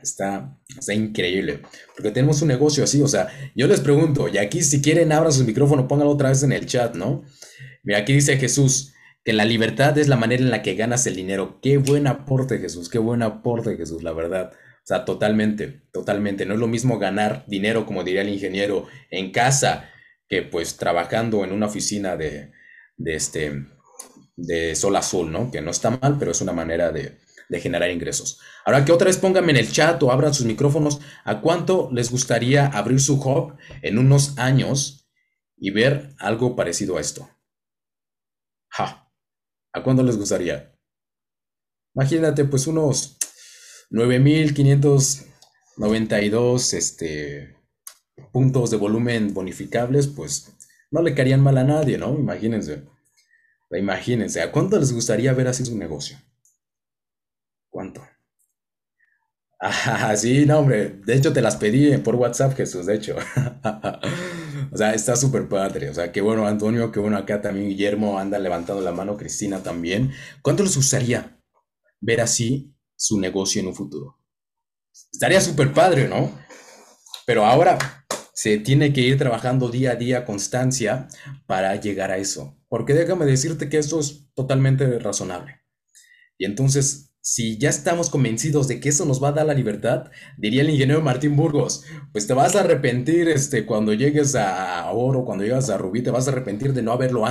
Está, 0.02 0.58
está 0.78 0.94
increíble, 0.94 1.60
porque 1.94 2.10
tenemos 2.10 2.40
un 2.40 2.48
negocio 2.48 2.82
así, 2.82 3.02
o 3.02 3.08
sea, 3.08 3.28
yo 3.54 3.66
les 3.66 3.80
pregunto, 3.80 4.26
y 4.26 4.38
aquí 4.38 4.62
si 4.62 4.80
quieren 4.80 5.12
abran 5.12 5.32
su 5.32 5.44
micrófono, 5.44 5.86
pónganlo 5.86 6.12
otra 6.12 6.30
vez 6.30 6.42
en 6.42 6.52
el 6.52 6.64
chat, 6.64 6.94
¿no? 6.94 7.24
Mira, 7.82 7.98
aquí 7.98 8.14
dice 8.14 8.38
Jesús 8.38 8.94
que 9.26 9.32
la 9.32 9.44
libertad 9.44 9.98
es 9.98 10.06
la 10.06 10.14
manera 10.14 10.40
en 10.40 10.52
la 10.52 10.62
que 10.62 10.76
ganas 10.76 11.04
el 11.08 11.16
dinero. 11.16 11.58
Qué 11.60 11.78
buen 11.78 12.06
aporte, 12.06 12.60
Jesús, 12.60 12.88
qué 12.88 12.98
buen 12.98 13.24
aporte, 13.24 13.76
Jesús, 13.76 14.04
la 14.04 14.12
verdad. 14.12 14.52
O 14.52 14.86
sea, 14.86 15.04
totalmente, 15.04 15.82
totalmente. 15.92 16.46
No 16.46 16.54
es 16.54 16.60
lo 16.60 16.68
mismo 16.68 17.00
ganar 17.00 17.44
dinero, 17.48 17.86
como 17.86 18.04
diría 18.04 18.22
el 18.22 18.28
ingeniero, 18.28 18.86
en 19.10 19.32
casa 19.32 19.90
que 20.28 20.42
pues 20.42 20.76
trabajando 20.76 21.42
en 21.44 21.50
una 21.50 21.66
oficina 21.66 22.16
de, 22.16 22.52
de 22.98 23.16
este, 23.16 23.66
de 24.36 24.76
sol 24.76 24.94
a 24.94 25.02
sol, 25.02 25.32
¿no? 25.32 25.50
Que 25.50 25.60
no 25.60 25.72
está 25.72 25.90
mal, 25.90 26.18
pero 26.20 26.30
es 26.30 26.40
una 26.40 26.52
manera 26.52 26.92
de, 26.92 27.18
generar 27.60 27.90
ingresos. 27.90 28.40
Ahora 28.64 28.84
que 28.84 28.92
otra 28.92 29.08
vez 29.08 29.16
pónganme 29.16 29.50
en 29.50 29.58
el 29.58 29.72
chat 29.72 30.00
o 30.04 30.12
abran 30.12 30.34
sus 30.34 30.46
micrófonos 30.46 31.00
a 31.24 31.40
cuánto 31.40 31.88
les 31.92 32.12
gustaría 32.12 32.68
abrir 32.68 33.00
su 33.00 33.14
hub 33.14 33.56
en 33.82 33.98
unos 33.98 34.38
años 34.38 35.08
y 35.56 35.70
ver 35.72 36.14
algo 36.20 36.54
parecido 36.54 36.96
a 36.96 37.00
esto. 37.00 37.28
Ja. 38.68 39.05
¿A 39.76 39.82
cuándo 39.82 40.02
les 40.02 40.16
gustaría? 40.16 40.72
Imagínate, 41.94 42.46
pues 42.46 42.66
unos 42.66 43.18
9.592 43.90 46.72
este, 46.72 47.54
puntos 48.32 48.70
de 48.70 48.78
volumen 48.78 49.34
bonificables, 49.34 50.06
pues 50.06 50.50
no 50.90 51.02
le 51.02 51.14
caerían 51.14 51.42
mal 51.42 51.58
a 51.58 51.64
nadie, 51.64 51.98
¿no? 51.98 52.18
Imagínense. 52.18 52.84
Imagínense, 53.70 54.40
¿a 54.40 54.50
cuánto 54.50 54.78
les 54.78 54.94
gustaría 54.94 55.34
ver 55.34 55.48
así 55.48 55.66
su 55.66 55.76
negocio? 55.76 56.16
¿Cuánto? 57.68 58.00
Ah, 59.58 60.14
sí, 60.16 60.44
no, 60.46 60.58
hombre. 60.58 61.00
De 61.04 61.14
hecho, 61.14 61.32
te 61.32 61.40
las 61.40 61.56
pedí 61.56 61.96
por 61.98 62.14
WhatsApp, 62.14 62.54
Jesús, 62.54 62.86
de 62.86 62.94
hecho. 62.94 63.16
o 64.72 64.76
sea, 64.76 64.94
está 64.94 65.16
súper 65.16 65.48
padre. 65.48 65.90
O 65.90 65.94
sea, 65.94 66.12
qué 66.12 66.20
bueno, 66.20 66.46
Antonio, 66.46 66.92
qué 66.92 67.00
bueno 67.00 67.16
acá 67.16 67.40
también. 67.40 67.68
Guillermo 67.68 68.18
anda 68.18 68.38
levantando 68.38 68.82
la 68.82 68.92
mano, 68.92 69.16
Cristina 69.16 69.62
también. 69.62 70.12
¿Cuánto 70.42 70.62
les 70.62 70.76
gustaría 70.76 71.40
ver 72.00 72.20
así 72.20 72.74
su 72.96 73.20
negocio 73.20 73.60
en 73.60 73.68
un 73.68 73.74
futuro? 73.74 74.18
Estaría 75.12 75.40
súper 75.40 75.72
padre, 75.72 76.08
¿no? 76.08 76.30
Pero 77.26 77.44
ahora 77.44 77.78
se 78.32 78.58
tiene 78.58 78.92
que 78.92 79.00
ir 79.00 79.18
trabajando 79.18 79.70
día 79.70 79.92
a 79.92 79.96
día, 79.96 80.24
constancia, 80.24 81.08
para 81.46 81.74
llegar 81.76 82.10
a 82.10 82.18
eso. 82.18 82.58
Porque 82.68 82.94
déjame 82.94 83.24
decirte 83.24 83.68
que 83.68 83.78
eso 83.78 84.00
es 84.00 84.30
totalmente 84.34 84.98
razonable. 84.98 85.62
Y 86.38 86.44
entonces 86.44 87.14
si 87.28 87.58
ya 87.58 87.70
estamos 87.70 88.08
convencidos 88.08 88.68
de 88.68 88.78
que 88.78 88.88
eso 88.88 89.04
nos 89.04 89.20
va 89.20 89.30
a 89.30 89.32
dar 89.32 89.46
la 89.46 89.52
libertad, 89.52 90.12
diría 90.38 90.62
el 90.62 90.70
ingeniero 90.70 91.02
Martín 91.02 91.34
Burgos, 91.34 91.82
pues 92.12 92.28
te 92.28 92.34
vas 92.34 92.54
a 92.54 92.60
arrepentir 92.60 93.26
este, 93.28 93.66
cuando 93.66 93.92
llegues 93.94 94.36
a 94.36 94.88
oro, 94.92 95.24
cuando 95.24 95.42
llegas 95.42 95.68
a 95.68 95.76
rubí, 95.76 96.04
te 96.04 96.12
vas 96.12 96.28
a 96.28 96.30
arrepentir 96.30 96.72
de 96.72 96.82
no 96.82 96.92
haberlo, 96.92 97.24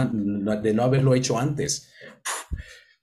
de 0.62 0.74
no 0.74 0.84
haberlo 0.84 1.16
hecho 1.16 1.40
antes. 1.40 1.94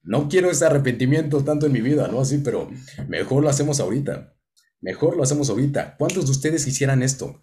No 0.03 0.29
quiero 0.29 0.51
ese 0.51 0.67
arrepentimiento 0.67 1.43
tanto 1.43 1.65
en 1.65 1.73
mi 1.73 1.81
vida, 1.81 2.09
¿no? 2.09 2.21
Así, 2.21 2.43
pero 2.45 2.71
mejor 3.09 3.43
lo 3.43 3.49
hacemos 3.49 3.81
ahorita. 3.81 4.37
Mejor 4.83 5.17
lo 5.17 5.23
hacemos 5.23 5.49
ahorita. 5.49 5.97
¿Cuántos 5.97 6.27
de 6.27 6.33
ustedes 6.33 6.67
hicieran 6.67 7.03
esto? 7.03 7.43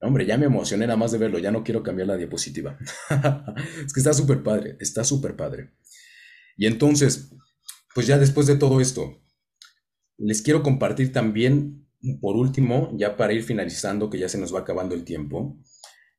Hombre, 0.00 0.26
ya 0.26 0.38
me 0.38 0.46
emocioné 0.46 0.86
nada 0.86 0.96
más 0.96 1.10
de 1.10 1.18
verlo, 1.18 1.40
ya 1.40 1.50
no 1.50 1.64
quiero 1.64 1.82
cambiar 1.82 2.06
la 2.06 2.16
diapositiva. 2.16 2.78
es 3.84 3.92
que 3.92 3.98
está 3.98 4.14
súper 4.14 4.44
padre, 4.44 4.76
está 4.78 5.02
súper 5.02 5.34
padre. 5.34 5.72
Y 6.56 6.66
entonces, 6.66 7.32
pues 7.94 8.06
ya 8.06 8.18
después 8.18 8.46
de 8.46 8.56
todo 8.56 8.80
esto, 8.80 9.22
les 10.18 10.42
quiero 10.42 10.62
compartir 10.62 11.12
también, 11.12 11.88
por 12.20 12.36
último, 12.36 12.92
ya 12.96 13.16
para 13.16 13.32
ir 13.32 13.42
finalizando, 13.42 14.10
que 14.10 14.18
ya 14.18 14.28
se 14.28 14.38
nos 14.38 14.54
va 14.54 14.60
acabando 14.60 14.94
el 14.94 15.04
tiempo, 15.04 15.58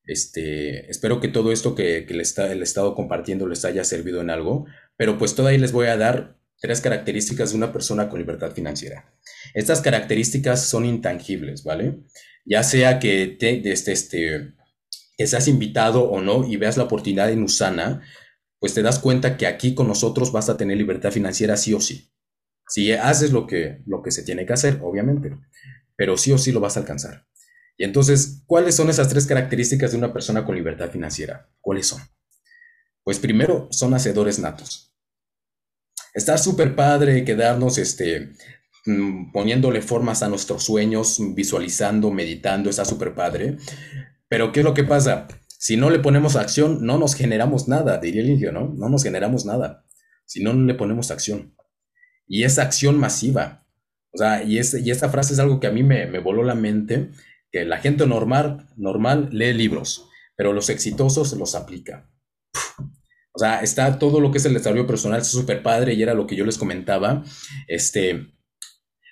este, 0.06 0.90
espero 0.90 1.20
que 1.20 1.28
todo 1.28 1.52
esto 1.52 1.76
que, 1.76 2.06
que 2.06 2.14
le 2.14 2.24
está, 2.24 2.52
el 2.52 2.64
estado 2.64 2.96
compartiendo 2.96 3.48
les 3.48 3.66
haya 3.66 3.84
servido 3.84 4.22
en 4.22 4.30
algo, 4.30 4.66
pero 4.98 5.18
pues 5.18 5.36
todavía 5.36 5.60
les 5.60 5.72
voy 5.72 5.88
a 5.88 5.98
dar 5.98 6.42
tres 6.62 6.80
características 6.80 7.52
de 7.52 7.58
una 7.58 7.74
persona 7.74 8.08
con 8.08 8.20
libertad 8.20 8.52
financiera. 8.52 9.12
Estas 9.54 9.82
características 9.82 10.66
son 10.68 10.86
intangibles, 10.86 11.64
¿vale? 11.64 12.00
Ya 12.46 12.64
sea 12.64 13.00
que 13.00 13.28
te, 13.28 13.72
este, 13.72 13.92
este, 13.92 14.54
que 15.18 15.28
seas 15.28 15.48
invitado 15.48 16.04
o 16.04 16.22
no 16.22 16.48
y 16.48 16.58
veas 16.58 16.78
la 16.78 16.84
oportunidad 16.84 17.32
en 17.32 17.44
Usana, 17.44 18.02
pues 18.62 18.76
te 18.76 18.84
das 18.84 19.00
cuenta 19.00 19.38
que 19.38 19.48
aquí 19.48 19.74
con 19.74 19.88
nosotros 19.88 20.32
vas 20.32 20.48
a 20.48 20.56
tener 20.56 20.78
libertad 20.78 21.12
financiera 21.12 21.58
sí 21.58 21.74
o 21.74 21.82
sí. 21.82 22.14
Si 22.68 22.92
haces 22.92 23.32
lo 23.32 23.48
que, 23.48 23.82
lo 23.88 24.04
que 24.04 24.12
se 24.12 24.22
tiene 24.22 24.46
que 24.46 24.54
hacer, 24.54 24.80
obviamente, 24.84 25.36
pero 25.96 26.16
sí 26.16 26.32
o 26.32 26.38
sí 26.38 26.52
lo 26.52 26.60
vas 26.60 26.78
a 26.78 26.82
alcanzar. 26.82 27.26
Y 27.76 27.86
entonces, 27.86 28.44
¿cuáles 28.46 28.76
son 28.76 28.92
esas 28.92 29.10
tres 29.10 29.26
características 29.26 29.92
de 29.92 29.98
una 29.98 30.14
persona 30.14 30.46
con 30.46 30.54
libertad 30.54 30.92
financiera? 30.92 31.50
¿Cuáles 31.60 31.88
son? 31.88 32.04
Pues 33.04 33.18
primero, 33.18 33.68
son 33.72 33.96
hacedores 33.96 34.38
natos. 34.38 34.96
Está 36.14 36.38
súper 36.38 36.76
padre 36.76 37.26
quedarnos 37.26 37.80
este, 37.80 38.34
mm, 38.86 39.32
poniéndole 39.32 39.82
formas 39.82 40.22
a 40.22 40.30
nuestros 40.30 40.64
sueños, 40.66 41.18
visualizando, 41.34 42.12
meditando, 42.12 42.70
está 42.70 42.86
súper 42.86 43.16
padre. 43.16 43.58
Pero 44.28 44.52
¿qué 44.52 44.60
es 44.60 44.64
lo 44.64 44.76
que 44.76 44.84
pasa? 44.84 45.28
Si 45.62 45.78
no 45.78 45.92
le 45.92 46.00
ponemos 46.00 46.36
acción, 46.38 46.84
no 46.84 46.98
nos 46.98 47.14
generamos 47.14 47.68
nada, 47.68 48.00
diría 48.00 48.24
el 48.24 48.32
indio, 48.32 48.52
¿no? 48.52 48.74
No 48.76 48.90
nos 48.90 49.04
generamos 49.04 49.46
nada. 49.46 49.86
Si 50.26 50.42
no, 50.42 50.54
le 50.54 50.74
ponemos 50.74 51.12
acción. 51.12 51.56
Y 52.26 52.46
es 52.46 52.58
acción 52.58 52.98
masiva. 52.98 53.68
O 54.12 54.18
sea, 54.18 54.42
y, 54.42 54.58
es, 54.58 54.74
y 54.74 54.90
esta 54.90 55.10
frase 55.10 55.34
es 55.34 55.40
algo 55.40 55.60
que 55.60 55.68
a 55.68 55.72
mí 55.72 55.84
me, 55.84 56.08
me 56.08 56.18
voló 56.18 56.42
la 56.42 56.56
mente 56.56 57.12
que 57.52 57.64
la 57.64 57.78
gente 57.78 58.08
normal, 58.08 58.70
normal 58.76 59.30
lee 59.32 59.54
libros, 59.54 60.10
pero 60.36 60.52
los 60.52 60.68
exitosos 60.70 61.32
los 61.34 61.54
aplica. 61.54 62.10
O 63.32 63.38
sea, 63.38 63.62
está 63.62 64.00
todo 64.00 64.20
lo 64.20 64.32
que 64.32 64.40
es 64.40 64.46
el 64.46 64.56
desarrollo 64.56 64.88
personal, 64.88 65.22
es 65.22 65.28
súper 65.28 65.62
padre 65.62 65.94
y 65.94 66.02
era 66.02 66.16
lo 66.16 66.26
que 66.26 66.36
yo 66.36 66.44
les 66.44 66.58
comentaba. 66.58 67.24
Este, 67.68 68.34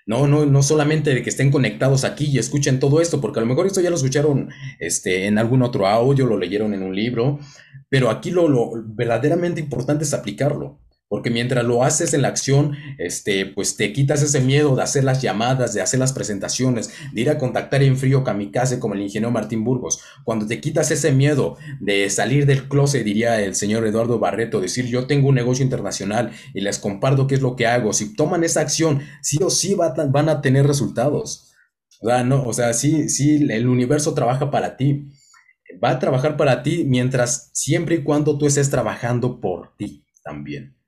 no, 0.09 0.25
no, 0.25 0.43
no 0.47 0.63
solamente 0.63 1.13
de 1.13 1.21
que 1.21 1.29
estén 1.29 1.51
conectados 1.51 2.03
aquí 2.03 2.25
y 2.25 2.39
escuchen 2.39 2.79
todo 2.79 2.99
esto, 2.99 3.21
porque 3.21 3.37
a 3.37 3.43
lo 3.43 3.47
mejor 3.47 3.67
esto 3.67 3.79
ya 3.79 3.91
lo 3.91 3.95
escucharon 3.95 4.49
este, 4.79 5.27
en 5.27 5.37
algún 5.37 5.61
otro 5.61 5.85
audio, 5.85 6.25
lo 6.25 6.35
leyeron 6.35 6.73
en 6.73 6.81
un 6.81 6.95
libro, 6.95 7.37
pero 7.89 8.09
aquí 8.09 8.31
lo, 8.31 8.47
lo 8.47 8.71
verdaderamente 8.87 9.61
importante 9.61 10.05
es 10.05 10.15
aplicarlo. 10.15 10.79
Porque 11.09 11.31
mientras 11.31 11.65
lo 11.65 11.83
haces 11.83 12.13
en 12.13 12.21
la 12.21 12.27
acción, 12.27 12.77
este, 12.99 13.47
pues 13.47 13.75
te 13.75 13.91
quitas 13.91 14.21
ese 14.21 14.41
miedo 14.41 14.75
de 14.75 14.83
hacer 14.83 15.03
las 15.03 15.23
llamadas, 15.23 15.73
de 15.73 15.81
hacer 15.81 15.99
las 15.99 16.13
presentaciones, 16.13 16.91
de 17.11 17.21
ir 17.21 17.31
a 17.31 17.39
contactar 17.39 17.81
en 17.81 17.97
frío 17.97 18.23
kamikaze 18.23 18.79
como 18.79 18.93
el 18.93 19.01
ingeniero 19.01 19.31
Martín 19.31 19.63
Burgos. 19.63 20.01
Cuando 20.23 20.45
te 20.45 20.61
quitas 20.61 20.91
ese 20.91 21.11
miedo 21.11 21.57
de 21.79 22.07
salir 22.11 22.45
del 22.45 22.69
closet, 22.69 23.03
diría 23.03 23.41
el 23.41 23.55
señor 23.55 23.87
Eduardo 23.87 24.19
Barreto, 24.19 24.61
decir 24.61 24.85
yo 24.85 25.07
tengo 25.07 25.29
un 25.29 25.35
negocio 25.35 25.63
internacional 25.63 26.31
y 26.53 26.61
les 26.61 26.77
comparto 26.77 27.25
qué 27.25 27.35
es 27.35 27.41
lo 27.41 27.55
que 27.55 27.65
hago. 27.65 27.91
Si 27.91 28.15
toman 28.15 28.43
esa 28.43 28.61
acción, 28.61 29.01
sí 29.23 29.39
o 29.41 29.49
sí 29.49 29.75
van 29.75 30.29
a 30.29 30.41
tener 30.41 30.67
resultados. 30.67 31.49
O 32.01 32.07
sea, 32.07 32.23
no, 32.23 32.43
o 32.43 32.53
sea, 32.53 32.73
sí, 32.73 33.09
sí, 33.09 33.47
el 33.49 33.67
universo 33.67 34.13
trabaja 34.13 34.51
para 34.51 34.77
ti. 34.77 35.09
Va 35.83 35.89
a 35.91 35.99
trabajar 35.99 36.37
para 36.37 36.63
ti 36.63 36.83
mientras, 36.85 37.49
siempre 37.53 37.95
y 37.95 38.03
cuando 38.03 38.37
tú 38.37 38.45
estés 38.45 38.69
trabajando 38.69 39.41
por 39.41 39.75
ti 39.75 40.05
también. 40.23 40.78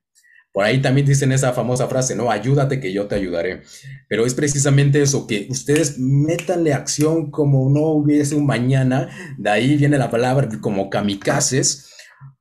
Por 0.54 0.66
ahí 0.66 0.82
también 0.82 1.08
dicen 1.08 1.32
esa 1.32 1.54
famosa 1.54 1.88
frase, 1.88 2.16
¿no? 2.16 2.30
Ayúdate 2.30 2.80
que 2.80 2.92
yo 2.92 3.08
te 3.08 3.16
ayudaré. 3.16 3.62
Pero 4.10 4.26
es 4.26 4.34
precisamente 4.34 5.02
eso, 5.02 5.26
que 5.26 5.48
ustedes 5.50 5.98
métanle 5.98 6.74
acción 6.74 7.32
como 7.32 7.70
no 7.70 7.88
hubiese 7.88 8.36
un 8.36 8.46
mañana. 8.46 9.10
De 9.38 9.50
ahí 9.50 9.78
viene 9.78 9.98
la 9.98 10.12
palabra 10.12 10.50
como 10.62 10.90
kamikazes 10.90 11.91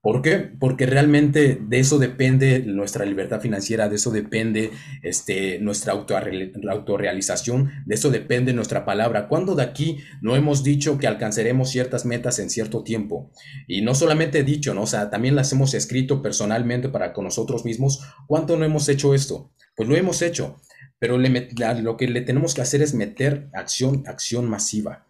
¿Por 0.03 0.23
qué? 0.23 0.39
Porque 0.39 0.87
realmente 0.87 1.59
de 1.61 1.79
eso 1.79 1.99
depende 1.99 2.61
nuestra 2.61 3.05
libertad 3.05 3.43
financiera, 3.43 3.91
de 3.91 3.97
eso 3.97 4.11
depende 4.11 4.71
este, 5.03 5.59
nuestra 5.59 5.93
autorrealización, 5.93 7.71
de 7.85 7.95
eso 7.97 8.11
depende 8.11 8.55
nuestra 8.55 8.87
palabra. 8.87 9.29
¿Cuándo 9.29 9.55
de 9.55 9.63
aquí 9.63 9.99
no 10.23 10.37
hemos 10.37 10.65
dicho 10.65 10.99
que 10.99 11.07
alcanzaremos 11.07 11.69
ciertas 11.69 12.07
metas 12.07 12.39
en 12.39 12.49
cierto 12.49 12.83
tiempo? 12.83 13.31
Y 13.69 13.83
no 13.83 13.95
solamente 13.95 14.43
dicho, 14.43 14.73
¿no? 14.73 14.85
O 14.85 14.87
sea, 14.87 15.11
también 15.11 15.37
las 15.37 15.53
hemos 15.53 15.75
escrito 15.75 16.23
personalmente 16.23 16.89
para 16.89 17.13
con 17.13 17.25
nosotros 17.25 17.67
mismos. 17.67 18.01
¿Cuánto 18.27 18.57
no 18.57 18.65
hemos 18.65 18.89
hecho 18.89 19.15
esto? 19.15 19.53
Pues 19.77 19.87
lo 19.87 19.97
hemos 19.97 20.23
hecho, 20.23 20.63
pero 20.99 21.19
lo 21.19 21.97
que 21.99 22.09
le 22.09 22.23
tenemos 22.23 22.55
que 22.55 22.63
hacer 22.63 22.81
es 22.81 22.95
meter 22.95 23.51
acción, 23.53 24.05
acción 24.07 24.49
masiva. 24.49 25.07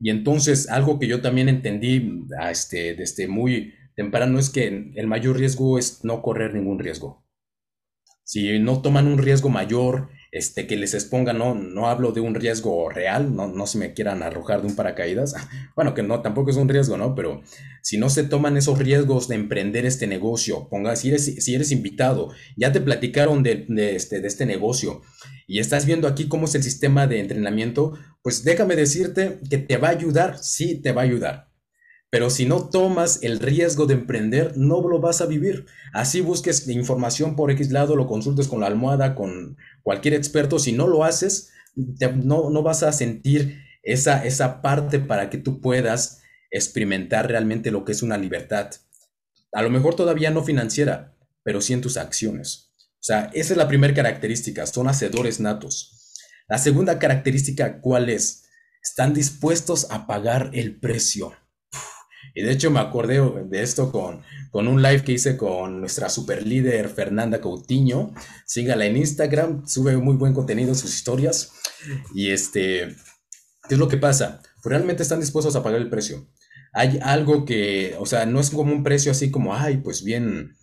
Y 0.00 0.08
entonces, 0.08 0.70
algo 0.70 0.98
que 0.98 1.06
yo 1.06 1.20
también 1.20 1.50
entendí 1.50 2.24
este, 2.50 2.94
desde 2.94 3.28
muy 3.28 3.74
temprano 3.96 4.38
es 4.38 4.50
que 4.50 4.92
el 4.94 5.06
mayor 5.08 5.38
riesgo 5.38 5.78
es 5.78 6.04
no 6.04 6.22
correr 6.22 6.54
ningún 6.54 6.78
riesgo. 6.78 7.26
Si 8.22 8.58
no 8.58 8.82
toman 8.82 9.06
un 9.06 9.18
riesgo 9.18 9.48
mayor, 9.48 10.08
este, 10.32 10.66
que 10.66 10.76
les 10.76 10.94
exponga, 10.94 11.32
no, 11.32 11.54
no 11.54 11.88
hablo 11.88 12.12
de 12.12 12.20
un 12.20 12.34
riesgo 12.34 12.90
real, 12.90 13.34
no, 13.34 13.46
no 13.46 13.66
se 13.66 13.78
me 13.78 13.94
quieran 13.94 14.22
arrojar 14.22 14.60
de 14.60 14.66
un 14.66 14.76
paracaídas, 14.76 15.34
bueno, 15.76 15.94
que 15.94 16.02
no, 16.02 16.20
tampoco 16.20 16.50
es 16.50 16.56
un 16.56 16.68
riesgo, 16.68 16.96
¿no? 16.96 17.14
Pero 17.14 17.42
si 17.82 17.98
no 17.98 18.10
se 18.10 18.24
toman 18.24 18.56
esos 18.56 18.78
riesgos 18.78 19.28
de 19.28 19.36
emprender 19.36 19.86
este 19.86 20.06
negocio, 20.06 20.68
ponga, 20.68 20.96
si 20.96 21.08
eres, 21.08 21.24
si 21.24 21.54
eres 21.54 21.70
invitado, 21.70 22.30
ya 22.56 22.72
te 22.72 22.80
platicaron 22.80 23.42
de, 23.42 23.64
de, 23.68 23.96
este, 23.96 24.20
de 24.20 24.28
este 24.28 24.44
negocio 24.44 25.02
y 25.46 25.60
estás 25.60 25.86
viendo 25.86 26.08
aquí 26.08 26.28
cómo 26.28 26.46
es 26.46 26.54
el 26.56 26.64
sistema 26.64 27.06
de 27.06 27.20
entrenamiento, 27.20 27.94
pues 28.22 28.42
déjame 28.42 28.74
decirte 28.74 29.38
que 29.48 29.58
te 29.58 29.76
va 29.76 29.88
a 29.88 29.92
ayudar, 29.92 30.38
sí, 30.38 30.82
te 30.82 30.92
va 30.92 31.02
a 31.02 31.04
ayudar. 31.04 31.45
Pero 32.10 32.30
si 32.30 32.46
no 32.46 32.68
tomas 32.68 33.22
el 33.22 33.40
riesgo 33.40 33.86
de 33.86 33.94
emprender, 33.94 34.56
no 34.56 34.80
lo 34.88 35.00
vas 35.00 35.20
a 35.20 35.26
vivir. 35.26 35.66
Así 35.92 36.20
busques 36.20 36.68
información 36.68 37.36
por 37.36 37.50
X 37.50 37.70
lado, 37.70 37.96
lo 37.96 38.06
consultes 38.06 38.48
con 38.48 38.60
la 38.60 38.68
almohada, 38.68 39.14
con 39.14 39.56
cualquier 39.82 40.14
experto. 40.14 40.58
Si 40.58 40.72
no 40.72 40.86
lo 40.86 41.04
haces, 41.04 41.50
no, 41.74 42.50
no 42.50 42.62
vas 42.62 42.82
a 42.82 42.92
sentir 42.92 43.60
esa, 43.82 44.24
esa 44.24 44.62
parte 44.62 44.98
para 44.98 45.30
que 45.30 45.38
tú 45.38 45.60
puedas 45.60 46.22
experimentar 46.50 47.28
realmente 47.28 47.70
lo 47.70 47.84
que 47.84 47.92
es 47.92 48.02
una 48.02 48.18
libertad. 48.18 48.70
A 49.52 49.62
lo 49.62 49.70
mejor 49.70 49.94
todavía 49.94 50.30
no 50.30 50.44
financiera, 50.44 51.16
pero 51.42 51.60
sí 51.60 51.72
en 51.72 51.80
tus 51.80 51.96
acciones. 51.96 52.74
O 52.78 53.04
sea, 53.06 53.30
esa 53.34 53.52
es 53.52 53.56
la 53.56 53.68
primera 53.68 53.94
característica, 53.94 54.66
son 54.66 54.88
hacedores 54.88 55.40
natos. 55.40 56.14
La 56.48 56.58
segunda 56.58 56.98
característica, 56.98 57.80
¿cuál 57.80 58.10
es? 58.10 58.44
Están 58.82 59.14
dispuestos 59.14 59.88
a 59.90 60.06
pagar 60.06 60.50
el 60.54 60.78
precio. 60.78 61.32
Y 62.36 62.42
de 62.42 62.52
hecho 62.52 62.70
me 62.70 62.80
acordé 62.80 63.18
de 63.48 63.62
esto 63.62 63.90
con, 63.90 64.20
con 64.50 64.68
un 64.68 64.82
live 64.82 65.02
que 65.02 65.12
hice 65.12 65.38
con 65.38 65.80
nuestra 65.80 66.10
super 66.10 66.46
líder 66.46 66.90
Fernanda 66.90 67.40
Coutinho. 67.40 68.12
Sígala 68.44 68.84
en 68.84 68.98
Instagram, 68.98 69.66
sube 69.66 69.96
muy 69.96 70.16
buen 70.16 70.34
contenido, 70.34 70.74
sus 70.74 70.94
historias. 70.94 71.52
Y 72.14 72.32
este, 72.32 72.94
¿qué 73.66 73.74
es 73.74 73.78
lo 73.78 73.88
que 73.88 73.96
pasa? 73.96 74.42
Realmente 74.62 75.02
están 75.02 75.20
dispuestos 75.20 75.56
a 75.56 75.62
pagar 75.62 75.80
el 75.80 75.88
precio. 75.88 76.28
Hay 76.74 76.98
algo 77.00 77.46
que, 77.46 77.96
o 77.98 78.04
sea, 78.04 78.26
no 78.26 78.38
es 78.38 78.50
como 78.50 78.70
un 78.70 78.82
precio 78.82 79.12
así 79.12 79.30
como, 79.30 79.54
ay, 79.54 79.78
pues 79.78 80.04
bien, 80.04 80.58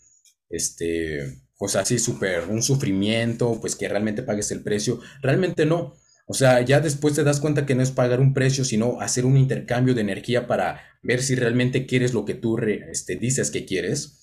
este, 0.49 1.41
pues 1.57 1.75
así 1.75 1.97
súper, 1.97 2.49
un 2.49 2.61
sufrimiento, 2.61 3.59
pues 3.59 3.75
que 3.75 3.89
realmente 3.89 4.21
pagues 4.21 4.51
el 4.51 4.61
precio. 4.61 4.99
Realmente 5.23 5.65
no. 5.65 5.95
O 6.25 6.33
sea, 6.33 6.61
ya 6.61 6.79
después 6.79 7.15
te 7.15 7.23
das 7.23 7.41
cuenta 7.41 7.65
que 7.65 7.75
no 7.75 7.83
es 7.83 7.91
pagar 7.91 8.19
un 8.19 8.33
precio, 8.33 8.63
sino 8.63 9.01
hacer 9.01 9.25
un 9.25 9.37
intercambio 9.37 9.93
de 9.93 10.01
energía 10.01 10.47
para 10.47 10.81
ver 11.01 11.21
si 11.21 11.35
realmente 11.35 11.85
quieres 11.85 12.13
lo 12.13 12.23
que 12.25 12.33
tú 12.33 12.57
este, 12.59 13.17
dices 13.17 13.51
que 13.51 13.65
quieres. 13.65 14.19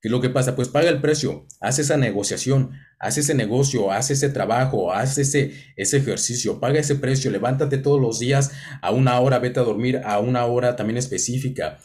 ¿Qué 0.00 0.06
es 0.06 0.12
lo 0.12 0.20
que 0.20 0.30
pasa? 0.30 0.54
Pues 0.54 0.68
paga 0.68 0.90
el 0.90 1.00
precio, 1.00 1.46
haz 1.60 1.80
esa 1.80 1.96
negociación, 1.96 2.70
haz 3.00 3.18
ese 3.18 3.34
negocio, 3.34 3.90
haz 3.90 4.12
ese 4.12 4.28
trabajo, 4.28 4.92
haz 4.92 5.18
ese, 5.18 5.54
ese 5.74 5.96
ejercicio, 5.96 6.60
paga 6.60 6.78
ese 6.78 6.94
precio, 6.94 7.32
levántate 7.32 7.78
todos 7.78 8.00
los 8.00 8.20
días 8.20 8.52
a 8.80 8.92
una 8.92 9.18
hora, 9.18 9.40
vete 9.40 9.58
a 9.58 9.64
dormir 9.64 10.00
a 10.04 10.20
una 10.20 10.44
hora 10.44 10.76
también 10.76 10.98
específica. 10.98 11.78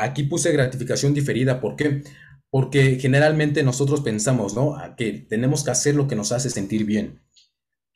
aquí 0.00 0.22
puse 0.22 0.52
gratificación 0.52 1.12
diferida, 1.12 1.60
¿por 1.60 1.76
qué? 1.76 2.02
Porque 2.48 2.98
generalmente 2.98 3.62
nosotros 3.62 4.00
pensamos, 4.00 4.54
¿no? 4.54 4.76
Que 4.96 5.12
tenemos 5.28 5.62
que 5.62 5.70
hacer 5.70 5.94
lo 5.96 6.08
que 6.08 6.16
nos 6.16 6.32
hace 6.32 6.48
sentir 6.48 6.86
bien. 6.86 7.20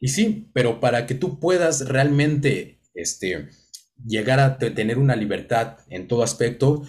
Y 0.05 0.09
sí, 0.09 0.51
pero 0.53 0.81
para 0.81 1.07
que 1.07 1.15
tú 1.15 1.41
puedas 1.41 1.89
realmente 1.89 2.79
este, 2.93 3.49
llegar 4.07 4.39
a 4.39 4.59
tener 4.59 4.99
una 4.99 5.17
libertad 5.17 5.79
en 5.89 6.09
todo 6.09 6.23
aspecto, 6.23 6.83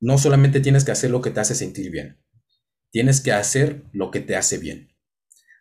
no 0.00 0.16
solamente 0.16 0.58
tienes 0.60 0.82
que 0.82 0.90
hacer 0.90 1.10
lo 1.10 1.20
que 1.20 1.30
te 1.30 1.40
hace 1.40 1.54
sentir 1.54 1.90
bien, 1.90 2.18
tienes 2.90 3.20
que 3.20 3.32
hacer 3.32 3.82
lo 3.92 4.10
que 4.10 4.20
te 4.20 4.36
hace 4.36 4.56
bien. 4.56 4.88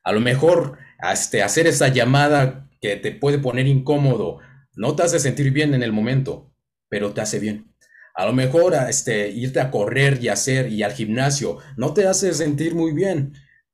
A 0.05 0.13
lo 0.13 0.21
mejor 0.21 0.77
este, 1.11 1.43
hacer 1.43 1.67
esa 1.67 1.89
llamada 1.89 2.69
que 2.79 2.95
te 2.95 3.11
puede 3.11 3.39
poner 3.39 3.67
incómodo 3.67 4.39
no 4.77 4.95
te 4.95 5.03
hace 5.03 5.19
sentir 5.19 5.51
bien 5.51 5.73
en 5.73 5.83
el 5.83 5.91
momento, 5.91 6.55
pero 6.87 7.11
te 7.11 7.19
hace 7.19 7.39
bien. 7.39 7.75
A 8.15 8.25
lo 8.25 8.31
mejor 8.31 8.73
este, 8.87 9.27
irte 9.31 9.59
a 9.59 9.69
correr 9.69 10.23
y 10.23 10.29
hacer 10.29 10.71
y 10.71 10.81
al 10.81 10.93
gimnasio 10.93 11.57
no 11.75 11.93
te 11.93 12.07
hace 12.07 12.33
sentir 12.33 12.73
muy 12.73 12.93
bien, 12.93 13.33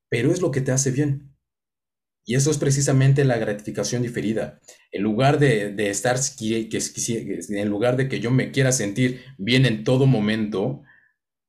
pero 0.09 0.31
es 0.31 0.41
lo 0.41 0.49
que 0.49 0.61
te 0.61 0.71
hace 0.71 0.89
bien. 0.89 1.26
Y 2.29 2.35
eso 2.35 2.51
es 2.51 2.57
precisamente 2.57 3.23
la 3.23 3.37
gratificación 3.37 4.01
diferida. 4.01 4.59
En 4.91 5.01
lugar 5.01 5.39
de, 5.39 5.73
estar, 5.89 6.19
que, 6.37 6.67
en 7.49 7.69
lugar 7.69 7.95
de 7.95 8.09
que 8.09 8.19
yo 8.19 8.31
me 8.31 8.51
quiera 8.51 8.73
sentir 8.73 9.21
bien 9.37 9.65
en 9.65 9.85
todo 9.85 10.07
momento, 10.07 10.83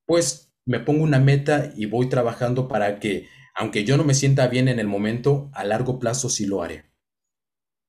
pues 0.06 0.54
me 0.64 0.78
pongo 0.78 1.02
una 1.02 1.18
meta 1.18 1.72
y 1.76 1.86
voy 1.86 2.08
trabajando 2.08 2.68
para 2.68 3.00
que 3.00 3.26
Aunque 3.56 3.82
yo 3.82 3.96
no 3.96 4.04
me 4.04 4.14
sienta 4.14 4.46
bien 4.46 4.68
en 4.68 4.78
el 4.78 4.86
momento, 4.86 5.50
a 5.52 5.64
largo 5.64 5.98
plazo 5.98 6.30
sí 6.30 6.46
lo 6.46 6.62
haré. 6.62 6.84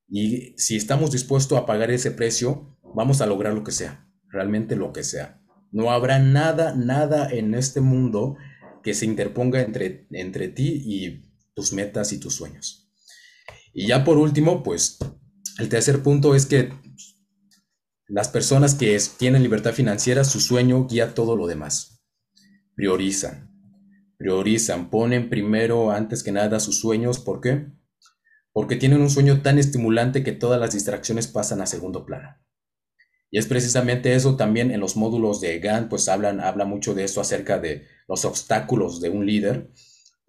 Y 0.08 0.56
si 0.58 0.76
estamos 0.76 1.12
dispuestos 1.12 1.60
a 1.60 1.68
pagar 1.68 1.92
ese 1.92 2.10
precio, 2.10 2.76
vamos 2.96 3.22
a 3.22 3.28
lograr 3.28 3.54
lo 3.54 3.64
que 3.64 3.72
sea, 3.72 4.10
realmente 4.30 4.76
lo 4.76 4.94
que 4.94 5.04
sea. 5.04 5.44
No 5.72 5.92
habrá 5.92 6.18
nada, 6.18 6.74
nada 6.76 7.30
en 7.30 7.54
este 7.54 7.82
mundo 7.82 8.36
que 8.82 8.96
se 8.96 9.06
interponga 9.06 9.62
entre, 9.62 10.08
entre 10.10 10.48
ti 10.48 10.82
y 10.84 11.29
tus 11.60 11.74
metas 11.74 12.14
y 12.14 12.20
tus 12.20 12.36
sueños. 12.36 12.89
Y 13.74 13.86
ya 13.86 14.05
por 14.05 14.18
último, 14.18 14.64
pues 14.64 14.97
el 15.57 15.68
tercer 15.68 16.01
punto 16.01 16.34
es 16.34 16.45
que 16.45 16.72
las 18.07 18.30
personas 18.30 18.76
que 18.76 18.97
tienen 19.18 19.43
libertad 19.43 19.74
financiera, 19.74 20.24
su 20.24 20.39
sueño 20.39 20.88
guía 20.88 21.14
todo 21.14 21.36
lo 21.36 21.47
demás. 21.47 22.01
Priorizan, 22.76 23.51
priorizan, 24.18 24.89
ponen 24.89 25.30
primero 25.30 25.91
antes 25.91 26.24
que 26.24 26.32
nada 26.32 26.62
sus 26.62 26.80
sueños. 26.80 27.20
¿Por 27.20 27.41
qué? 27.41 27.68
Porque 28.53 28.78
tienen 28.78 29.01
un 29.01 29.10
sueño 29.10 29.41
tan 29.41 29.60
estimulante 29.60 30.24
que 30.24 30.32
todas 30.32 30.62
las 30.62 30.72
distracciones 30.72 31.28
pasan 31.28 31.60
a 31.60 31.66
segundo 31.66 32.05
plano. 32.05 32.38
Y 33.32 33.38
es 33.38 33.47
precisamente 33.47 34.16
eso 34.16 34.38
también 34.38 34.72
en 34.72 34.80
los 34.80 34.95
módulos 34.95 35.41
de 35.41 35.60
GAN, 35.60 35.89
pues 35.89 36.07
hablan, 36.07 36.39
habla 36.39 36.64
mucho 36.64 36.93
de 36.93 37.03
eso 37.03 37.20
acerca 37.20 37.60
de 37.60 37.86
los 38.07 38.24
obstáculos 38.24 39.01
de 39.01 39.10
un 39.10 39.26
líder. 39.26 39.70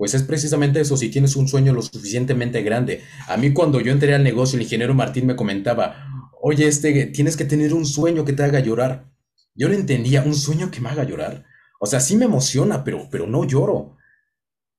Pues 0.01 0.15
es 0.15 0.23
precisamente 0.23 0.81
eso, 0.81 0.97
si 0.97 1.11
tienes 1.11 1.37
un 1.37 1.47
sueño 1.47 1.75
lo 1.75 1.83
suficientemente 1.83 2.63
grande. 2.63 3.03
A 3.29 3.37
mí 3.37 3.53
cuando 3.53 3.83
yo 3.83 3.93
entré 3.93 4.15
al 4.15 4.25
negocio, 4.25 4.57
el 4.57 4.63
ingeniero 4.63 4.95
Martín 4.95 5.27
me 5.27 5.37
comentaba, 5.37 6.07
oye, 6.41 6.67
este, 6.67 7.05
tienes 7.09 7.37
que 7.37 7.45
tener 7.45 7.75
un 7.75 7.85
sueño 7.85 8.25
que 8.25 8.33
te 8.33 8.43
haga 8.43 8.61
llorar. 8.61 9.13
Yo 9.55 9.69
no 9.69 9.75
entendía, 9.75 10.23
un 10.23 10.35
sueño 10.35 10.71
que 10.71 10.81
me 10.81 10.89
haga 10.89 11.05
llorar. 11.05 11.45
O 11.81 11.85
sea, 11.85 12.01
sí 12.01 12.17
me 12.17 12.25
emociona, 12.25 12.83
pero, 12.83 13.09
pero 13.11 13.27
no 13.27 13.45
lloro. 13.45 13.99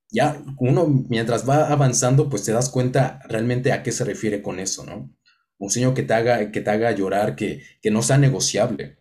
Ya 0.10 0.44
uno, 0.58 0.88
mientras 0.88 1.48
va 1.48 1.68
avanzando, 1.68 2.28
pues 2.28 2.44
te 2.44 2.52
das 2.52 2.70
cuenta 2.70 3.20
realmente 3.30 3.74
a 3.74 3.84
qué 3.84 3.92
se 3.92 4.04
refiere 4.04 4.42
con 4.42 4.60
eso, 4.60 4.88
¿no? 4.88 5.16
un 5.60 5.70
sueño 5.70 5.94
que 5.94 6.02
te 6.02 6.16
haga, 6.16 6.52
que 6.52 6.62
te 6.62 6.72
haga 6.72 6.92
llorar, 6.94 7.36
que, 7.36 7.62
que 7.80 7.92
no 7.92 8.02
sea 8.02 8.18
negociable. 8.18 8.98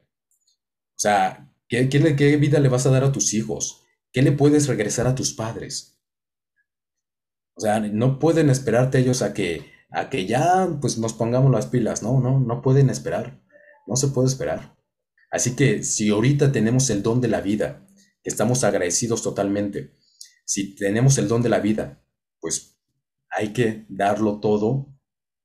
O 0.91 0.99
sea, 0.99 1.51
¿qué, 1.67 1.89
qué, 1.89 2.37
vida 2.37 2.61
le 2.61 2.69
vas 2.69 2.85
a 2.85 2.91
dar 2.91 3.05
a 3.05 3.13
tus 3.13 3.33
hijos? 3.33 3.87
¿Qué 4.13 4.21
le 4.21 4.33
puedes 4.33 4.69
regresar 4.69 5.07
a 5.07 5.15
tus 5.15 5.33
padres? 5.33 5.97
O 7.61 7.63
sea, 7.63 7.79
no 7.79 8.19
pueden 8.19 8.49
esperarte 8.49 9.01
ellos 9.01 9.21
a 9.21 9.35
que, 9.35 9.67
a 9.91 10.09
que 10.09 10.25
ya 10.25 10.79
pues 10.81 10.97
nos 10.97 11.13
pongamos 11.13 11.53
las 11.53 11.67
pilas, 11.67 12.03
no, 12.03 12.19
no, 12.19 12.41
no 12.41 12.63
pueden 12.63 12.89
esperar, 12.89 13.43
no 13.87 13.97
se 13.97 14.09
puede 14.09 14.29
esperar. 14.29 14.79
Así 15.31 15.57
que 15.57 15.83
si 15.83 16.09
ahorita 16.09 16.53
tenemos 16.53 16.89
el 16.89 17.03
don 17.03 17.21
de 17.21 17.29
la 17.29 17.43
vida, 17.43 17.87
que 18.23 18.31
estamos 18.31 18.65
agradecidos 18.65 19.23
totalmente, 19.23 19.95
si 20.47 20.75
tenemos 20.75 21.19
el 21.19 21.29
don 21.29 21.43
de 21.43 21.51
la 21.51 21.61
vida, 21.61 22.03
pues 22.41 22.79
hay 23.29 23.53
que 23.53 23.85
darlo 23.91 24.41
todo 24.41 24.87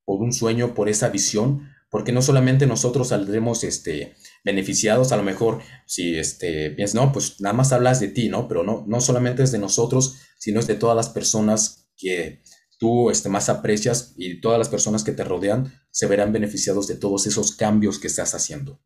por 0.05 0.22
un 0.22 0.32
sueño, 0.32 0.74
por 0.74 0.88
esa 0.88 1.09
visión, 1.09 1.70
porque 1.89 2.13
no 2.13 2.22
solamente 2.22 2.66
nosotros 2.66 3.09
saldremos 3.09 3.66
este, 3.66 4.16
beneficiados, 4.45 5.11
a 5.11 5.18
lo 5.18 5.24
mejor 5.24 5.59
si 5.86 6.18
este, 6.18 6.72
piensas, 6.72 6.95
no, 6.95 7.11
pues 7.11 7.41
nada 7.41 7.51
más 7.51 7.74
hablas 7.74 7.99
de 7.99 8.07
ti, 8.07 8.30
¿no? 8.30 8.47
Pero 8.47 8.63
no, 8.63 8.86
no 8.88 9.01
solamente 9.01 9.43
es 9.43 9.51
de 9.51 9.59
nosotros, 9.59 10.16
sino 10.39 10.61
es 10.61 10.68
de 10.68 10.76
todas 10.76 10.95
las 10.95 11.09
personas 11.09 11.85
que 12.06 12.43
tú 12.78 13.10
este, 13.10 13.30
más 13.30 13.49
aprecias 13.49 14.14
y 14.16 14.39
todas 14.41 14.60
las 14.60 14.70
personas 14.70 15.03
que 15.03 15.12
te 15.12 15.24
rodean 15.24 15.74
se 15.89 16.06
verán 16.06 16.32
beneficiados 16.32 16.88
de 16.88 16.95
todos 16.95 17.26
esos 17.26 17.56
cambios 17.56 17.97
que 17.97 18.08
estás 18.08 18.36
haciendo. 18.36 18.80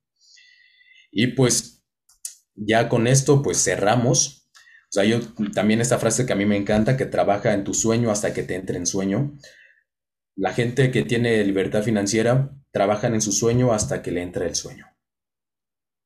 Y 1.11 1.28
pues 1.28 1.84
ya 2.55 2.88
con 2.88 3.07
esto 3.07 3.41
pues 3.41 3.61
cerramos. 3.61 4.49
O 4.89 4.91
sea, 4.91 5.03
yo 5.03 5.20
también 5.53 5.82
esta 5.82 5.99
frase 5.99 6.26
que 6.26 6.34
a 6.34 6.38
mí 6.38 6.45
me 6.45 6.55
encanta, 6.55 6.95
que 6.95 7.05
trabaja 7.05 7.53
en 7.53 7.65
tu 7.65 7.74
sueño 7.74 8.09
hasta 8.09 8.34
que 8.34 8.43
te 8.43 8.55
entre 8.55 8.78
en 8.78 8.86
sueño. 8.86 9.38
La 10.36 10.53
gente 10.53 10.91
que 10.91 11.03
tiene 11.03 11.43
libertad 11.43 11.84
financiera 11.84 12.55
trabajan 12.72 13.15
en 13.15 13.22
su 13.22 13.34
sueño 13.34 13.74
hasta 13.74 14.01
que 14.01 14.11
le 14.11 14.22
entra 14.22 14.47
el 14.47 14.55
sueño. 14.55 14.86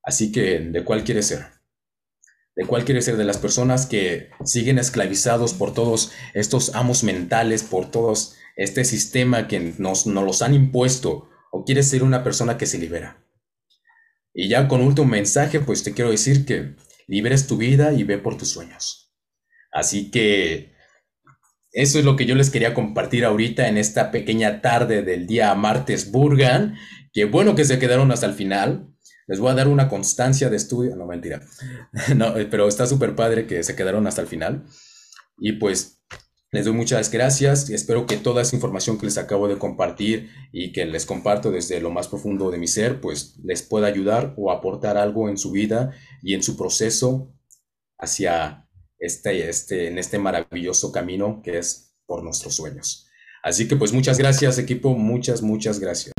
Así 0.01 0.31
que, 0.31 0.59
¿de 0.59 0.83
cuál 0.83 1.03
quiere 1.03 1.21
ser? 1.21 1.45
¿De 2.55 2.65
cuál 2.65 2.85
quiere 2.85 3.01
ser? 3.01 3.17
De 3.17 3.23
las 3.23 3.37
personas 3.37 3.85
que 3.85 4.29
siguen 4.45 4.77
esclavizados 4.77 5.53
por 5.53 5.73
todos 5.73 6.11
estos 6.33 6.75
amos 6.75 7.03
mentales, 7.03 7.63
por 7.63 7.89
todos 7.89 8.35
este 8.55 8.85
sistema 8.85 9.47
que 9.47 9.73
nos, 9.79 10.05
nos 10.05 10.23
los 10.23 10.41
han 10.41 10.53
impuesto, 10.53 11.29
o 11.51 11.65
quieres 11.65 11.87
ser 11.87 12.03
una 12.03 12.23
persona 12.23 12.57
que 12.57 12.67
se 12.67 12.77
libera. 12.77 13.25
Y 14.33 14.49
ya 14.49 14.67
con 14.67 14.81
último 14.81 15.07
mensaje, 15.07 15.59
pues 15.59 15.83
te 15.83 15.93
quiero 15.93 16.11
decir 16.11 16.45
que 16.45 16.75
liberes 17.07 17.47
tu 17.47 17.57
vida 17.57 17.93
y 17.93 18.03
ve 18.03 18.17
por 18.17 18.37
tus 18.37 18.49
sueños. 18.49 19.13
Así 19.71 20.11
que 20.11 20.73
eso 21.71 21.97
es 21.97 22.05
lo 22.05 22.15
que 22.15 22.25
yo 22.25 22.35
les 22.35 22.51
quería 22.51 22.75
compartir 22.75 23.25
ahorita 23.25 23.67
en 23.67 23.77
esta 23.77 24.11
pequeña 24.11 24.61
tarde 24.61 25.01
del 25.01 25.25
día 25.25 25.53
martes 25.55 26.11
Burgan. 26.11 26.75
Qué 27.11 27.25
bueno 27.25 27.55
que 27.55 27.65
se 27.65 27.79
quedaron 27.79 28.11
hasta 28.11 28.27
el 28.27 28.33
final. 28.33 28.92
Les 29.27 29.39
voy 29.39 29.51
a 29.51 29.55
dar 29.55 29.67
una 29.67 29.89
constancia 29.89 30.49
de 30.49 30.57
estudio. 30.57 30.95
No, 30.95 31.05
mentira. 31.05 31.41
No, 32.15 32.37
eh, 32.37 32.45
pero 32.45 32.67
está 32.67 32.85
súper 32.85 33.15
padre 33.15 33.47
que 33.47 33.63
se 33.63 33.75
quedaron 33.75 34.07
hasta 34.07 34.21
el 34.21 34.27
final. 34.27 34.65
Y 35.37 35.53
pues 35.53 36.03
les 36.51 36.65
doy 36.65 36.73
muchas 36.73 37.09
gracias. 37.09 37.69
Espero 37.71 38.05
que 38.05 38.17
toda 38.17 38.43
esa 38.43 38.55
información 38.55 38.99
que 38.99 39.07
les 39.07 39.17
acabo 39.17 39.47
de 39.47 39.57
compartir 39.57 40.29
y 40.51 40.71
que 40.71 40.85
les 40.85 41.05
comparto 41.05 41.51
desde 41.51 41.81
lo 41.81 41.89
más 41.89 42.07
profundo 42.07 42.51
de 42.51 42.59
mi 42.59 42.67
ser, 42.67 43.01
pues 43.01 43.37
les 43.43 43.63
pueda 43.63 43.87
ayudar 43.87 44.35
o 44.37 44.51
aportar 44.51 44.97
algo 44.97 45.29
en 45.29 45.37
su 45.39 45.51
vida 45.51 45.91
y 46.21 46.35
en 46.35 46.43
su 46.43 46.55
proceso 46.55 47.33
hacia 47.97 48.69
este, 48.99 49.49
este, 49.49 49.87
en 49.87 49.97
este 49.97 50.19
maravilloso 50.19 50.91
camino 50.91 51.41
que 51.43 51.57
es 51.57 51.95
por 52.05 52.23
nuestros 52.23 52.55
sueños. 52.55 53.07
Así 53.41 53.67
que 53.67 53.75
pues 53.75 53.91
muchas 53.91 54.19
gracias 54.19 54.59
equipo, 54.59 54.95
muchas, 54.95 55.41
muchas 55.41 55.79
gracias. 55.79 56.13